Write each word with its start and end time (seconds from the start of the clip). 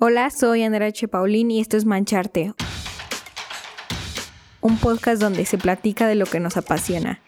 Hola, 0.00 0.30
soy 0.30 0.62
Andrea 0.62 0.86
H. 0.86 1.08
Paulín 1.08 1.50
y 1.50 1.58
esto 1.58 1.76
es 1.76 1.84
Mancharte, 1.84 2.54
un 4.60 4.78
podcast 4.78 5.20
donde 5.20 5.44
se 5.44 5.58
platica 5.58 6.06
de 6.06 6.14
lo 6.14 6.24
que 6.24 6.38
nos 6.38 6.56
apasiona, 6.56 7.20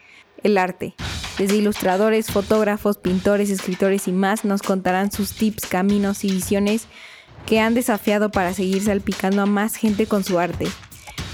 el 0.44 0.56
arte. 0.56 0.94
Desde 1.36 1.56
ilustradores, 1.56 2.30
fotógrafos, 2.30 2.96
pintores, 2.96 3.50
escritores 3.50 4.06
y 4.06 4.12
más 4.12 4.44
nos 4.44 4.62
contarán 4.62 5.10
sus 5.10 5.32
tips, 5.32 5.66
caminos 5.66 6.22
y 6.22 6.30
visiones 6.30 6.86
que 7.44 7.58
han 7.58 7.74
desafiado 7.74 8.30
para 8.30 8.54
seguir 8.54 8.84
salpicando 8.84 9.42
a 9.42 9.46
más 9.46 9.74
gente 9.74 10.06
con 10.06 10.22
su 10.22 10.38
arte 10.38 10.68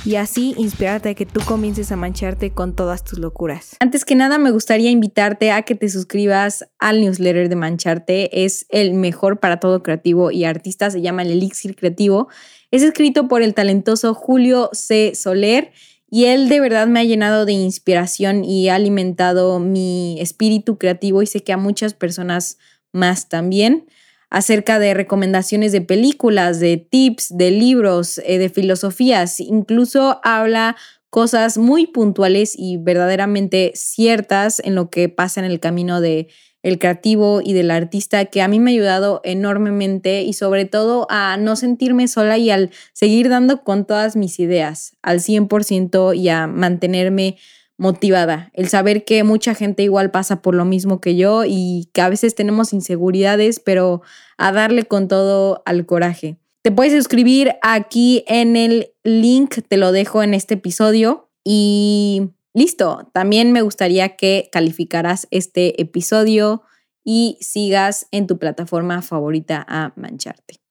y 0.06 0.14
así 0.14 0.54
inspirarte 0.56 1.08
a 1.08 1.14
que 1.14 1.26
tú 1.26 1.40
comiences 1.44 1.90
a 1.90 1.96
mancharte 1.96 2.52
con 2.52 2.76
todas 2.76 3.02
tus 3.02 3.18
locuras. 3.18 3.76
Antes 3.80 4.04
que 4.04 4.14
nada, 4.14 4.38
me 4.38 4.52
gustaría 4.52 4.90
invitarte 4.90 5.50
a 5.50 5.62
que 5.62 5.74
te 5.74 5.88
suscribas 5.88 6.68
al 6.78 7.00
newsletter 7.00 7.48
de 7.48 7.56
Mancharte. 7.56 8.44
Es 8.44 8.66
el 8.68 8.94
mejor 8.94 9.40
para 9.40 9.58
todo 9.58 9.82
creativo 9.82 10.30
y 10.30 10.44
artista, 10.44 10.92
se 10.92 11.02
llama 11.02 11.22
el 11.22 11.32
Elixir 11.32 11.74
Creativo. 11.74 12.28
Es 12.70 12.84
escrito 12.84 13.26
por 13.26 13.42
el 13.42 13.52
talentoso 13.52 14.14
Julio 14.14 14.70
C. 14.72 15.12
Soler 15.16 15.72
y 16.08 16.26
él 16.26 16.48
de 16.48 16.60
verdad 16.60 16.86
me 16.86 17.00
ha 17.00 17.04
llenado 17.04 17.44
de 17.44 17.54
inspiración 17.54 18.44
y 18.44 18.68
ha 18.68 18.76
alimentado 18.76 19.58
mi 19.58 20.20
espíritu 20.20 20.78
creativo 20.78 21.20
y 21.22 21.26
sé 21.26 21.42
que 21.42 21.52
a 21.52 21.56
muchas 21.56 21.94
personas 21.94 22.58
más 22.92 23.28
también 23.28 23.86
acerca 24.30 24.78
de 24.78 24.94
recomendaciones 24.94 25.72
de 25.72 25.80
películas, 25.80 26.60
de 26.60 26.76
tips, 26.76 27.36
de 27.36 27.50
libros, 27.50 28.18
eh, 28.24 28.38
de 28.38 28.48
filosofías. 28.48 29.40
Incluso 29.40 30.20
habla 30.22 30.76
cosas 31.10 31.58
muy 31.58 31.86
puntuales 31.86 32.54
y 32.58 32.76
verdaderamente 32.76 33.72
ciertas 33.74 34.60
en 34.64 34.74
lo 34.74 34.90
que 34.90 35.08
pasa 35.08 35.40
en 35.40 35.46
el 35.46 35.60
camino 35.60 36.00
de 36.00 36.28
el 36.62 36.80
creativo 36.80 37.42
y 37.44 37.52
del 37.52 37.70
artista 37.70 38.24
que 38.24 38.42
a 38.42 38.48
mí 38.48 38.58
me 38.58 38.72
ha 38.72 38.74
ayudado 38.74 39.20
enormemente 39.22 40.22
y 40.22 40.32
sobre 40.32 40.64
todo 40.64 41.06
a 41.08 41.36
no 41.36 41.54
sentirme 41.54 42.08
sola 42.08 42.38
y 42.38 42.50
al 42.50 42.70
seguir 42.92 43.28
dando 43.28 43.62
con 43.62 43.86
todas 43.86 44.16
mis 44.16 44.40
ideas 44.40 44.96
al 45.00 45.20
100% 45.20 46.16
y 46.16 46.28
a 46.28 46.48
mantenerme 46.48 47.36
motivada, 47.78 48.50
el 48.54 48.68
saber 48.68 49.04
que 49.04 49.22
mucha 49.22 49.54
gente 49.54 49.82
igual 49.82 50.10
pasa 50.10 50.40
por 50.42 50.54
lo 50.54 50.64
mismo 50.64 51.00
que 51.00 51.16
yo 51.16 51.44
y 51.46 51.90
que 51.92 52.00
a 52.00 52.08
veces 52.08 52.34
tenemos 52.34 52.72
inseguridades, 52.72 53.60
pero 53.60 54.02
a 54.38 54.52
darle 54.52 54.84
con 54.84 55.08
todo 55.08 55.62
al 55.66 55.84
coraje. 55.86 56.38
Te 56.62 56.72
puedes 56.72 56.94
suscribir 56.94 57.54
aquí 57.62 58.24
en 58.26 58.56
el 58.56 58.92
link, 59.04 59.58
te 59.68 59.76
lo 59.76 59.92
dejo 59.92 60.22
en 60.22 60.34
este 60.34 60.54
episodio 60.54 61.30
y 61.44 62.30
listo. 62.54 63.08
También 63.12 63.52
me 63.52 63.62
gustaría 63.62 64.16
que 64.16 64.48
calificaras 64.50 65.28
este 65.30 65.80
episodio 65.80 66.62
y 67.04 67.38
sigas 67.40 68.08
en 68.10 68.26
tu 68.26 68.38
plataforma 68.38 69.00
favorita 69.02 69.64
a 69.68 69.92
mancharte. 69.94 70.65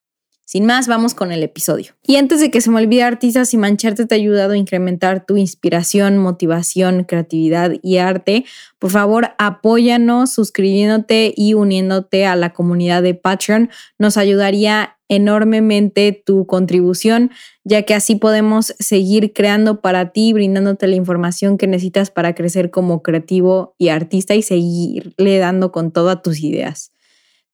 Sin 0.46 0.68
más, 0.68 0.88
vamos 0.88 1.16
con 1.16 1.32
el 1.32 1.42
episodio. 1.42 1.94
Y 2.04 2.18
antes 2.18 2.40
de 2.40 2.52
que 2.52 2.62
se 2.62 2.70
me 2.70 2.80
olvide, 2.80 3.02
artistas 3.02 3.52
y 3.56 3.58
mancharte 3.58 4.06
te 4.06 4.14
ha 4.14 4.18
ayudado 4.18 4.54
a 4.54 4.58
incrementar 4.58 5.26
tu 5.26 5.38
inspiración, 5.38 6.20
motivación, 6.20 7.04
creatividad 7.04 7.72
y 7.82 7.98
arte, 7.98 8.46
por 8.78 8.92
favor 8.92 9.30
apóyanos 9.40 10.32
suscribiéndote 10.32 11.34
y 11.36 11.56
uniéndote 11.56 12.28
a 12.28 12.36
la 12.36 12.54
comunidad 12.54 13.02
de 13.02 13.16
Patreon. 13.16 13.72
Nos 13.98 14.18
ayudaría 14.18 14.98
enormemente 15.10 16.12
tu 16.26 16.46
contribución, 16.46 17.32
ya 17.64 17.82
que 17.82 17.96
así 17.96 18.16
podemos 18.16 18.76
seguir 18.80 19.34
creando 19.34 19.82
para 19.82 20.12
ti, 20.12 20.32
brindándote 20.32 20.88
la 20.88 20.96
información 20.96 21.58
que 21.58 21.66
necesitas 21.66 22.12
para 22.12 22.36
crecer 22.36 22.70
como 22.70 23.02
creativo 23.02 23.74
y 23.80 23.90
artista 23.90 24.36
y 24.36 24.44
seguirle 24.44 25.40
dando 25.40 25.72
con 25.72 25.92
todas 25.92 26.22
tus 26.22 26.40
ideas. 26.42 26.92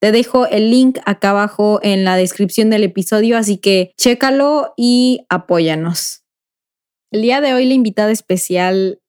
Te 0.02 0.10
dejo 0.10 0.48
el 0.48 0.72
link 0.72 0.98
acá 1.06 1.30
abajo 1.30 1.78
en 1.80 2.02
la 2.02 2.16
descripción 2.16 2.70
del 2.70 2.82
episodio, 2.82 3.38
así 3.38 3.58
que 3.58 3.92
chécalo 3.96 4.74
y 4.76 5.24
apóyanos. 5.28 6.24
El 7.12 7.22
día 7.22 7.40
de 7.40 7.54
hoy 7.54 7.66
la 7.66 7.74
invitada 7.74 8.10
especial, 8.10 9.00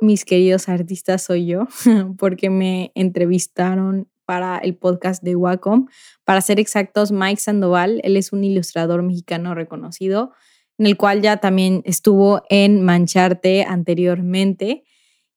mis 0.00 0.24
queridos 0.24 0.68
artistas, 0.68 1.22
soy 1.22 1.46
yo, 1.46 1.68
porque 2.18 2.50
me 2.50 2.90
entrevistaron 2.96 4.10
para 4.24 4.58
el 4.58 4.76
podcast 4.76 5.22
de 5.22 5.36
Wacom. 5.36 5.86
Para 6.24 6.40
ser 6.40 6.58
exactos, 6.58 7.12
Mike 7.12 7.40
Sandoval, 7.40 8.00
él 8.02 8.16
es 8.16 8.32
un 8.32 8.42
ilustrador 8.42 9.04
mexicano 9.04 9.54
reconocido, 9.54 10.32
en 10.76 10.86
el 10.86 10.96
cual 10.96 11.22
ya 11.22 11.36
también 11.36 11.82
estuvo 11.84 12.42
en 12.50 12.82
Mancharte 12.82 13.62
anteriormente. 13.62 14.82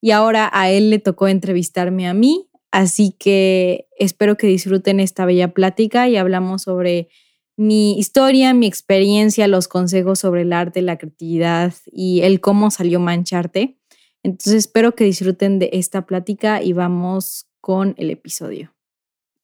Y 0.01 0.09
ahora 0.09 0.49
a 0.51 0.71
él 0.71 0.89
le 0.89 0.97
tocó 0.97 1.27
entrevistarme 1.27 2.07
a 2.07 2.15
mí, 2.15 2.49
Así 2.75 3.15
que 3.17 3.87
espero 3.97 4.35
que 4.35 4.47
disfruten 4.47 4.99
esta 4.99 5.25
bella 5.25 5.53
plática 5.53 6.09
y 6.09 6.17
hablamos 6.17 6.63
sobre 6.63 7.07
mi 7.55 7.97
historia, 7.97 8.53
mi 8.53 8.67
experiencia, 8.67 9.47
los 9.47 9.69
consejos 9.69 10.19
sobre 10.19 10.41
el 10.41 10.51
arte, 10.51 10.81
la 10.81 10.97
creatividad 10.97 11.73
y 11.89 12.23
el 12.23 12.41
cómo 12.41 12.71
salió 12.71 12.99
Mancharte. 12.99 13.77
Entonces 14.23 14.55
espero 14.55 14.93
que 14.93 15.05
disfruten 15.05 15.57
de 15.57 15.69
esta 15.71 16.05
plática 16.05 16.61
y 16.61 16.73
vamos 16.73 17.47
con 17.61 17.95
el 17.97 18.09
episodio. 18.09 18.73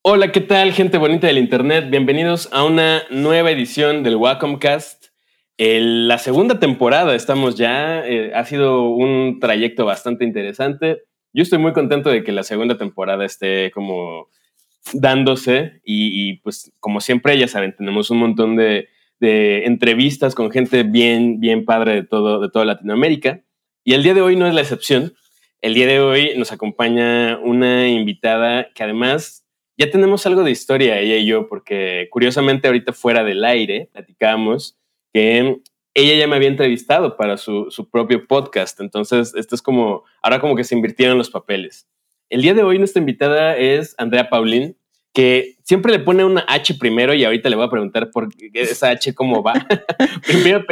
Hola, 0.02 0.34
¿qué 0.34 0.41
tal 0.41 0.74
gente 0.74 0.97
bonita 0.97 1.28
del 1.28 1.38
Internet? 1.38 1.90
Bienvenidos 1.90 2.50
a 2.52 2.66
una 2.66 3.03
nueva 3.12 3.50
edición 3.52 4.03
del 4.03 4.18
Wacomcast. 4.18 5.06
la 5.58 6.18
segunda 6.18 6.59
temporada 6.59 7.16
estamos 7.16 7.56
ya, 7.56 8.06
eh, 8.06 8.34
ha 8.36 8.44
sido 8.44 8.90
un 8.90 9.40
trayecto 9.40 9.86
bastante 9.86 10.25
interesante 10.25 11.03
yo 11.34 11.44
estoy 11.44 11.59
muy 11.59 11.74
contento 11.74 12.09
de 12.09 12.24
que 12.24 12.31
la 12.31 12.44
segunda 12.44 12.78
temporada 12.78 13.25
esté 13.25 13.72
como 13.72 14.30
dándose 14.94 15.81
y, 15.86 16.38
pues 16.38 16.72
como 16.80 17.02
siempre, 17.02 17.38
ya 17.38 17.47
saben, 17.47 17.75
tenemos 17.75 18.09
un 18.09 18.19
montón 18.19 18.56
de, 18.56 18.90
entrevistas 19.19 20.34
con 20.34 20.50
gente 20.50 20.81
bien, 20.81 21.40
bien 21.40 21.64
padre 21.64 21.94
de 21.94 22.03
todo, 22.03 22.40
de 22.41 22.50
toda 22.50 22.66
Latinoamérica. 22.66 23.44
Y 23.84 23.94
el 23.94 24.02
día 24.02 24.16
de 24.16 24.22
hoy 24.22 24.36
no 24.36 24.47
es 24.47 24.56
la 24.56 24.62
excepción. 24.62 25.14
El 25.62 25.75
día 25.75 25.86
de 25.86 26.00
hoy 26.00 26.31
nos 26.38 26.52
acompaña 26.52 27.38
una 27.38 27.88
invitada 27.88 28.70
que 28.74 28.84
además 28.84 29.46
ya 29.78 29.91
tenemos 29.91 30.25
algo 30.25 30.44
de 30.44 30.50
historia, 30.50 31.00
ella 31.00 31.18
y 31.18 31.28
yo, 31.28 31.47
porque 31.47 32.08
curiosamente 32.09 32.68
ahorita 32.68 32.94
fuera 32.94 33.24
del 33.24 33.46
aire 33.46 33.90
platicamos 33.94 34.80
que 35.14 35.62
ella 35.94 36.16
ya 36.16 36.28
me 36.28 36.35
había 36.35 36.47
entrevistado 36.47 37.18
para 37.18 37.38
su, 37.38 37.69
propio 37.91 38.25
podcast. 38.28 38.79
Entonces, 38.79 39.34
esto 39.35 39.56
es 39.56 39.62
como, 39.62 40.03
ahora 40.22 40.40
como 40.40 40.56
que 40.56 40.63
se 40.63 40.75
invirtieron 40.75 41.18
los 41.18 41.29
papeles. 41.29 41.88
El 42.29 42.41
día 42.41 42.53
de 42.53 42.63
hoy 42.63 42.79
nuestra 42.79 43.00
invitada 43.00 43.57
es 43.57 43.94
Andrea 43.97 44.29
Paulín, 44.29 44.78
que 45.13 45.57
siempre 45.63 45.91
le 45.91 46.00
pone 46.00 46.24
una 46.24 46.46
H 46.47 46.75
primero 46.75 47.13
y 47.13 47.25
ahorita 47.25 47.50
le 47.50 47.57
voy 47.57 47.66
a 47.66 47.69
preguntar 47.69 48.12
por 48.12 48.29
esa 48.53 48.91
H 48.91 49.13
cómo 49.13 49.44
va. 49.44 49.53
primero, 50.25 50.63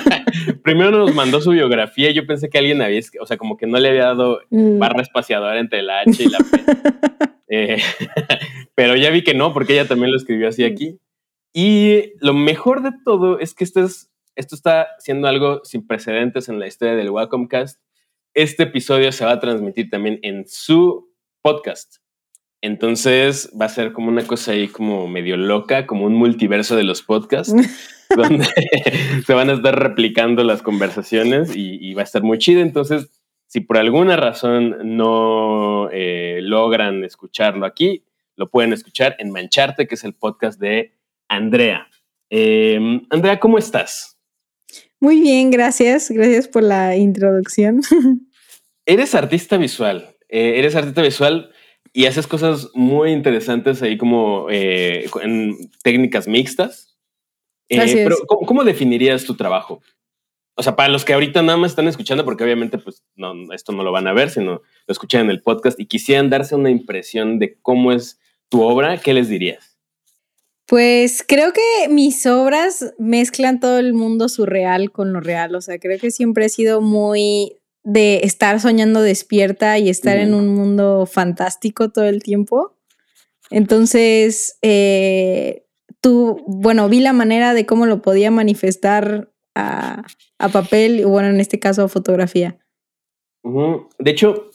primero, 0.62 0.90
nos 0.90 1.14
mandó 1.14 1.42
su 1.42 1.50
biografía 1.50 2.10
y 2.10 2.14
yo 2.14 2.26
pensé 2.26 2.48
que 2.48 2.56
alguien 2.56 2.80
había, 2.80 3.00
o 3.20 3.26
sea, 3.26 3.36
como 3.36 3.58
que 3.58 3.66
no 3.66 3.78
le 3.78 3.90
había 3.90 4.04
dado 4.04 4.40
mm. 4.48 4.78
barra 4.78 5.02
espaciadora 5.02 5.60
entre 5.60 5.82
la 5.82 6.00
H 6.00 6.22
y 6.22 6.28
la 6.28 6.38
P. 6.38 6.64
Eh, 7.56 7.76
pero 8.74 8.96
ya 8.96 9.10
vi 9.10 9.22
que 9.22 9.34
no, 9.34 9.52
porque 9.52 9.74
ella 9.74 9.86
también 9.86 10.10
lo 10.10 10.16
escribió 10.16 10.48
así 10.48 10.64
aquí. 10.64 10.98
Y 11.52 12.14
lo 12.18 12.34
mejor 12.34 12.82
de 12.82 12.90
todo 13.04 13.38
es 13.38 13.54
que 13.54 13.62
este 13.62 13.82
es 13.82 14.10
esto 14.36 14.54
está 14.54 14.88
siendo 14.98 15.28
algo 15.28 15.60
sin 15.64 15.86
precedentes 15.86 16.48
en 16.48 16.58
la 16.58 16.66
historia 16.66 16.94
del 16.94 17.10
Wacomcast. 17.10 17.80
Este 18.34 18.64
episodio 18.64 19.12
se 19.12 19.24
va 19.24 19.32
a 19.32 19.40
transmitir 19.40 19.90
también 19.90 20.18
en 20.22 20.46
su 20.48 21.12
podcast. 21.42 21.96
Entonces 22.60 23.52
va 23.60 23.66
a 23.66 23.68
ser 23.68 23.92
como 23.92 24.08
una 24.08 24.26
cosa 24.26 24.52
ahí 24.52 24.68
como 24.68 25.06
medio 25.06 25.36
loca, 25.36 25.86
como 25.86 26.06
un 26.06 26.14
multiverso 26.14 26.76
de 26.76 26.84
los 26.84 27.02
podcasts, 27.02 27.54
donde 28.16 28.46
se 29.26 29.34
van 29.34 29.50
a 29.50 29.52
estar 29.52 29.78
replicando 29.78 30.42
las 30.44 30.62
conversaciones 30.62 31.54
y, 31.54 31.92
va 31.92 32.00
a 32.00 32.04
estar 32.04 32.22
muy 32.22 32.38
chido. 32.38 32.62
Entonces, 32.62 33.10
si 33.46 33.60
por 33.60 33.76
alguna 33.76 34.16
razón 34.16 34.96
no 34.96 35.90
eh, 35.92 36.38
logran 36.42 37.04
escucharlo 37.04 37.66
aquí, 37.66 38.02
lo 38.34 38.50
pueden 38.50 38.72
escuchar 38.72 39.14
en 39.18 39.30
Mancharte, 39.30 39.86
que 39.86 39.94
es 39.94 40.04
el 40.04 40.14
podcast 40.14 40.58
de 40.58 40.94
Andrea. 41.28 41.88
Em, 42.30 43.06
Andrea, 43.10 43.38
¿cómo 43.38 43.58
estás? 43.58 44.13
Muy 45.04 45.20
bien, 45.20 45.50
gracias. 45.50 46.10
Gracias 46.10 46.48
por 46.48 46.62
la 46.62 46.96
introducción. 46.96 47.82
Eres 48.86 49.14
artista 49.14 49.58
visual. 49.58 50.16
Eh, 50.30 50.58
eres 50.58 50.74
artista 50.76 51.02
visual 51.02 51.50
y 51.92 52.06
haces 52.06 52.26
cosas 52.26 52.70
muy 52.72 53.12
interesantes 53.12 53.82
ahí 53.82 53.98
como 53.98 54.46
eh, 54.50 55.04
en 55.22 55.70
técnicas 55.82 56.26
mixtas. 56.26 56.96
Eh, 57.68 58.02
pero 58.02 58.16
¿cómo, 58.26 58.64
definirías 58.64 59.24
tu 59.24 59.36
trabajo? 59.36 59.82
O 60.56 60.62
sea, 60.62 60.74
para 60.74 60.88
los 60.88 61.04
que 61.04 61.12
ahorita 61.12 61.42
nada 61.42 61.58
más 61.58 61.72
están 61.72 61.86
escuchando, 61.86 62.24
porque 62.24 62.44
obviamente 62.44 62.78
pues 62.78 63.04
no, 63.14 63.34
esto 63.52 63.72
no 63.72 63.82
lo 63.82 63.92
van 63.92 64.06
a 64.06 64.14
ver, 64.14 64.30
sino 64.30 64.52
lo 64.52 64.92
escuchan 64.92 65.20
en 65.20 65.30
el 65.30 65.42
podcast 65.42 65.78
y 65.78 65.84
quisieran 65.84 66.30
darse 66.30 66.54
una 66.54 66.70
impresión 66.70 67.38
de 67.38 67.58
cómo 67.60 67.92
es 67.92 68.18
tu 68.48 68.62
obra, 68.62 68.96
¿qué 68.96 69.12
les 69.12 69.28
dirías? 69.28 69.73
Pues 70.66 71.24
creo 71.26 71.52
que 71.52 71.88
mis 71.90 72.24
obras 72.26 72.94
mezclan 72.98 73.60
todo 73.60 73.78
el 73.78 73.92
mundo 73.92 74.28
surreal 74.28 74.90
con 74.90 75.12
lo 75.12 75.20
real. 75.20 75.54
O 75.54 75.60
sea, 75.60 75.78
creo 75.78 75.98
que 75.98 76.10
siempre 76.10 76.46
he 76.46 76.48
sido 76.48 76.80
muy 76.80 77.58
de 77.82 78.20
estar 78.24 78.60
soñando 78.60 79.02
despierta 79.02 79.78
y 79.78 79.90
estar 79.90 80.16
en 80.16 80.32
un 80.32 80.48
mundo 80.48 81.04
fantástico 81.06 81.90
todo 81.90 82.06
el 82.06 82.22
tiempo. 82.22 82.74
Entonces, 83.50 84.58
eh, 84.62 85.66
tú, 86.00 86.42
bueno, 86.46 86.88
vi 86.88 87.00
la 87.00 87.12
manera 87.12 87.52
de 87.52 87.66
cómo 87.66 87.84
lo 87.84 88.00
podía 88.00 88.30
manifestar 88.30 89.30
a, 89.54 90.02
a 90.38 90.48
papel, 90.48 91.04
bueno, 91.04 91.28
en 91.28 91.40
este 91.40 91.58
caso 91.58 91.82
a 91.84 91.88
fotografía. 91.88 92.58
De 93.42 94.10
hecho, 94.10 94.50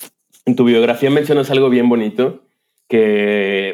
en 0.45 0.55
tu 0.55 0.63
biografía 0.63 1.12
mencionas 1.12 1.51
algo 1.51 1.69
bien 1.69 1.88
bonito, 1.88 2.44
que 2.88 3.69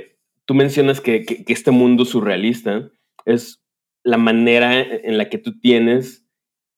tú 0.46 0.54
mencionas 0.54 1.02
que, 1.02 1.26
este 1.48 1.72
mundo 1.72 2.06
surrealista 2.06 2.90
es 3.26 3.62
la 4.04 4.18
manera 4.18 4.82
en 4.82 5.18
la 5.18 5.30
que 5.30 5.38
tú 5.38 5.60
tienes 5.60 6.24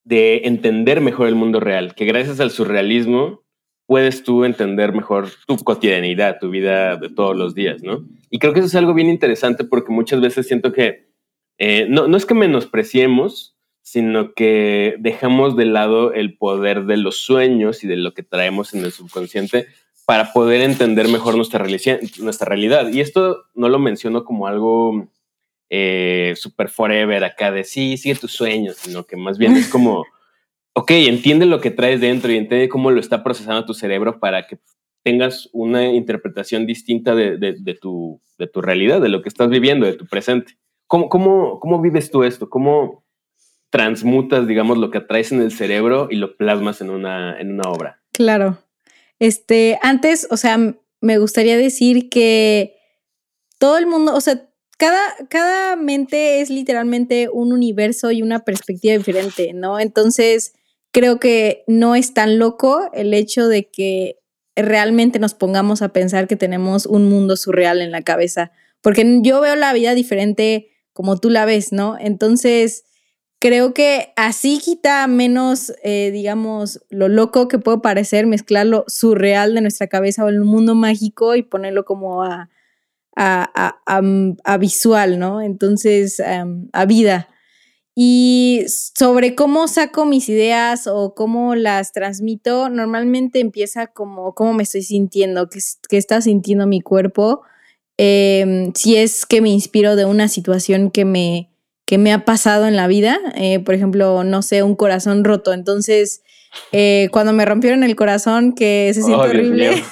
de 0.06 0.44
entender 0.46 1.02
mejor 1.02 1.28
el 1.28 1.36
mundo 1.36 1.60
real, 1.60 1.94
que 1.94 2.06
gracias 2.06 2.40
al 2.40 2.52
surrealismo 2.52 3.44
puedes 3.86 4.24
tú 4.24 4.46
entender 4.46 4.94
mejor 4.94 5.30
tu 5.46 5.58
cotidianidad, 5.58 6.40
tu 6.40 6.50
vida 6.50 6.96
de 6.98 7.10
todos 7.10 7.36
los 7.36 7.56
días, 7.56 7.84
¿no? 7.84 8.06
Y 8.30 8.40
creo 8.40 8.54
que 8.54 8.60
eso 8.60 8.68
es 8.68 8.76
algo 8.76 8.94
bien 8.94 9.10
interesante 9.10 9.64
porque 9.64 9.92
muchas 9.92 10.22
veces 10.22 10.48
siento 10.48 10.72
que 10.72 11.08
eh, 11.58 11.88
no, 11.90 12.08
no 12.08 12.18
es 12.18 12.26
que 12.26 12.34
menospreciemos, 12.34 13.58
sino 13.82 14.34
que 14.34 14.96
dejamos 15.00 15.56
de 15.56 15.66
lado 15.66 16.14
el 16.14 16.38
poder 16.38 16.86
de 16.86 16.98
los 16.98 17.18
sueños 17.18 17.84
y 17.84 17.88
de 17.88 17.96
lo 17.96 18.14
que 18.14 18.24
traemos 18.24 18.74
en 18.74 18.84
el 18.84 18.92
subconsciente 18.92 19.68
para 20.08 20.32
poder 20.32 20.62
entender 20.62 21.10
mejor 21.10 21.36
nuestra, 21.36 21.66
nuestra 22.20 22.48
realidad. 22.48 22.88
Y 22.88 23.02
esto 23.02 23.44
no 23.54 23.68
lo 23.68 23.78
menciono 23.78 24.24
como 24.24 24.48
algo 24.48 25.10
eh, 25.70 26.34
super 26.38 26.70
forever 26.70 27.26
acá 27.26 27.52
de 27.52 27.66
sí, 27.66 27.98
sigue 27.98 28.16
tus 28.16 28.32
sueños, 28.32 28.78
sino 28.78 29.04
que 29.04 29.18
más 29.18 29.38
bien 29.38 29.58
es 29.58 29.68
como, 29.68 30.06
ok, 30.74 30.92
entiende 30.92 31.46
lo 31.46 31.60
que 31.60 31.72
traes 31.72 32.00
dentro 32.00 32.32
y 32.32 32.38
entiende 32.38 32.70
cómo 32.70 32.90
lo 32.90 33.02
está 33.02 33.22
procesando 33.22 33.66
tu 33.66 33.74
cerebro 33.74 34.22
para 34.22 34.48
que 34.48 34.60
tengas 35.04 35.50
una 35.52 35.92
interpretación 35.92 36.66
distinta 36.66 37.14
de, 37.14 37.38
de, 37.38 37.74
tu, 37.76 38.22
de 38.38 38.48
tu 38.48 38.62
realidad, 38.62 39.02
de 39.02 39.10
lo 39.10 39.22
que 39.22 39.28
estás 39.28 39.50
viviendo, 39.50 39.86
de 39.86 39.94
tu 39.94 40.06
presente. 40.06 40.54
¿Cómo, 40.88 41.10
cómo, 41.10 41.60
cómo 41.60 41.82
vives 41.82 42.10
tú 42.12 42.24
esto? 42.24 42.50
¿Cómo, 42.50 43.04
transmutas, 43.70 44.48
digamos, 44.48 44.78
lo 44.78 44.90
que 44.90 45.02
traes 45.02 45.32
en 45.32 45.42
el 45.42 45.52
cerebro 45.52 46.08
y 46.10 46.16
lo 46.16 46.38
plasmas 46.38 46.82
en 46.82 46.90
una, 46.90 47.40
en 47.40 47.52
una 47.52 47.70
obra. 47.70 48.02
Claro. 48.14 48.58
Este, 49.20 49.80
antes, 49.82 50.28
o 50.30 50.38
sea, 50.38 50.58
me 51.02 51.18
gustaría 51.18 51.58
decir 51.58 52.10
que 52.10 52.76
todo 53.58 53.78
el 53.78 53.88
mundo, 53.88 54.16
o 54.16 54.22
sea, 54.22 54.48
cada, 54.78 55.00
cada 55.30 55.76
mente 55.76 56.42
es 56.42 56.50
literalmente 56.50 57.30
un 57.32 57.52
universo 57.52 58.12
y 58.12 58.22
una 58.22 58.46
perspectiva 58.46 58.96
diferente, 58.98 59.54
¿no? 59.54 59.80
Entonces, 59.80 60.54
creo 60.92 61.20
que 61.20 61.64
no 61.68 61.96
es 61.96 62.14
tan 62.14 62.38
loco 62.38 62.90
el 62.94 63.14
hecho 63.14 63.48
de 63.48 63.70
que 63.70 64.20
realmente 64.56 65.20
nos 65.20 65.34
pongamos 65.34 65.82
a 65.82 65.90
pensar 65.90 66.28
que 66.28 66.36
tenemos 66.36 66.86
un 66.86 67.10
mundo 67.10 67.38
surreal 67.38 67.82
en 67.82 67.92
la 67.92 68.02
cabeza, 68.02 68.52
porque 68.82 69.20
yo 69.22 69.42
veo 69.42 69.56
la 69.56 69.74
vida 69.74 69.94
diferente 69.94 70.70
como 70.94 71.18
tú 71.18 71.30
la 71.30 71.46
ves, 71.46 71.72
¿no? 71.72 71.96
Entonces, 72.00 72.84
creo 73.40 73.74
que 73.74 74.14
así 74.16 74.60
quita 74.60 75.06
menos, 75.08 75.74
eh, 75.84 76.12
digamos, 76.12 76.82
lo 76.90 77.08
loco 77.08 77.48
que 77.48 77.60
puede 77.60 77.80
parecer 77.80 78.26
mezclar 78.28 78.66
lo 78.66 78.86
surreal 78.88 79.54
de 79.54 79.62
nuestra 79.62 79.88
cabeza 79.88 80.26
o 80.26 80.30
el 80.30 80.42
mundo 80.42 80.76
mágico 80.76 81.36
y 81.36 81.44
ponerlo 81.44 81.86
como 81.86 82.24
a, 82.24 82.50
a, 83.16 83.82
a, 84.44 84.58
visual, 84.58 85.20
¿no? 85.20 85.42
Entonces, 85.42 86.22
a 86.22 86.86
vida. 86.86 87.30
Y 88.00 88.66
sobre 88.68 89.34
cómo 89.34 89.68
saco 89.68 90.06
mis 90.06 90.30
ideas 90.30 90.86
o 90.86 91.16
cómo 91.16 91.56
las 91.56 91.94
transmito, 91.94 92.70
normalmente 92.70 93.40
empieza 93.40 93.88
como 93.88 94.36
cómo 94.36 94.54
me 94.54 94.62
estoy 94.62 94.84
sintiendo, 94.84 95.50
qué, 95.50 95.60
qué 95.90 95.98
está 95.98 96.22
sintiendo 96.22 96.68
mi 96.68 96.82
cuerpo. 96.82 97.42
Em, 97.98 98.72
si 98.76 98.98
es 98.98 99.26
que 99.26 99.42
me 99.42 99.50
inspiro 99.50 99.96
de 99.96 100.06
una 100.06 100.28
situación 100.28 100.92
que 100.92 101.06
me, 101.06 101.50
que 101.88 101.98
me 101.98 102.12
ha 102.12 102.26
pasado 102.26 102.68
en 102.68 102.76
la 102.76 102.86
vida. 102.86 103.18
Eh, 103.36 103.60
por 103.60 103.74
ejemplo, 103.74 104.24
no 104.26 104.42
sé, 104.44 104.62
un 104.62 104.76
corazón 104.76 105.24
roto. 105.24 105.54
Entonces, 105.54 106.22
eh, 106.74 107.08
cuando 107.12 107.32
me 107.32 107.46
rompieron 107.46 107.84
el 107.84 107.96
corazón, 107.96 108.54
que 108.54 108.92
se 108.94 109.02
siente 109.02 109.26
horrible. 109.26 109.84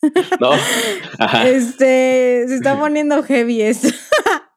no. 0.40 0.52
Este, 1.44 2.46
se 2.48 2.54
está 2.54 2.76
poniendo 2.80 3.22
heavy 3.22 3.60
esto. 3.60 3.88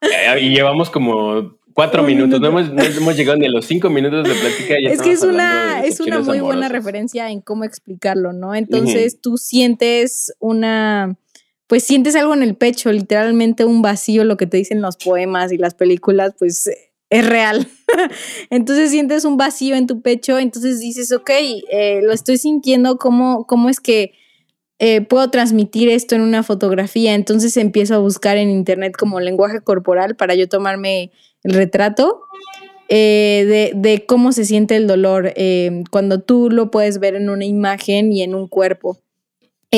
Eh, 0.01 0.39
y 0.41 0.49
llevamos 0.49 0.89
como 0.89 1.57
cuatro 1.73 2.03
minutos. 2.03 2.39
No 2.39 2.47
hemos, 2.47 2.69
hemos, 2.69 3.17
llegado 3.17 3.37
ni 3.37 3.47
a 3.47 3.49
los 3.49 3.65
cinco 3.65 3.89
minutos 3.89 4.25
de 4.25 4.33
plática. 4.33 4.75
es 4.81 5.01
que 5.01 5.11
es 5.11 5.23
una, 5.23 5.83
es 5.83 5.99
una 5.99 6.21
muy 6.21 6.39
buena 6.39 6.69
referencia 6.69 7.29
en 7.29 7.41
cómo 7.41 7.65
explicarlo, 7.65 8.31
¿no? 8.31 8.55
Entonces 8.55 9.19
tú 9.19 9.37
sientes 9.37 10.33
una 10.39 11.17
pues 11.67 11.83
sientes 11.83 12.15
algo 12.15 12.33
en 12.33 12.43
el 12.43 12.55
pecho, 12.55 12.91
literalmente 12.91 13.65
un 13.65 13.81
vacío, 13.81 14.23
lo 14.23 14.37
que 14.37 14.47
te 14.47 14.57
dicen 14.57 14.81
los 14.81 14.95
poemas 14.95 15.51
y 15.51 15.57
las 15.57 15.73
películas, 15.73 16.33
pues 16.39 16.69
es 17.09 17.27
real. 17.27 17.67
entonces 18.49 18.89
sientes 18.91 19.25
un 19.25 19.37
vacío 19.37 19.75
en 19.75 19.85
tu 19.85 20.01
pecho, 20.01 20.39
entonces 20.39 20.79
dices, 20.79 21.11
ok, 21.11 21.29
eh, 21.69 21.99
lo 22.03 22.13
estoy 22.13 22.37
sintiendo, 22.37 22.97
¿cómo, 22.97 23.45
cómo 23.45 23.69
es 23.69 23.81
que 23.81 24.13
eh, 24.79 25.01
puedo 25.01 25.29
transmitir 25.29 25.89
esto 25.89 26.15
en 26.15 26.21
una 26.21 26.41
fotografía? 26.41 27.15
Entonces 27.15 27.57
empiezo 27.57 27.95
a 27.95 27.99
buscar 27.99 28.37
en 28.37 28.49
internet 28.49 28.95
como 28.97 29.19
lenguaje 29.19 29.59
corporal 29.59 30.15
para 30.15 30.35
yo 30.35 30.47
tomarme 30.47 31.11
el 31.43 31.53
retrato. 31.53 32.21
Eh, 32.89 33.43
de, 33.45 33.71
de, 33.75 34.05
cómo 34.05 34.31
se 34.31 34.45
siente 34.45 34.77
el 34.77 34.87
dolor 34.87 35.33
cuando 35.91 36.21
tú 36.21 36.49
lo 36.49 36.71
puedes 36.71 36.99
ver 36.99 37.15
en 37.15 37.29
una 37.29 37.43
imagen 37.43 38.13
y 38.13 38.21
en 38.21 38.33
un 38.33 38.47
cuerpo. 38.47 38.97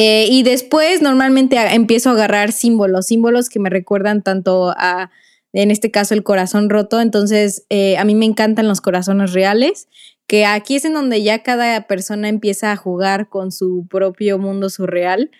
Eh, 0.01 0.27
y 0.29 0.43
después 0.43 1.01
normalmente 1.01 1.57
empiezo 1.57 2.09
a 2.09 2.13
agarrar 2.13 2.53
símbolos, 2.53 3.07
símbolos 3.07 3.49
que 3.49 3.59
me 3.59 3.69
recuerdan 3.69 4.21
tanto 4.23 4.73
a, 4.77 5.11
en 5.51 5.71
este 5.71 5.91
caso, 5.91 6.13
el 6.13 6.23
corazón 6.23 6.69
roto. 6.69 7.01
Entonces, 7.01 7.65
eh, 7.69 7.97
a 7.97 8.05
mí 8.05 8.15
me 8.15 8.23
encantan 8.23 8.69
los 8.69 8.79
corazones 8.79 9.33
reales, 9.33 9.89
que 10.25 10.45
aquí 10.45 10.77
es 10.77 10.85
en 10.85 10.93
donde 10.93 11.21
ya 11.21 11.43
cada 11.43 11.85
persona 11.85 12.29
empieza 12.29 12.71
a 12.71 12.77
jugar 12.77 13.27
con 13.27 13.51
su 13.51 13.87
propio 13.89 14.37
mundo 14.39 14.69
surreal. 14.69 15.31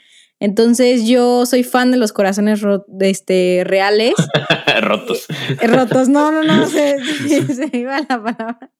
Entonces 0.41 1.07
yo 1.07 1.45
soy 1.45 1.63
fan 1.63 1.91
de 1.91 1.97
los 1.97 2.11
corazones 2.11 2.61
este, 3.00 3.63
reales. 3.65 4.13
rotos. 4.81 5.25
Eh, 5.61 5.67
rotos, 5.67 6.09
no, 6.09 6.33
no, 6.33 6.44
no, 6.44 6.65
se, 6.69 6.97
se, 7.56 7.77
iba 7.77 7.97
la 8.01 8.07
palabra. 8.21 8.71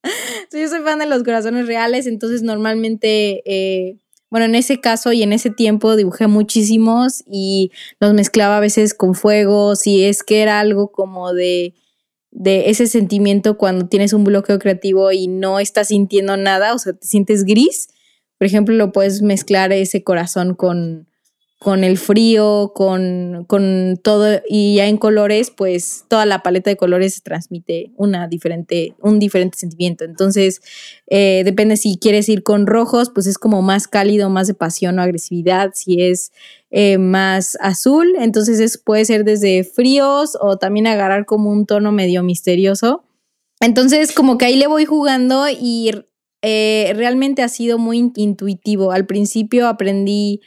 yo 0.52 0.68
soy 0.68 0.82
fan 0.82 1.00
de 1.00 1.06
los 1.06 1.24
corazones 1.24 1.68
reales, 1.68 2.06
entonces 2.06 2.42
normalmente 2.42 3.44
bueno, 4.30 4.46
en 4.46 4.56
ese 4.56 4.80
caso 4.80 5.12
y 5.12 5.24
en 5.24 5.34
ese 5.34 5.50
tiempo 5.50 5.96
dibujé 5.96 6.28
muchísimos 6.28 7.24
y 7.26 7.72
los 8.00 8.14
mezclaba 8.14 8.58
a 8.58 8.62
veces 8.62 8.94
con 8.94 9.16
fuego, 9.16 9.76
si 9.76 10.06
es 10.06 10.24
que 10.24 10.42
era 10.42 10.60
algo 10.60 10.92
como 10.92 11.34
de, 11.34 11.74
de 12.32 12.70
ese 12.70 12.88
sentimiento 12.88 13.58
cuando 13.58 13.88
tienes 13.88 14.14
un 14.14 14.24
bloqueo 14.24 14.60
creativo 14.60 15.12
y 15.12 15.28
no 15.28 15.60
estás 15.60 15.88
sintiendo 15.88 16.38
nada, 16.38 16.74
o 16.74 16.80
sea, 16.80 16.94
te 16.94 17.08
sientes 17.08 17.44
gris. 17.44 17.90
Por 18.38 18.46
ejemplo, 18.46 18.76
lo 18.76 18.92
puedes 18.92 19.22
mezclar 19.22 19.74
ese 19.74 20.04
corazón 20.04 20.54
con, 20.56 21.09
con 21.60 21.84
el 21.84 21.98
frío, 21.98 22.72
con, 22.74 23.44
con, 23.46 24.00
todo, 24.02 24.42
y 24.48 24.76
ya 24.76 24.88
en 24.88 24.96
colores, 24.96 25.52
pues 25.52 26.06
toda 26.08 26.26
la 26.26 26.42
paleta 26.42 26.70
de 26.70 26.78
colores 26.78 27.22
transmite 27.22 27.92
una 27.98 28.30
diferente, 28.30 28.96
un 29.02 29.20
diferente 29.20 29.58
sentimiento. 29.58 30.06
Entonces, 30.06 30.62
eh, 31.08 31.42
depende 31.44 31.76
si 31.76 31.98
quieres 32.00 32.30
ir 32.30 32.44
con 32.44 32.66
rojos, 32.66 33.12
pues 33.14 33.28
es 33.28 33.38
como 33.38 33.62
más 33.62 33.90
cálido, 33.90 34.30
más 34.30 34.48
de 34.48 34.54
pasión 34.54 35.00
o 35.00 35.02
agresividad. 35.02 35.72
Si 35.76 36.02
es 36.02 36.32
eh, 36.72 36.98
más 36.98 37.58
azul, 37.60 38.16
entonces 38.18 38.62
es, 38.62 38.78
puede 38.78 39.04
ser 39.04 39.26
desde 39.26 39.66
fríos 39.66 40.38
o 40.40 40.58
también 40.58 40.88
agarrar 40.88 41.26
como 41.26 41.52
un 41.52 41.66
tono 41.66 41.92
medio 41.92 42.24
misterioso. 42.24 43.04
Entonces, 43.60 44.14
como 44.14 44.38
que 44.38 44.46
ahí 44.46 44.56
le 44.56 44.68
voy 44.68 44.86
jugando 44.86 45.44
y 45.50 45.92
eh, 46.42 46.94
realmente 46.96 47.42
ha 47.42 47.50
sido 47.50 47.78
muy 47.78 48.14
intuitivo. 48.16 48.94
Al 48.94 49.06
principio 49.06 49.68
aprendí 49.68 50.40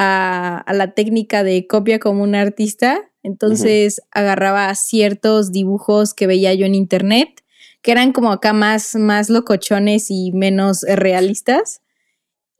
a, 0.00 0.64
la 0.72 0.92
técnica 0.92 1.42
de 1.42 1.66
copia 1.66 1.98
como 1.98 2.22
un 2.22 2.36
artista. 2.36 3.10
Entonces 3.24 4.00
agarraba 4.12 4.72
ciertos 4.76 5.50
dibujos 5.50 6.14
que 6.14 6.28
veía 6.28 6.54
yo 6.54 6.66
en 6.66 6.76
internet, 6.76 7.42
que 7.82 7.90
eran 7.90 8.12
como 8.12 8.30
acá 8.30 8.52
más, 8.52 8.94
más 8.94 9.28
locochones 9.28 10.06
y 10.08 10.30
menos 10.32 10.82
realistas. 10.82 11.82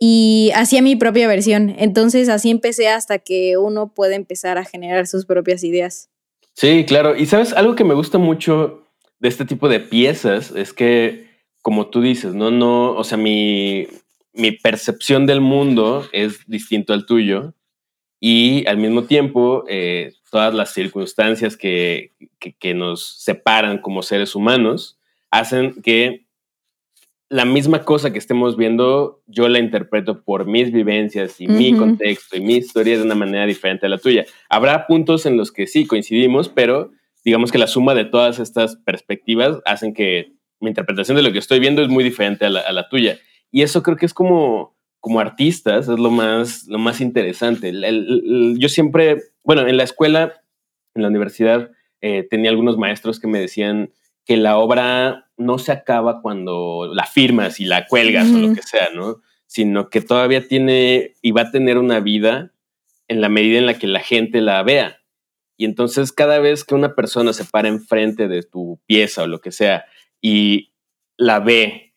Y 0.01 0.51
hacía 0.55 0.83
mi 0.83 0.97
propia 0.97 1.29
versión. 1.29 1.75
Entonces 1.79 2.29
así 2.29 2.51
empecé 2.51 2.89
hasta 2.89 3.21
que 3.21 3.57
uno 3.57 3.95
puede 3.95 4.17
empezar 4.17 4.59
a 4.59 4.65
generar 4.65 5.07
sus 5.07 5.25
propias 5.25 5.63
ideas. 5.63 6.11
Sí, 6.55 6.85
claro. 6.87 7.17
Y 7.17 7.27
sabes, 7.27 7.53
algo 7.53 7.77
que 7.77 7.85
me 7.85 7.95
gusta 7.95 8.19
mucho 8.19 8.85
de 9.21 9.29
este 9.29 9.45
tipo 9.45 9.69
de 9.69 9.79
piezas 9.79 10.51
es 10.51 10.73
que, 10.73 11.29
como 11.63 11.87
tú 11.87 12.01
dices, 12.01 12.35
no, 12.35 12.51
no, 12.51 12.95
o 12.95 13.05
sea, 13.05 13.17
mi, 13.17 13.87
mi 14.39 14.53
percepción 14.53 15.27
del 15.27 15.41
mundo 15.41 16.09
es 16.13 16.47
distinto 16.47 16.93
al 16.95 17.07
tuyo 17.07 17.55
y 18.21 18.67
al 18.67 18.79
mismo 18.79 19.05
tiempo 19.05 19.65
eh, 19.69 20.15
todas 20.31 20.55
las 20.55 20.73
circunstancias 20.73 21.57
que, 21.57 22.13
nos 22.75 23.23
separan 23.23 23.79
como 23.79 24.03
seres 24.03 24.35
humanos 24.35 24.99
hacen 25.31 25.83
que 25.83 26.27
la 27.29 27.45
misma 27.45 27.85
cosa 27.85 28.13
que 28.13 28.19
estemos 28.19 28.57
viendo 28.57 29.23
yo 29.27 29.49
la 29.49 29.59
interpreto 29.59 30.23
por 30.23 30.47
mis 30.47 30.73
vivencias 30.73 31.41
y 31.41 31.49
mi 31.49 31.77
contexto 31.77 32.37
y 32.37 32.41
mi 32.41 32.55
historia 32.55 32.97
de 32.97 33.03
una 33.03 33.15
manera 33.15 33.45
diferente 33.45 33.87
a 33.87 33.89
la 33.91 33.99
tuya. 33.99 34.25
Habrá 34.49 34.87
puntos 34.87 35.27
en 35.27 35.37
los 35.37 35.53
que 35.53 35.67
sí 35.67 35.87
coincidimos, 35.87 36.49
pero 36.49 36.91
digamos 37.25 37.53
que 37.53 37.59
la 37.59 37.67
suma 37.67 37.95
de 37.95 38.07
todas 38.07 38.39
estas 38.39 38.77
perspectivas 38.77 39.59
hacen 39.67 39.93
que 39.93 40.33
mi 40.61 40.69
interpretación 40.69 41.17
de 41.17 41.23
lo 41.23 41.33
que 41.33 41.39
estoy 41.39 41.61
viendo 41.61 41.83
es 41.83 41.89
muy 41.89 42.03
diferente 42.03 42.47
a 42.47 42.51
la, 42.51 42.89
tuya. 42.89 43.19
Y 43.51 43.63
eso 43.63 43.83
creo 43.83 43.97
que 43.97 44.07
es 44.07 44.15
como, 44.15 44.77
como 45.01 45.21
artistas, 45.21 45.89
es 45.89 45.99
lo 45.99 46.11
más, 46.11 46.67
lo 46.67 46.79
más 46.79 47.01
interesante. 47.01 47.73
yo 48.57 48.69
siempre, 48.69 49.23
bueno, 49.45 49.67
en 49.67 49.77
la 49.77 49.85
escuela, 49.85 50.43
en 50.95 51.03
la 51.03 51.09
universidad, 51.09 51.71
eh, 52.01 52.27
tenía 52.29 52.51
algunos 52.51 52.77
maestros 52.77 53.19
que 53.19 53.27
me 53.27 53.41
decían 53.41 53.93
que 54.25 54.37
la 54.37 54.59
obra 54.59 55.31
no 55.37 55.59
se 55.59 55.73
acaba 55.73 56.21
cuando 56.21 56.91
la 56.93 57.05
firmas 57.05 57.61
y 57.61 57.65
la 57.65 57.87
cuelgas 57.87 58.29
o 58.31 58.39
lo 58.39 58.53
que 58.53 58.63
sea, 58.63 58.89
¿no? 58.95 59.23
Sino 59.47 59.89
que 59.89 60.01
todavía 60.01 60.47
tiene 60.47 61.15
y 61.23 61.31
va 61.31 61.43
a 61.43 61.51
tener 61.51 61.79
una 61.79 62.01
vida 62.01 62.53
en 63.09 63.21
la 63.23 63.31
medida 63.31 63.59
en 63.59 63.67
la 63.67 63.79
que 63.79 63.87
la 63.87 64.01
gente 64.01 64.43
la 64.43 64.63
vea. 64.63 65.01
Y 65.57 65.65
entonces 65.65 66.13
cada 66.13 66.39
vez 66.39 66.65
que 66.65 66.75
una 66.75 66.95
persona 66.95 67.33
se 67.33 67.45
para 67.45 67.69
enfrente 67.69 68.29
de 68.29 68.43
tu 68.43 68.81
pieza 68.87 69.23
o 69.23 69.27
lo 69.27 69.41
que 69.41 69.51
sea 69.51 69.87
y 70.21 70.73
la 71.17 71.41
ve, 71.41 71.88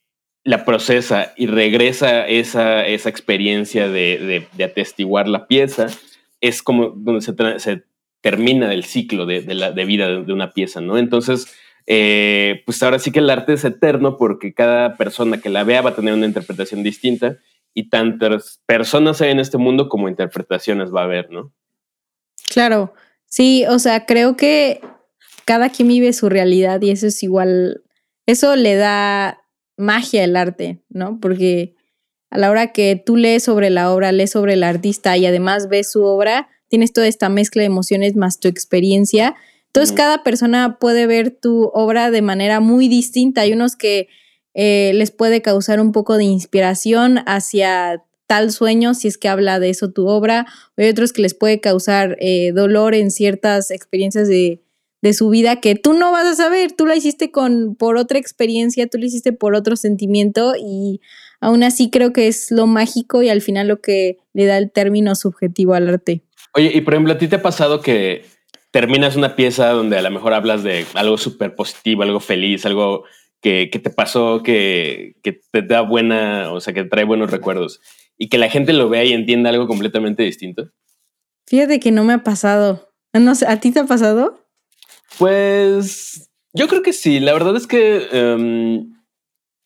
la 0.44 0.66
procesa 0.66 1.34
y 1.38 1.48
regresa 1.48 2.28
esa, 2.28 2.86
esa 2.86 3.10
experiencia 3.10 3.88
de, 3.90 4.48
atestiguar 4.64 5.28
la 5.28 5.48
pieza, 5.48 5.88
es 6.40 6.64
como 6.64 6.90
donde 6.90 7.22
se, 7.22 7.84
termina 8.22 8.74
el 8.74 8.84
ciclo 8.84 9.26
de, 9.26 9.42
la, 9.54 9.72
de 9.72 9.86
vida 9.86 10.08
de 10.10 10.34
una 10.34 10.52
pieza, 10.52 10.82
¿no? 10.82 10.98
Entonces, 10.98 11.48
eh, 11.88 12.62
pues 12.66 12.82
ahora 12.84 13.00
sí 13.00 13.12
que 13.12 13.20
el 13.20 13.30
arte 13.30 13.54
es 13.54 13.66
eterno 13.66 14.18
porque 14.18 14.54
cada 14.54 14.98
persona 14.98 15.40
que 15.40 15.50
la 15.50 15.64
vea 15.64 15.82
va 15.82 15.92
a 15.92 15.96
tener 15.96 16.14
una 16.14 16.28
interpretación 16.28 16.84
distinta 16.84 17.38
y 17.74 17.90
tantas 17.90 18.62
personas 18.66 19.22
hay 19.22 19.32
en 19.32 19.40
este 19.40 19.58
mundo 19.58 19.90
como 19.90 20.10
interpretaciones 20.10 20.94
va 20.94 21.02
a 21.02 21.06
haber, 21.06 21.32
¿no? 21.32 21.52
Claro, 22.52 22.94
sí, 23.26 23.66
o 23.68 23.80
sea, 23.80 24.06
creo 24.06 24.36
que 24.36 24.82
cada 25.46 25.70
quien 25.70 25.88
vive 25.88 26.14
su 26.14 26.30
realidad 26.30 26.82
y 26.82 26.92
eso 26.92 27.08
es 27.08 27.24
igual, 27.24 27.84
eso 28.26 28.56
le 28.56 28.76
da 28.76 29.41
magia 29.82 30.24
al 30.24 30.36
arte, 30.36 30.80
¿no? 30.90 31.20
Porque 31.20 31.76
a 32.30 32.38
la 32.38 32.50
hora 32.50 32.72
que 32.72 33.02
tú 33.04 33.18
lees 33.18 33.44
sobre 33.44 33.70
la 33.70 33.92
obra, 33.92 34.12
lees 34.12 34.32
sobre 34.32 34.54
el 34.54 34.64
artista 34.64 35.18
y 35.18 35.26
además 35.26 35.68
ves 35.68 35.92
su 35.92 36.04
obra, 36.04 36.50
tienes 36.70 36.94
toda 36.94 37.08
esta 37.08 37.28
mezcla 37.28 37.62
de 37.62 37.68
emociones 37.68 38.16
más 38.16 38.40
tu 38.40 38.48
experiencia. 38.48 39.36
Entonces, 39.68 39.96
cada 39.96 40.24
persona 40.24 40.78
puede 40.80 41.08
ver 41.08 41.32
tu 41.32 41.72
obra 41.74 42.12
de 42.12 42.22
manera 42.22 42.60
muy 42.60 42.88
distinta. 42.88 43.42
Hay 43.42 43.54
unos 43.54 43.76
que 43.76 44.08
eh, 44.54 44.92
les 44.96 45.12
puede 45.12 45.42
causar 45.42 45.80
un 45.80 45.92
poco 45.92 46.18
de 46.18 46.24
inspiración 46.24 47.20
hacia 47.26 48.04
tal 48.28 48.52
sueño, 48.52 48.94
si 48.94 49.10
es 49.10 49.18
que 49.18 49.28
habla 49.28 49.60
de 49.60 49.70
eso 49.70 49.92
tu 49.92 50.08
obra, 50.08 50.46
hay 50.78 50.88
otros 50.88 51.12
que 51.12 51.22
les 51.22 51.34
puede 51.34 51.60
causar 51.60 52.16
eh, 52.22 52.54
dolor 52.54 52.96
en 52.96 53.12
ciertas 53.12 53.72
experiencias 53.72 54.30
de, 54.30 54.62
de, 55.02 55.14
su 55.14 55.30
vida 55.30 55.60
que 55.60 55.76
tú 55.76 55.94
no 55.94 56.12
vas 56.12 56.26
a 56.26 56.36
saber, 56.36 56.72
tú 56.72 56.86
la 56.86 56.96
hiciste 56.96 57.32
con, 57.32 57.76
por 57.76 57.98
otra 57.98 58.20
experiencia, 58.20 58.88
tú 58.88 58.98
la 58.98 59.06
hiciste 59.06 59.34
por 59.34 59.56
otro 59.56 59.76
sentimiento 59.76 60.54
y 60.58 61.02
aún 61.40 61.64
así 61.64 61.90
creo 61.90 62.14
que 62.14 62.28
es 62.28 62.52
lo 62.52 62.68
mágico 62.68 63.24
y 63.24 63.30
al 63.30 63.42
final 63.42 63.68
lo 63.68 63.82
que 63.82 64.18
le 64.34 64.46
da 64.46 64.58
el 64.58 64.72
término 64.72 65.16
subjetivo 65.16 65.74
al 65.74 65.90
arte. 65.90 66.22
Oye, 66.54 66.72
y 66.74 66.82
por 66.82 66.94
ejemplo, 66.94 67.14
¿a 67.14 67.18
ti 67.18 67.28
te 67.28 67.38
ha 67.38 67.42
pasado 67.42 67.82
que 67.82 68.26
terminas 68.72 69.16
una 69.16 69.36
pieza 69.36 69.70
donde 69.70 69.98
a 69.98 70.02
lo 70.02 70.12
mejor 70.12 70.34
hablas 70.34 70.64
de 70.64 70.86
algo 70.94 71.18
súper 71.18 71.56
positivo, 71.56 72.04
algo 72.04 72.20
feliz, 72.20 72.66
algo 72.66 73.04
que, 73.42 73.68
te 73.68 73.90
pasó, 73.90 74.44
que, 74.44 75.16
te 75.24 75.62
da 75.62 75.82
buena, 75.82 76.52
o 76.52 76.62
sea, 76.62 76.74
que 76.74 76.84
trae 76.84 77.04
buenos 77.04 77.32
recuerdos 77.32 77.82
y 78.18 78.30
que 78.30 78.38
la 78.38 78.50
gente 78.50 78.72
lo 78.74 78.88
vea 78.88 79.04
y 79.04 79.14
entienda 79.14 79.50
algo 79.50 79.68
completamente 79.68 80.24
distinto? 80.24 80.70
Fíjate 81.48 81.80
que 81.80 81.92
no 81.92 82.04
me 82.04 82.14
ha 82.14 82.24
pasado. 82.24 82.94
No 83.14 83.36
sé, 83.36 83.46
¿a 83.48 83.60
ti 83.60 83.72
te 83.72 83.80
ha 83.80 83.86
pasado? 83.86 84.41
Pues 85.18 86.30
yo 86.54 86.68
creo 86.68 86.82
que 86.82 86.94
sí. 86.94 87.20
La 87.20 87.34
verdad 87.34 87.56
es 87.56 87.68
que 87.68 88.08
em, 88.12 88.94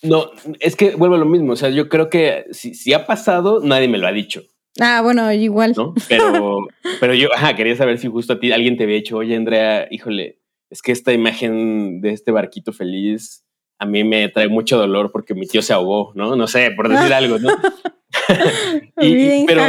no, 0.04 0.32
es 0.60 0.76
que 0.76 0.96
vuelvo 0.96 1.16
a 1.16 1.20
lo 1.20 1.26
mismo. 1.26 1.54
O 1.54 1.56
sea, 1.56 1.70
yo 1.70 1.90
creo 1.90 2.10
que 2.10 2.46
si, 2.52 2.74
si 2.74 2.94
ha 2.94 3.06
pasado, 3.06 3.60
nadie 3.64 3.88
me 3.88 3.98
lo 3.98 4.08
ha 4.08 4.12
dicho. 4.12 4.44
Ah, 4.80 5.02
bueno, 5.02 5.32
igual. 5.32 5.74
¿no? 5.76 5.94
Pero, 6.10 6.68
pero 7.00 7.14
yo 7.14 7.30
quería 7.56 7.76
saber 7.76 7.98
si 7.98 8.08
justo 8.08 8.34
a 8.34 8.40
ti 8.40 8.52
alguien 8.52 8.78
te 8.78 8.84
había 8.84 8.98
dicho, 8.98 9.18
oye, 9.18 9.36
Andrea, 9.36 9.88
híjole, 9.90 10.40
es 10.70 10.82
que 10.82 10.92
esta 10.92 11.14
imagen 11.14 12.02
de 12.02 12.12
este 12.12 12.32
barquito 12.32 12.74
feliz 12.74 13.44
a 13.78 13.86
mí 13.86 14.04
me 14.04 14.30
trae 14.30 14.48
mucho 14.48 14.78
dolor 14.78 15.12
porque 15.12 15.34
mi 15.34 15.48
tío 15.48 15.62
se 15.62 15.74
ahogó, 15.74 16.12
¿no? 16.16 16.36
No 16.36 16.48
sé, 16.48 16.72
por 16.72 16.90
decir 16.90 17.14
algo, 17.14 17.40
¿no? 17.40 17.50
pero 19.48 19.62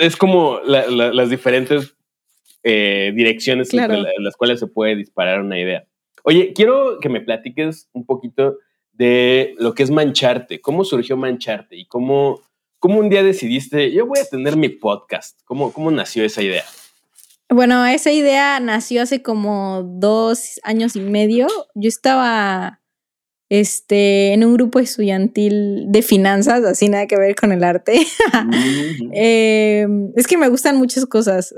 es, 0.00 0.16
como 0.16 0.58
las 0.64 1.30
diferentes 1.30 1.94
eh, 2.68 3.12
direcciones 3.14 3.72
en 3.72 4.24
las 4.24 4.36
cuales 4.36 4.58
se 4.58 4.66
puede 4.66 4.96
disparar 4.96 5.40
una 5.40 5.56
idea. 5.56 5.86
Oye, 6.24 6.52
quiero 6.52 6.98
que 7.00 7.08
me 7.08 7.20
platiques 7.20 7.88
un 7.92 8.04
poquito 8.04 8.58
de 8.92 9.54
lo 9.60 9.72
que 9.72 9.84
es 9.84 9.92
mancharte, 9.92 10.60
cómo 10.60 10.82
surgió 10.82 11.16
mancharte 11.16 11.76
y 11.76 11.86
cómo, 11.86 12.40
cómo 12.80 12.98
un 12.98 13.08
día 13.08 13.22
decidiste, 13.22 13.92
yo 13.92 14.04
voy 14.04 14.18
a 14.18 14.24
tener 14.24 14.56
mi 14.56 14.68
podcast, 14.68 15.38
cómo, 15.44 15.72
cómo 15.72 15.92
nació 15.92 16.24
esa 16.24 16.42
idea. 16.42 16.64
Bueno, 17.48 17.86
esa 17.86 18.10
idea 18.10 18.58
nació 18.58 19.02
hace 19.02 19.22
como 19.22 19.84
dos 19.84 20.58
años 20.64 20.96
y 20.96 21.00
medio. 21.00 21.46
Yo 21.76 21.86
estaba 21.86 22.80
este, 23.48 24.32
en 24.32 24.44
un 24.44 24.54
grupo 24.54 24.80
estudiantil 24.80 25.84
de 25.88 26.02
finanzas, 26.02 26.64
así 26.64 26.88
nada 26.88 27.06
que 27.06 27.16
ver 27.16 27.36
con 27.36 27.52
el 27.52 27.62
arte. 27.62 28.00
Em, 29.12 30.12
es 30.16 30.26
que 30.26 30.36
me 30.36 30.48
gustan 30.48 30.76
muchas 30.76 31.06
cosas. 31.06 31.54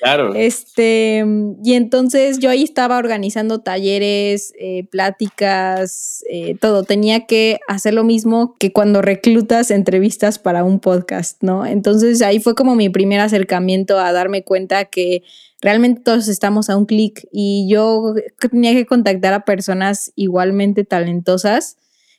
claro. 0.00 0.34
Este, 0.40 1.24
y 1.64 1.74
entonces 1.74 2.38
yo 2.38 2.50
ahí 2.50 2.62
estaba 2.62 2.98
organizando 2.98 3.60
talleres, 3.60 4.52
eh, 4.58 4.84
pláticas, 4.90 6.24
eh, 6.30 6.56
todo. 6.60 6.82
Tenía 6.82 7.26
que 7.26 7.60
hacer 7.68 7.94
lo 7.94 8.04
mismo 8.04 8.56
que 8.58 8.72
cuando 8.72 9.02
reclutas 9.02 9.70
entrevistas 9.70 10.38
para 10.38 10.64
un 10.64 10.80
podcast, 10.80 11.42
¿no? 11.42 11.66
Entonces 11.66 12.22
ahí 12.22 12.40
fue 12.40 12.54
como 12.54 12.74
mi 12.74 12.88
primer 12.88 13.20
acercamiento 13.20 13.98
a 13.98 14.12
darme 14.12 14.42
cuenta 14.42 14.84
que 14.86 15.22
realmente 15.60 16.02
todos 16.02 16.28
estamos 16.28 16.70
a 16.70 16.76
un 16.76 16.86
clic 16.86 17.26
y 17.32 17.68
yo 17.70 18.14
tenía 18.50 18.72
que 18.72 18.86
contactar 18.86 19.34
a 19.34 19.44
personas 19.44 20.12
igualmente 20.14 20.84
talentosas. 20.84 21.76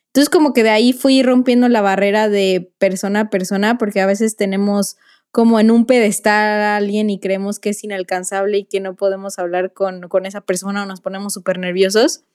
Entonces 0.07 0.29
como 0.29 0.53
que 0.53 0.63
de 0.63 0.69
ahí 0.69 0.93
fui 0.93 1.24
rompiendo 1.24 1.69
la 1.69 1.81
barrera 1.81 2.29
de 2.29 2.71
persona 2.77 3.21
a 3.21 3.29
persona 3.29 3.77
porque 3.77 4.01
a 4.01 4.05
veces 4.05 4.36
tenemos 4.36 4.98
como 5.31 5.60
en 5.60 5.71
un 5.71 5.86
pedestal 5.86 6.62
a 6.62 6.75
alguien 6.75 7.10
y 7.10 7.19
creemos 7.19 7.60
que 7.60 7.69
es 7.69 7.83
inalcanzable 7.83 8.60
y 8.60 8.65
que 8.65 8.81
no 8.81 8.95
podemos 8.95 9.39
hablar 9.39 9.71
con, 9.74 10.03
esa 10.25 10.41
persona 10.41 10.83
o 10.83 10.86
nos 10.86 11.00
ponemos 11.00 11.33
súper 11.33 11.57
nerviosos. 11.57 12.25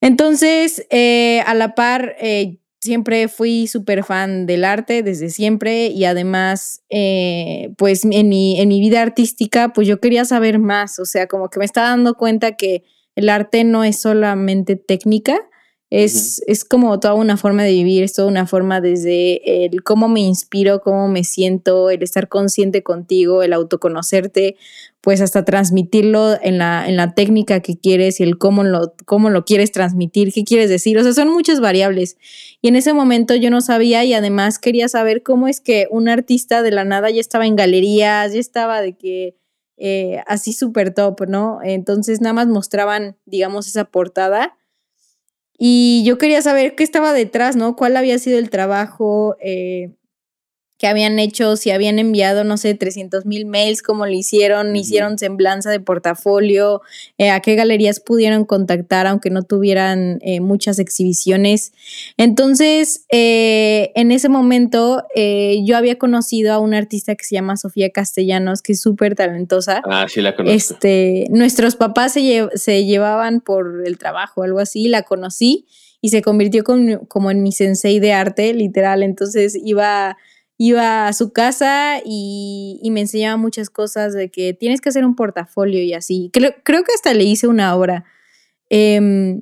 Entonces, 0.00 0.86
eh, 0.88 1.42
a 1.46 1.52
la 1.52 1.74
par, 1.74 2.16
eh, 2.18 2.56
siempre 2.80 3.28
fui 3.28 3.66
súper 3.66 4.04
fan 4.04 4.46
del 4.46 4.64
arte 4.64 5.02
desde 5.02 5.28
siempre 5.28 5.88
y 5.88 6.04
además, 6.04 6.82
eh, 6.88 7.72
pues 7.76 8.04
en 8.04 8.28
mi, 8.28 8.58
en 8.60 8.68
mi 8.68 8.80
vida 8.80 9.02
artística, 9.02 9.72
pues 9.72 9.86
yo 9.86 10.00
quería 10.00 10.24
saber 10.24 10.58
más, 10.58 10.98
o 10.98 11.04
sea, 11.04 11.26
como 11.26 11.50
que 11.50 11.58
me 11.58 11.64
estaba 11.64 11.90
dando 11.90 12.14
cuenta 12.14 12.56
que 12.56 12.84
el 13.16 13.28
arte 13.28 13.64
no 13.64 13.84
es 13.84 14.00
solamente 14.00 14.76
técnica, 14.76 15.38
es, 15.90 16.40
es, 16.46 16.64
como 16.64 17.00
toda 17.00 17.14
una 17.14 17.36
forma 17.36 17.64
de 17.64 17.72
vivir, 17.72 18.04
es 18.04 18.12
toda 18.12 18.28
una 18.28 18.46
forma 18.46 18.80
desde 18.80 19.64
el 19.64 19.82
cómo 19.82 20.08
me 20.08 20.20
inspiro, 20.20 20.80
cómo 20.82 21.08
me 21.08 21.24
siento, 21.24 21.90
el 21.90 22.04
estar 22.04 22.28
consciente 22.28 22.84
contigo, 22.84 23.42
el 23.42 23.52
autoconocerte, 23.52 24.56
pues 25.00 25.20
hasta 25.20 25.44
transmitirlo 25.44 26.38
en 26.40 26.58
la, 26.58 26.88
en 26.88 26.96
la 26.96 27.14
técnica 27.14 27.58
que 27.58 27.76
quieres 27.76 28.20
y 28.20 28.22
el 28.22 28.38
cómo 28.38 28.62
lo, 28.62 28.94
cómo 29.04 29.30
lo 29.30 29.44
quieres 29.44 29.72
transmitir, 29.72 30.32
qué 30.32 30.44
quieres 30.44 30.70
decir. 30.70 30.96
O 30.96 31.02
sea, 31.02 31.12
son 31.12 31.28
muchas 31.28 31.58
variables. 31.58 32.16
Y 32.62 32.68
en 32.68 32.76
ese 32.76 32.92
momento 32.92 33.34
yo 33.34 33.50
no 33.50 33.60
sabía 33.60 34.04
y 34.04 34.14
además 34.14 34.60
quería 34.60 34.86
saber 34.86 35.24
cómo 35.24 35.48
es 35.48 35.60
que 35.60 35.88
un 35.90 36.08
artista 36.08 36.62
de 36.62 36.70
la 36.70 36.84
nada 36.84 37.10
ya 37.10 37.20
estaba 37.20 37.46
en 37.46 37.56
galerías, 37.56 38.32
ya 38.32 38.38
estaba 38.38 38.80
de 38.80 38.96
que 38.96 39.34
eh, 39.76 40.22
así 40.28 40.52
súper 40.52 40.94
top, 40.94 41.22
¿no? 41.26 41.58
Entonces 41.64 42.20
nada 42.20 42.34
más 42.34 42.46
mostraban, 42.46 43.16
digamos, 43.26 43.66
esa 43.66 43.86
portada 43.86 44.56
y 45.62 46.02
yo 46.06 46.16
quería 46.16 46.40
saber 46.40 46.74
qué 46.74 46.82
estaba 46.82 47.12
detrás, 47.12 47.54
¿no? 47.54 47.76
¿Cuál 47.76 47.98
había 47.98 48.18
sido 48.18 48.38
el 48.38 48.48
trabajo 48.48 49.36
eh, 49.40 49.90
que 50.80 50.86
habían 50.86 51.18
hecho? 51.18 51.56
Si 51.56 51.70
habían 51.70 51.98
enviado, 51.98 52.42
no 52.42 52.56
sé, 52.56 52.74
300 52.74 53.26
mil 53.26 53.44
mails, 53.44 53.82
cómo 53.82 54.06
lo 54.06 54.12
hicieron, 54.12 54.74
hicieron 54.74 55.18
semblanza 55.18 55.70
de 55.70 55.78
portafolio, 55.78 56.80
eh, 57.18 57.28
a 57.28 57.40
qué 57.40 57.54
galerías 57.54 58.00
pudieron 58.00 58.46
contactar, 58.46 59.06
aunque 59.06 59.28
no 59.28 59.42
tuvieran 59.42 60.20
eh, 60.22 60.40
muchas 60.40 60.78
exhibiciones. 60.78 61.74
Entonces, 62.16 63.04
en 63.10 64.10
ese 64.10 64.30
momento, 64.30 65.04
yo 65.14 65.76
había 65.76 65.98
conocido 65.98 66.54
a 66.54 66.58
una 66.58 66.78
artista 66.78 67.14
que 67.14 67.24
se 67.24 67.34
llama 67.34 67.58
Sofía 67.58 67.90
Castellanos, 67.90 68.62
que 68.62 68.72
es 68.72 68.80
súper 68.80 69.14
talentosa. 69.14 69.82
Ah, 69.84 70.06
sí, 70.08 70.22
la 70.22 70.34
conozco. 70.34 70.56
Este, 70.56 71.26
nuestros 71.28 71.76
papás 71.76 72.14
se, 72.14 72.48
se 72.54 72.86
llevaban 72.86 73.42
por 73.42 73.82
el 73.84 73.98
trabajo, 73.98 74.44
algo 74.44 74.60
así, 74.60 74.88
la 74.88 75.02
conocí 75.02 75.66
y 76.00 76.08
se 76.08 76.22
convirtió 76.22 76.64
como 76.64 77.30
en 77.30 77.42
mi 77.42 77.52
sensei 77.52 78.00
de 78.00 78.12
arte, 78.12 78.54
literal. 78.54 79.02
Entonces 79.02 79.58
iba, 79.62 80.16
iba 80.62 81.08
a 81.08 81.14
su 81.14 81.32
casa 81.32 82.02
y, 82.04 82.86
me 82.92 83.00
enseñaba 83.00 83.38
muchas 83.38 83.70
cosas 83.70 84.12
de 84.12 84.30
que 84.30 84.52
tienes 84.52 84.82
que 84.82 84.90
hacer 84.90 85.06
un 85.06 85.16
portafolio 85.16 85.82
y 85.82 85.94
así. 85.94 86.28
Creo, 86.34 86.52
creo 86.64 86.84
que 86.84 86.92
hasta 86.94 87.14
le 87.14 87.24
hice 87.24 87.46
una 87.48 87.74
obra. 87.74 88.04
Em, 88.68 89.40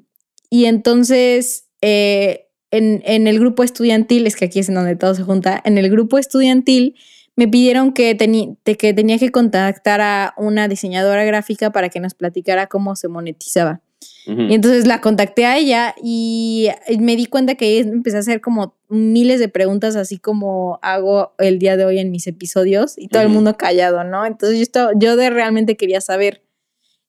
y 0.49 0.67
entonces, 0.67 1.67
eh, 1.81 2.47
en, 2.71 3.03
en, 3.05 3.27
el 3.27 3.41
grupo 3.41 3.65
estudiantil, 3.65 4.29
es 4.29 4.37
que 4.37 4.45
aquí 4.45 4.61
es 4.61 4.69
en 4.69 4.77
donde 4.77 4.95
todo 4.95 5.13
se 5.17 5.25
junta, 5.25 5.61
en 5.65 5.77
el 5.77 5.91
grupo 5.91 6.19
estudiantil 6.19 6.95
me 7.35 7.49
pidieron 7.49 7.93
que, 7.93 8.17
que 8.17 8.95
tenía 8.95 9.19
que 9.19 9.31
contactar 9.33 10.01
a 10.01 10.35
una 10.37 10.69
diseñadora 10.69 11.25
gráfica 11.25 11.73
para 11.73 11.89
que 11.89 11.99
nos 11.99 12.15
platicara 12.15 12.69
cómo 12.69 12.95
se 12.95 13.09
monetizaba. 13.09 13.81
Y 14.27 14.53
entonces 14.55 14.87
la 14.87 15.01
contacté 15.01 15.47
a 15.47 15.57
ella 15.57 15.95
y 16.03 16.69
me 16.99 17.17
di 17.17 17.27
cuenta 17.27 17.55
que 17.55 17.79
empecé 17.79 18.19
a 18.19 18.21
hacer 18.21 18.43
como 18.43 18.77
miles 18.89 19.41
de 19.41 19.49
preguntas, 19.49 19.97
así 19.97 20.19
como 20.19 20.79
hago 20.83 21.35
el 21.39 21.59
día 21.59 21.77
de 21.77 21.85
hoy 21.85 21.99
en 21.99 22.11
mis 22.11 22.27
episodios, 22.27 22.99
y 22.99 23.09
todo 23.09 23.23
el 23.23 23.29
mundo 23.29 23.57
callado, 23.57 24.05
¿no? 24.05 24.27
Entonces 24.27 24.59
yo, 24.59 24.63
estaba, 24.63 24.93
yo 24.97 25.17
de 25.17 25.31
realmente 25.31 25.77
quería 25.77 26.01
saber. 26.01 26.43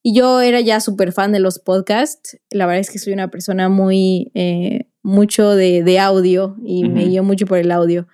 Y 0.01 0.13
yo 0.13 0.39
era 0.39 0.61
ya 0.61 0.79
súper 0.79 1.11
fan 1.11 1.33
de 1.33 1.39
los 1.39 1.59
podcasts. 1.59 2.37
La 2.51 2.65
verdad 2.65 2.79
es 2.79 2.89
que 2.89 2.99
soy 2.99 3.11
una 3.11 3.29
persona 3.29 3.67
muy, 3.67 4.31
eh, 4.33 4.87
mucho 5.03 5.55
de, 5.55 5.83
de, 5.83 5.99
audio 5.99 6.55
y 6.63 6.87
me 6.87 7.05
guío 7.05 7.23
mucho 7.23 7.45
por 7.45 7.57
el 7.57 7.71
audio. 7.71 8.07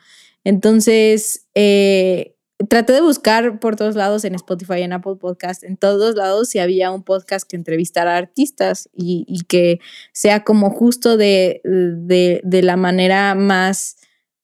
Entonces, 0.43 1.47
eh, 1.53 2.34
traté 2.69 2.93
de 2.93 3.01
buscar 3.01 3.59
por 3.59 3.75
todos 3.75 3.95
lados 3.95 4.23
en 4.23 4.35
Spotify, 4.35 4.81
en 4.81 4.93
Apple 4.93 5.15
Podcast, 5.19 5.63
en 5.63 5.77
todos 5.77 6.15
lados 6.15 6.49
si 6.49 6.59
había 6.59 6.91
un 6.91 7.03
podcast 7.03 7.49
que 7.49 7.55
entrevistara 7.55 8.15
a 8.15 8.17
artistas 8.17 8.89
y, 8.93 9.43
que 9.47 9.79
sea 10.13 10.43
como 10.43 10.69
justo 10.69 11.17
de, 11.17 11.61
la 11.63 12.77
manera 12.77 13.35
más, 13.35 13.97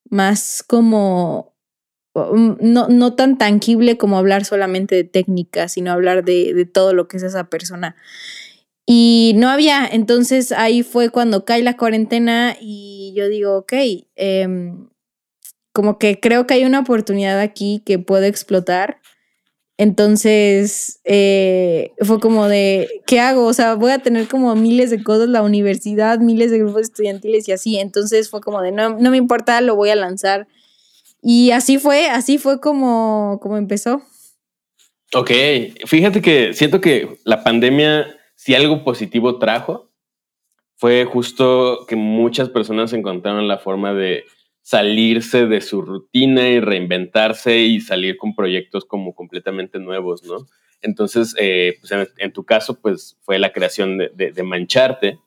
más 0.10 0.63
como, 0.68 1.56
um, 2.13 2.58
no, 2.60 2.88
no, 2.89 3.13
tan 3.13 3.38
tangible 3.38 3.98
como 3.98 4.18
hablar 4.18 4.44
solamente 4.44 4.96
de 4.96 5.03
técnica, 5.06 5.70
sino 5.70 5.91
hablar 5.91 6.25
de, 6.25 6.70
todo 6.72 6.94
lo 6.94 7.08
que 7.08 7.18
es 7.18 7.24
esa 7.24 7.50
persona. 7.50 7.96
Y 8.86 9.34
no 9.38 9.48
había, 9.48 9.88
entonces 9.88 10.51
ahí 10.51 10.84
fue 10.84 11.12
cuando 11.12 11.46
cae 11.46 11.63
la 11.63 11.77
cuarentena 11.77 12.58
y 12.60 13.13
yo 13.15 13.30
digo, 13.30 13.60
ok, 13.60 13.74
eh, 14.15 14.48
como 15.74 15.98
que 15.98 16.20
creo 16.20 16.48
que 16.48 16.56
hay 16.56 16.66
una 16.66 16.80
oportunidad 16.80 17.40
aquí 17.40 17.82
que 17.86 18.00
puedo 18.00 18.25
explotar. 18.25 19.01
Entonces 19.78 21.00
eh, 21.06 21.92
fue 22.01 22.20
como 22.20 22.48
de, 22.48 22.88
¿qué 23.08 23.20
hago? 23.20 23.46
O 23.46 23.54
sea, 23.54 23.75
voy 23.75 23.92
a 23.92 24.00
tener 24.00 24.28
como 24.28 24.54
miles 24.56 24.92
de 24.92 25.01
cosas, 25.04 25.28
la 25.30 25.42
universidad, 25.42 26.20
miles 26.20 26.51
de 26.51 26.60
grupos 26.60 26.84
estudiantiles 26.84 27.48
y 27.48 27.51
así. 27.51 27.78
Entonces 27.78 28.30
fue 28.30 28.42
como 28.42 28.62
de, 28.62 28.72
no, 28.72 28.98
no 29.00 29.10
me 29.10 29.18
importa, 29.18 29.60
lo 29.62 29.75
voy 29.75 29.90
a 29.90 29.96
lanzar. 29.96 30.48
Y 31.22 31.51
así 31.51 31.78
fue, 31.78 32.08
así 32.08 32.38
fue 32.38 32.60
como, 32.60 33.40
como 33.42 33.58
empezó. 33.58 34.01
Ok, 35.13 35.32
fíjate 35.86 36.22
que 36.22 36.54
siento 36.54 36.80
que 36.80 37.18
la 37.25 37.44
pandemia, 37.44 38.08
si 38.36 38.56
algo 38.56 38.84
positivo 38.84 39.40
trajo, 39.40 39.90
fue 40.78 41.06
justo 41.06 41.86
que 41.88 41.96
muchas 41.96 42.50
personas 42.50 42.94
encontraron 42.94 43.48
la 43.48 43.58
forma 43.60 43.94
de 43.94 44.24
salirse 44.62 45.48
de 45.48 45.62
su 45.62 45.82
rutina 45.82 46.48
y 46.50 46.60
reinventarse 46.60 47.60
y 47.60 47.82
salir 47.82 48.18
con 48.18 48.36
proyectos 48.36 48.86
como 48.86 49.13
completamente 49.15 49.80
nuevos, 49.80 50.24
¿no? 50.24 50.46
Entonces, 50.82 51.36
eh, 51.39 51.77
pues 51.80 51.91
en, 52.18 52.34
tu 52.34 52.44
caso, 52.44 52.80
pues 52.80 53.18
fue 53.22 53.38
la 53.39 53.53
creación 53.53 53.98
de, 53.98 54.44
Mancharte. 54.44 55.20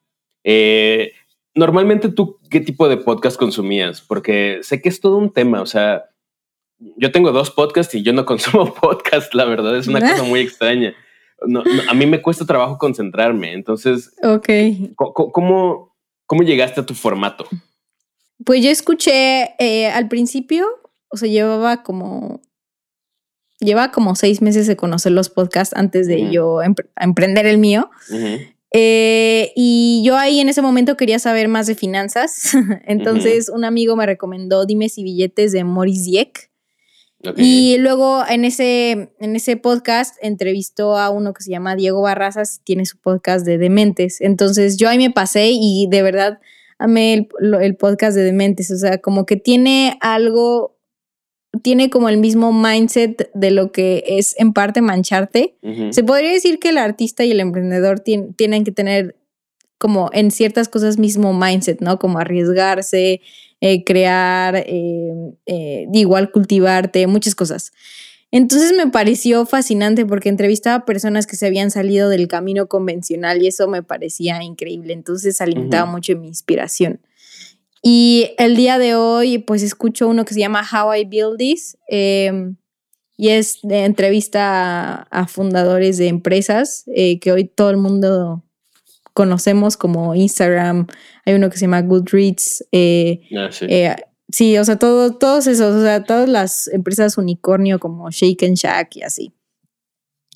Eh, 0.43 1.13
normalmente 1.55 2.09
tú, 2.09 2.39
¿qué 2.51 2.61
tipo 2.61 2.89
de 2.89 2.97
podcast 2.97 3.37
consumías? 3.37 4.01
Porque 4.01 4.59
sé 4.63 4.83
que 4.83 4.89
es 4.89 5.01
todo 5.01 5.17
un 5.17 5.33
tema, 5.33 5.63
o 5.63 5.67
sea, 5.67 6.07
yo 6.97 7.13
tengo 7.13 7.31
dos 7.33 7.51
podcasts 7.51 7.95
y 7.95 8.03
yo 8.03 8.13
no 8.13 8.25
consumo 8.27 8.75
podcast, 8.75 9.33
la 9.35 9.45
verdad, 9.45 9.77
es 9.77 9.87
una 9.87 10.01
cosa 10.01 10.25
muy 10.25 10.41
extraña. 10.43 10.95
a 11.89 11.95
mí 11.95 12.07
me 12.07 12.23
cuesta 12.23 12.47
trabajo 12.47 12.79
concentrarme, 12.79 13.53
entonces, 13.53 14.15
okay. 14.23 14.93
¿cómo, 14.97 15.95
¿cómo 16.27 16.43
llegaste 16.43 16.81
a 16.81 16.87
tu 16.87 16.95
formato? 16.95 17.47
Pues 18.45 18.65
yo 18.65 18.71
escuché 18.71 19.55
eh, 19.59 19.89
al 19.89 20.09
principio, 20.09 20.67
o 21.09 21.17
sea, 21.17 21.29
llevaba 21.29 21.83
como. 21.83 22.43
Llevaba 23.61 23.93
como 23.93 24.17
seis 24.17 24.43
meses 24.43 24.67
de 24.67 24.77
conocer 24.77 25.13
los 25.13 25.31
podcasts 25.31 25.75
antes 25.77 26.07
de 26.07 26.31
yo 26.31 26.61
emprender 26.97 27.47
el 27.47 27.59
mío. 27.59 27.89
Eh, 28.73 29.53
y 29.55 30.03
yo 30.05 30.17
ahí 30.17 30.41
en 30.41 30.49
ese 30.49 30.61
momento 30.61 30.97
quería 30.97 31.21
saber 31.21 31.47
más 31.47 31.69
de 31.69 31.77
finanzas. 31.77 32.53
Entonces, 32.87 33.49
un 33.49 33.65
amigo 33.65 33.95
me 33.95 34.07
recomendó 34.07 34.67
Dimes 34.67 34.99
y 34.99 35.05
Billetes 35.05 35.53
de 35.53 35.63
Maurice 35.63 36.03
Dieck. 36.03 36.51
Y 37.37 37.79
luego 37.79 38.23
en 38.29 38.45
ese, 38.45 39.15
en 39.19 39.37
ese 39.37 39.57
podcast 39.57 40.17
entrevistó 40.21 40.99
a 40.99 41.09
uno 41.11 41.33
que 41.33 41.43
se 41.43 41.51
llama 41.51 41.77
Diego 41.77 42.03
Barrazas 42.03 42.59
y 42.59 42.65
tiene 42.65 42.85
su 42.85 42.99
podcast 42.99 43.47
de 43.47 43.57
Dementes. 43.57 44.21
Entonces 44.21 44.77
yo 44.77 44.89
ahí 44.89 44.99
me 44.99 45.11
pasé 45.11 45.51
y 45.53 45.87
de 45.89 46.03
verdad 46.03 46.41
amé 46.85 47.15
el, 47.15 47.55
el 47.61 47.77
podcast 47.77 48.17
de 48.17 48.25
Dementes, 48.25 48.71
o 48.71 48.77
sea, 48.77 48.99
como 48.99 49.27
que 49.27 49.37
tiene 49.37 49.97
algo, 50.01 50.77
tiene 51.63 51.91
como 51.91 52.09
el 52.09 52.19
mismo 52.19 52.53
mindset 52.53 53.31
de 53.35 53.51
lo 53.51 53.73
que 53.73 54.05
es 54.07 54.35
en 54.39 54.53
parte 54.53 54.81
mancharte. 54.81 55.57
Se 55.91 56.05
podría 56.05 56.33
decir 56.33 56.59
que 56.59 56.69
el 56.69 56.79
artista 56.79 57.25
y 57.25 57.31
el 57.31 57.41
emprendedor 57.41 58.01
tienen 58.01 58.65
que 58.65 58.73
tener 58.73 59.17
como 59.79 60.11
en 60.13 60.31
ciertas 60.31 60.69
cosas 60.69 60.99
mismo 60.99 61.33
mindset, 61.35 61.81
¿no? 61.81 61.99
Como 61.99 62.19
arriesgarse, 62.19 63.21
eh, 63.61 63.85
crear, 63.85 64.57
eh, 64.57 65.13
eh, 65.47 65.87
igual 65.93 66.31
cultivarte, 66.31 67.07
muchas 67.07 67.35
cosas. 67.35 67.73
Entonces 68.37 68.73
me 68.77 68.89
pareció 68.89 69.47
fascinante 69.47 70.05
porque 70.05 70.29
entrevistaba 70.29 70.79
a 70.79 70.85
personas 70.85 71.29
que 71.29 71.37
se 71.37 71.47
habían 71.47 71.71
salido 71.71 72.09
del 72.09 72.27
camino 72.27 72.67
convencional 72.67 73.41
y 73.41 73.47
eso 73.47 73.69
me 73.69 73.85
parecía 73.85 74.43
increíble. 74.43 74.93
Entonces 74.93 75.41
alimentaba 75.41 75.89
mucho 75.89 76.17
mi 76.19 76.27
inspiración. 76.27 77.01
Y 77.81 78.33
el 78.39 78.57
día 78.57 78.79
de 78.79 78.97
hoy, 78.97 79.39
pues 79.39 79.63
escucho 79.63 80.09
uno 80.09 80.25
que 80.25 80.35
se 80.35 80.41
llama 80.41 80.65
How 80.69 80.95
I 80.95 81.05
Build 81.05 81.39
This 81.39 81.79
em, 81.87 82.57
y 83.17 83.29
es 83.29 83.61
de 83.63 83.85
entrevista 83.85 85.07
a, 85.13 85.29
fundadores 85.29 85.97
de 85.99 86.09
empresas 86.09 86.83
eh, 86.93 87.21
que 87.21 87.31
hoy 87.31 87.45
todo 87.45 87.71
el 87.71 87.77
mundo 87.77 88.43
conocemos 89.13 89.77
como 89.77 90.13
Instagram. 90.17 90.89
Hay 91.25 91.35
uno 91.35 91.51
que 91.51 91.57
se 91.57 91.67
llama 91.67 91.83
Goodreads. 91.83 92.67
Eh, 92.73 93.21
ah, 93.39 93.49
eh, 93.61 93.95
Sí, 94.35 94.59
o 94.59 94.65
sea, 94.65 94.81
todo, 94.81 95.15
todos 95.15 95.47
esos, 95.47 95.77
o 95.77 95.81
sea, 95.81 96.03
todas 96.03 96.29
las 96.29 96.67
empresas 96.67 97.19
unicornio 97.19 97.79
como 97.79 98.11
Shake 98.11 98.43
and 98.43 98.57
Shack 98.57 98.97
y 98.97 99.03
así. 99.03 99.33